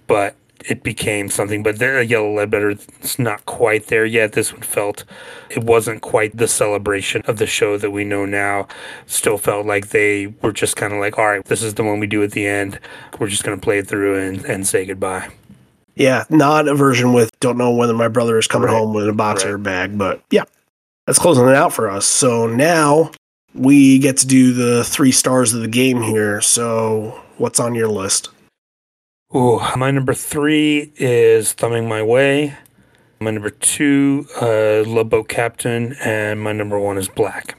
[0.07, 0.35] But
[0.69, 1.63] it became something.
[1.63, 4.33] But the Yellow Ledbetter is not quite there yet.
[4.33, 5.05] This one felt
[5.51, 8.69] it wasn't quite the celebration of the show that we know now.
[9.07, 12.01] Still felt like they were just kind of like, all right, this is the one
[12.01, 12.79] we do at the end.
[13.19, 15.31] We're just going to play it through and, and say goodbye.
[15.95, 18.77] Yeah, not a version with don't know whether my brother is coming right.
[18.77, 19.51] home with a box right.
[19.51, 20.45] or a bag, but yeah,
[21.07, 22.07] that's closing it out for us.
[22.07, 23.11] So now
[23.55, 26.41] we get to do the three stars of the game here.
[26.41, 28.31] So what's on your list?
[29.35, 32.55] Ooh, my number three is Thumbing My Way.
[33.19, 37.57] My number two, uh, Love Boat Captain, and my number one is Black.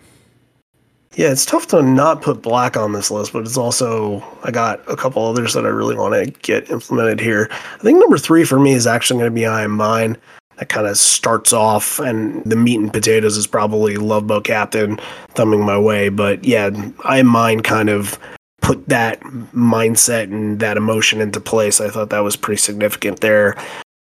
[1.15, 4.87] Yeah, it's tough to not put Black on this list, but it's also I got
[4.87, 7.49] a couple others that I really want to get implemented here.
[7.51, 10.15] I think number three for me is actually going to be I Am Mine.
[10.57, 14.99] That kind of starts off, and the meat and potatoes is probably Love Boat Captain,
[15.29, 16.09] Thumbing My Way.
[16.09, 16.69] But yeah,
[17.03, 18.19] I Am Mine kind of
[18.63, 21.79] put that mindset and that emotion into place.
[21.81, 23.55] I thought that was pretty significant there.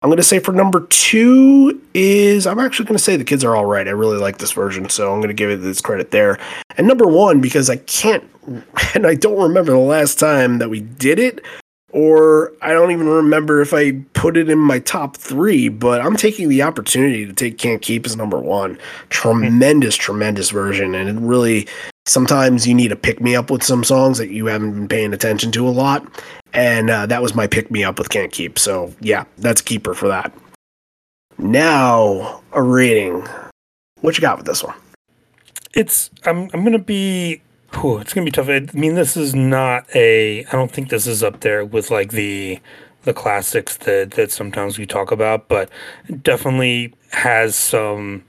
[0.02, 3.44] I'm going to say for number two is I'm actually going to say the kids
[3.44, 3.88] are all right.
[3.88, 6.40] I really like this version, so I'm going to give it this credit there.
[6.78, 8.24] And number one, because I can't,
[8.96, 11.44] and I don't remember the last time that we did it,
[11.90, 16.16] or I don't even remember if I put it in my top three, but I'm
[16.16, 18.76] taking the opportunity to take Can't Keep as number one.
[18.76, 18.80] Hmm.
[19.10, 20.96] Tremendous, tremendous version.
[20.96, 21.68] And it really
[22.06, 25.14] sometimes you need to pick me up with some songs that you haven't been paying
[25.14, 26.06] attention to a lot.
[26.54, 28.60] And uh, that was my pick me up with Can't Keep.
[28.60, 30.34] So, yeah, that's keeper for that.
[31.38, 33.28] Now, a rating.
[34.02, 34.76] What you got with this one?
[35.74, 37.42] It's, I'm, I'm going to be,
[37.74, 38.48] whew, it's going to be tough.
[38.48, 42.12] I mean, this is not a, I don't think this is up there with like
[42.12, 42.60] the,
[43.04, 45.70] the classics that, that sometimes we talk about, but
[46.22, 48.24] definitely has some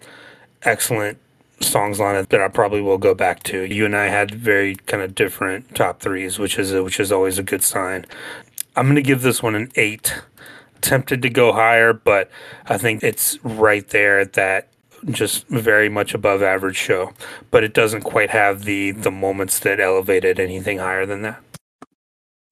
[0.62, 1.19] excellent
[1.60, 3.62] songs on it that I probably will go back to.
[3.62, 7.38] You and I had very kind of different top threes, which is which is always
[7.38, 8.06] a good sign.
[8.74, 10.14] I'm to give this one an eight.
[10.82, 12.30] Tempted to go higher, but
[12.66, 14.68] I think it's right there at that
[15.06, 17.12] just very much above average show.
[17.50, 21.42] But it doesn't quite have the the moments that elevated anything higher than that.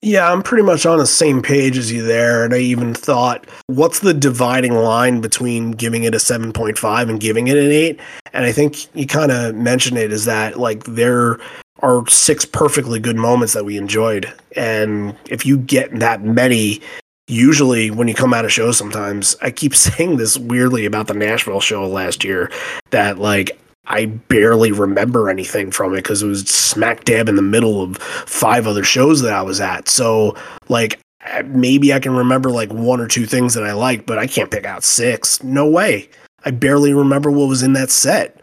[0.05, 2.44] Yeah, I'm pretty much on the same page as you there.
[2.44, 7.48] And I even thought, what's the dividing line between giving it a 7.5 and giving
[7.48, 8.01] it an 8?
[8.35, 11.39] And I think you kind of mentioned it is that, like, there
[11.81, 14.31] are six perfectly good moments that we enjoyed.
[14.55, 16.82] And if you get that many,
[17.26, 21.14] usually when you come out of shows sometimes, I keep saying this weirdly about the
[21.14, 22.51] Nashville show last year
[22.90, 27.43] that, like, I barely remember anything from it because it was smack dab in the
[27.43, 29.89] middle of five other shows that I was at.
[29.89, 30.36] So,
[30.69, 30.98] like,
[31.47, 34.51] maybe I can remember like one or two things that I liked, but I can't
[34.51, 35.43] pick out six.
[35.43, 36.09] No way.
[36.44, 38.40] I barely remember what was in that set.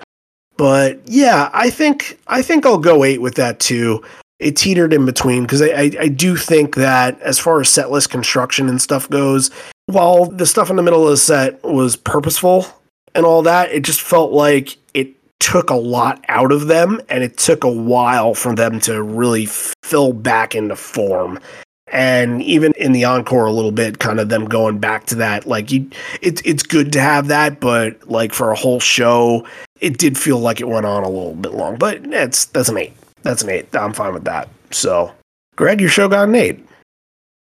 [0.57, 4.03] But yeah, I think I think I'll go eight with that too.
[4.39, 7.91] It teetered in between because I, I, I do think that as far as set
[7.91, 9.51] list construction and stuff goes,
[9.85, 12.65] while the stuff in the middle of the set was purposeful
[13.13, 17.23] and all that, it just felt like it took a lot out of them and
[17.23, 19.47] it took a while for them to really
[19.84, 21.39] fill back into form.
[21.88, 25.45] and even in the encore a little bit kind of them going back to that
[25.45, 25.85] like you
[26.22, 29.45] it's it's good to have that but like for a whole show
[29.81, 31.76] it did feel like it went on a little bit long.
[31.76, 32.93] But that's that's an eight.
[33.23, 33.76] That's an eight.
[33.76, 34.47] I'm fine with that.
[34.69, 35.11] So
[35.57, 36.65] greg your show got an eight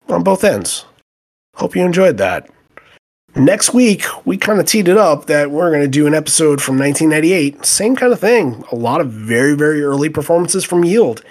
[0.09, 0.87] on both ends.
[1.57, 2.49] Hope you enjoyed that
[3.37, 6.61] next week we kind of teed it up that we're going to do an episode
[6.61, 11.23] from 1998 same kind of thing a lot of very very early performances from yield.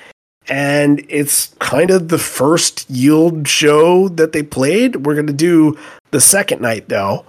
[0.47, 5.05] And it's kind of the first yield show that they played.
[5.05, 5.77] We're going to do
[6.09, 7.23] the second night though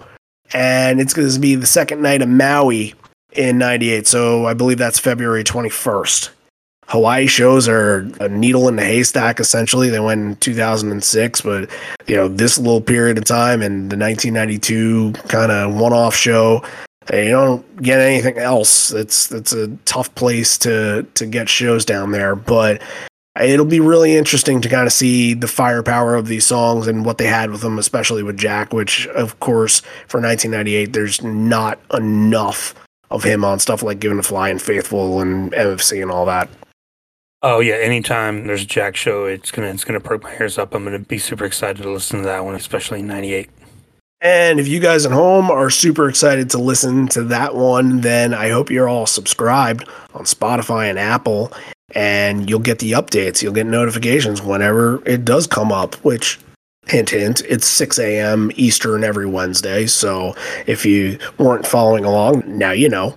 [0.53, 2.93] and it's going to be the second night of maui
[3.33, 6.29] in 98 so i believe that's february 21st
[6.91, 9.39] Hawaii shows are a needle in the haystack.
[9.39, 11.69] Essentially, they went in 2006, but
[12.05, 16.61] you know this little period of time and the 1992 kind of one-off show,
[17.13, 18.91] you don't get anything else.
[18.91, 22.81] It's it's a tough place to to get shows down there, but
[23.41, 27.17] it'll be really interesting to kind of see the firepower of these songs and what
[27.17, 28.73] they had with them, especially with Jack.
[28.73, 32.75] Which, of course, for 1998, there's not enough
[33.09, 36.49] of him on stuff like Given to Fly and Faithful and MFC and all that.
[37.43, 40.75] Oh yeah, anytime there's a Jack show, it's gonna it's gonna perk my hairs up.
[40.75, 43.49] I'm gonna be super excited to listen to that one, especially in '98.
[44.21, 48.35] And if you guys at home are super excited to listen to that one, then
[48.35, 51.51] I hope you're all subscribed on Spotify and Apple,
[51.95, 53.41] and you'll get the updates.
[53.41, 56.37] You'll get notifications whenever it does come up, which
[56.87, 60.35] hint hint it's 6 a.m eastern every wednesday so
[60.65, 63.15] if you weren't following along now you know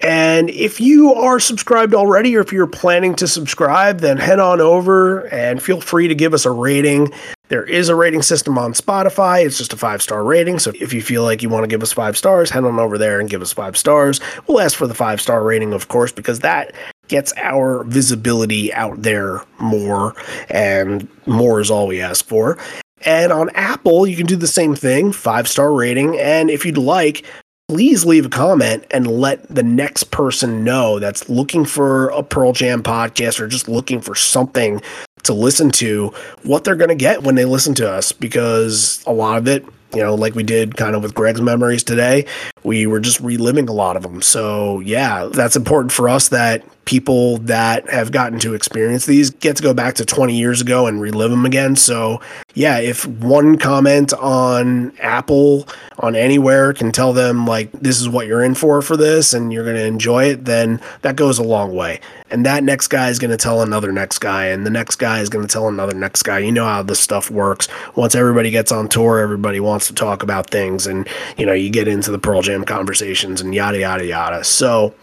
[0.00, 4.60] and if you are subscribed already, or if you're planning to subscribe, then head on
[4.60, 7.12] over and feel free to give us a rating.
[7.48, 9.44] There is a rating system on Spotify.
[9.44, 10.58] It's just a five star rating.
[10.58, 12.96] So if you feel like you want to give us five stars, head on over
[12.96, 14.20] there and give us five stars.
[14.46, 16.72] We'll ask for the five star rating, of course, because that
[17.08, 20.14] gets our visibility out there more,
[20.48, 22.56] and more is all we ask for.
[23.04, 26.18] And on Apple, you can do the same thing, five star rating.
[26.18, 27.26] And if you'd like,
[27.70, 32.52] please leave a comment and let the next person know that's looking for a Pearl
[32.52, 34.82] Jam podcast or just looking for something
[35.22, 39.12] to listen to what they're going to get when they listen to us because a
[39.12, 39.64] lot of it
[39.94, 42.26] you know like we did kind of with Greg's memories today
[42.62, 46.64] we were just reliving a lot of them so yeah that's important for us that
[46.90, 50.88] people that have gotten to experience these get to go back to 20 years ago
[50.88, 51.76] and relive them again.
[51.76, 52.20] So
[52.54, 55.68] yeah if one comment on Apple
[56.00, 59.52] on anywhere can tell them like this is what you're in for for this and
[59.52, 62.00] you're going to enjoy it then that goes a long way.
[62.28, 65.20] And that next guy is going to tell another next guy and the next guy
[65.20, 66.40] is going to tell another next guy.
[66.40, 67.68] You know how this stuff works.
[67.94, 71.06] Once everybody gets on tour everybody wants to talk about things and
[71.36, 74.94] you know you get into the pearl jam conversations and yada yada yada so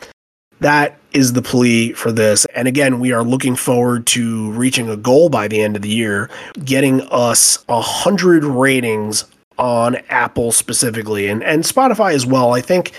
[0.60, 4.98] that is the plea for this and again we are looking forward to reaching a
[4.98, 6.30] goal by the end of the year
[6.64, 9.26] getting us a hundred ratings
[9.58, 12.94] on apple specifically and and spotify as well i think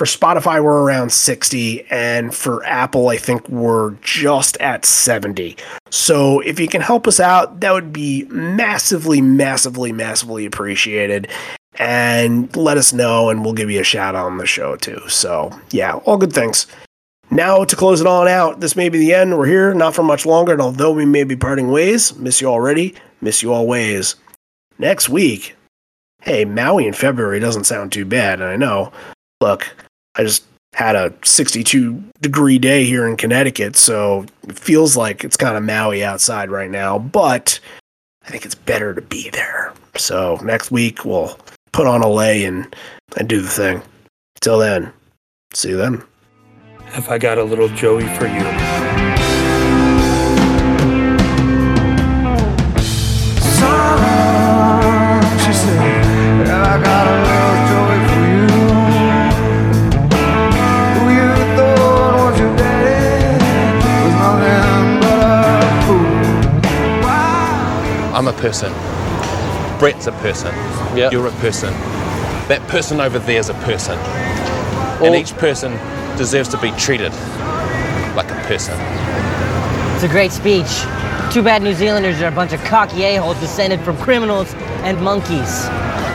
[0.00, 5.58] for Spotify, we're around 60, and for Apple, I think we're just at 70.
[5.90, 11.28] So if you can help us out, that would be massively, massively, massively appreciated.
[11.78, 15.00] And let us know, and we'll give you a shout out on the show too.
[15.08, 16.66] So, yeah, all good things.
[17.30, 19.38] Now, to close it on out, this may be the end.
[19.38, 22.48] We're here, not for much longer, and although we may be parting ways, miss you
[22.48, 24.16] already, miss you always.
[24.78, 25.54] Next week,
[26.22, 28.92] hey, Maui in February doesn't sound too bad, and I know.
[29.40, 29.74] Look,
[30.16, 30.44] I just
[30.74, 35.62] had a 62 degree day here in Connecticut, so it feels like it's kind of
[35.62, 37.60] Maui outside right now, but
[38.24, 39.72] I think it's better to be there.
[39.96, 41.38] So next week we'll
[41.72, 42.74] put on a lei and,
[43.16, 43.82] and do the thing.
[44.40, 44.92] Till then,
[45.54, 46.02] see you then.
[46.86, 48.44] Have I got a little Joey for you?
[55.42, 55.78] She said,
[56.46, 58.46] "Yeah, I got a little joy for you.
[60.96, 63.38] Who you thought was your daddy
[64.04, 66.16] was nothing but a fool.
[68.16, 68.72] I'm a person.
[69.78, 70.52] Bret's a person.
[70.96, 71.10] Yeah.
[71.10, 71.72] You're a person.
[72.48, 73.96] That person over there is a person.
[73.96, 75.72] Well- and each person
[76.16, 77.12] deserves to be treated
[78.16, 78.74] like a person.
[79.94, 80.68] It's a great speech.
[81.32, 84.52] Too bad New Zealanders are a bunch of cocky a-holes descended from criminals
[84.82, 85.68] and monkeys.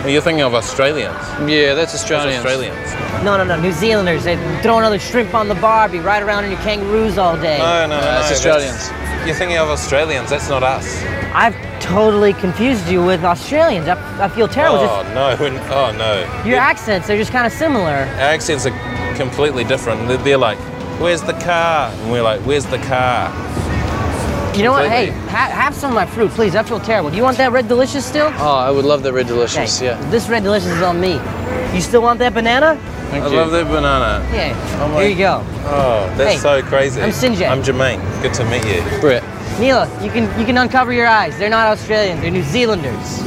[0.06, 1.18] Well, you're thinking of Australians.
[1.50, 2.46] Yeah, that's Those Australians.
[2.46, 3.24] Australians.
[3.24, 4.24] No, no, no, New Zealanders.
[4.26, 7.58] They throw another shrimp on the barbie, ride around in your kangaroos all day.
[7.58, 8.02] No, no, no.
[8.02, 8.92] that's Australians.
[9.26, 10.30] You're thinking of Australians.
[10.30, 11.04] That's not us.
[11.34, 13.88] I've totally confused you with Australians.
[13.88, 14.78] I, I feel terrible.
[14.78, 15.36] Oh no!
[15.74, 16.24] Oh no!
[16.24, 17.90] Just your accents, they're just kind of similar.
[17.90, 20.08] Our accents are completely different.
[20.08, 20.60] They're, they're like,
[21.02, 23.32] "Where's the car?" And we're like, "Where's the car?"
[24.56, 24.90] You know what?
[24.90, 26.56] Hey, ha- have some of my fruit, please.
[26.56, 27.10] I feel terrible.
[27.10, 28.32] Do you want that red delicious still?
[28.38, 29.80] Oh, I would love the red delicious.
[29.80, 30.10] Hey, Yeah.
[30.10, 31.20] This red delicious is on me.
[31.74, 32.78] You still want that banana?
[33.12, 33.36] Thank I you.
[33.36, 34.26] love that banana.
[34.34, 34.56] Yeah.
[34.82, 35.44] Oh my- Here you go.
[35.66, 37.02] Oh, that's Hey, so crazy.
[37.02, 37.50] I'm Sinjay.
[37.50, 38.00] I'm Jemaine.
[38.22, 38.82] Good to meet you.
[39.02, 39.24] Bret.
[39.60, 41.38] Neela, you can you can uncover your eyes.
[41.38, 42.20] They're not Australian.
[42.22, 43.22] They're New Zealanders.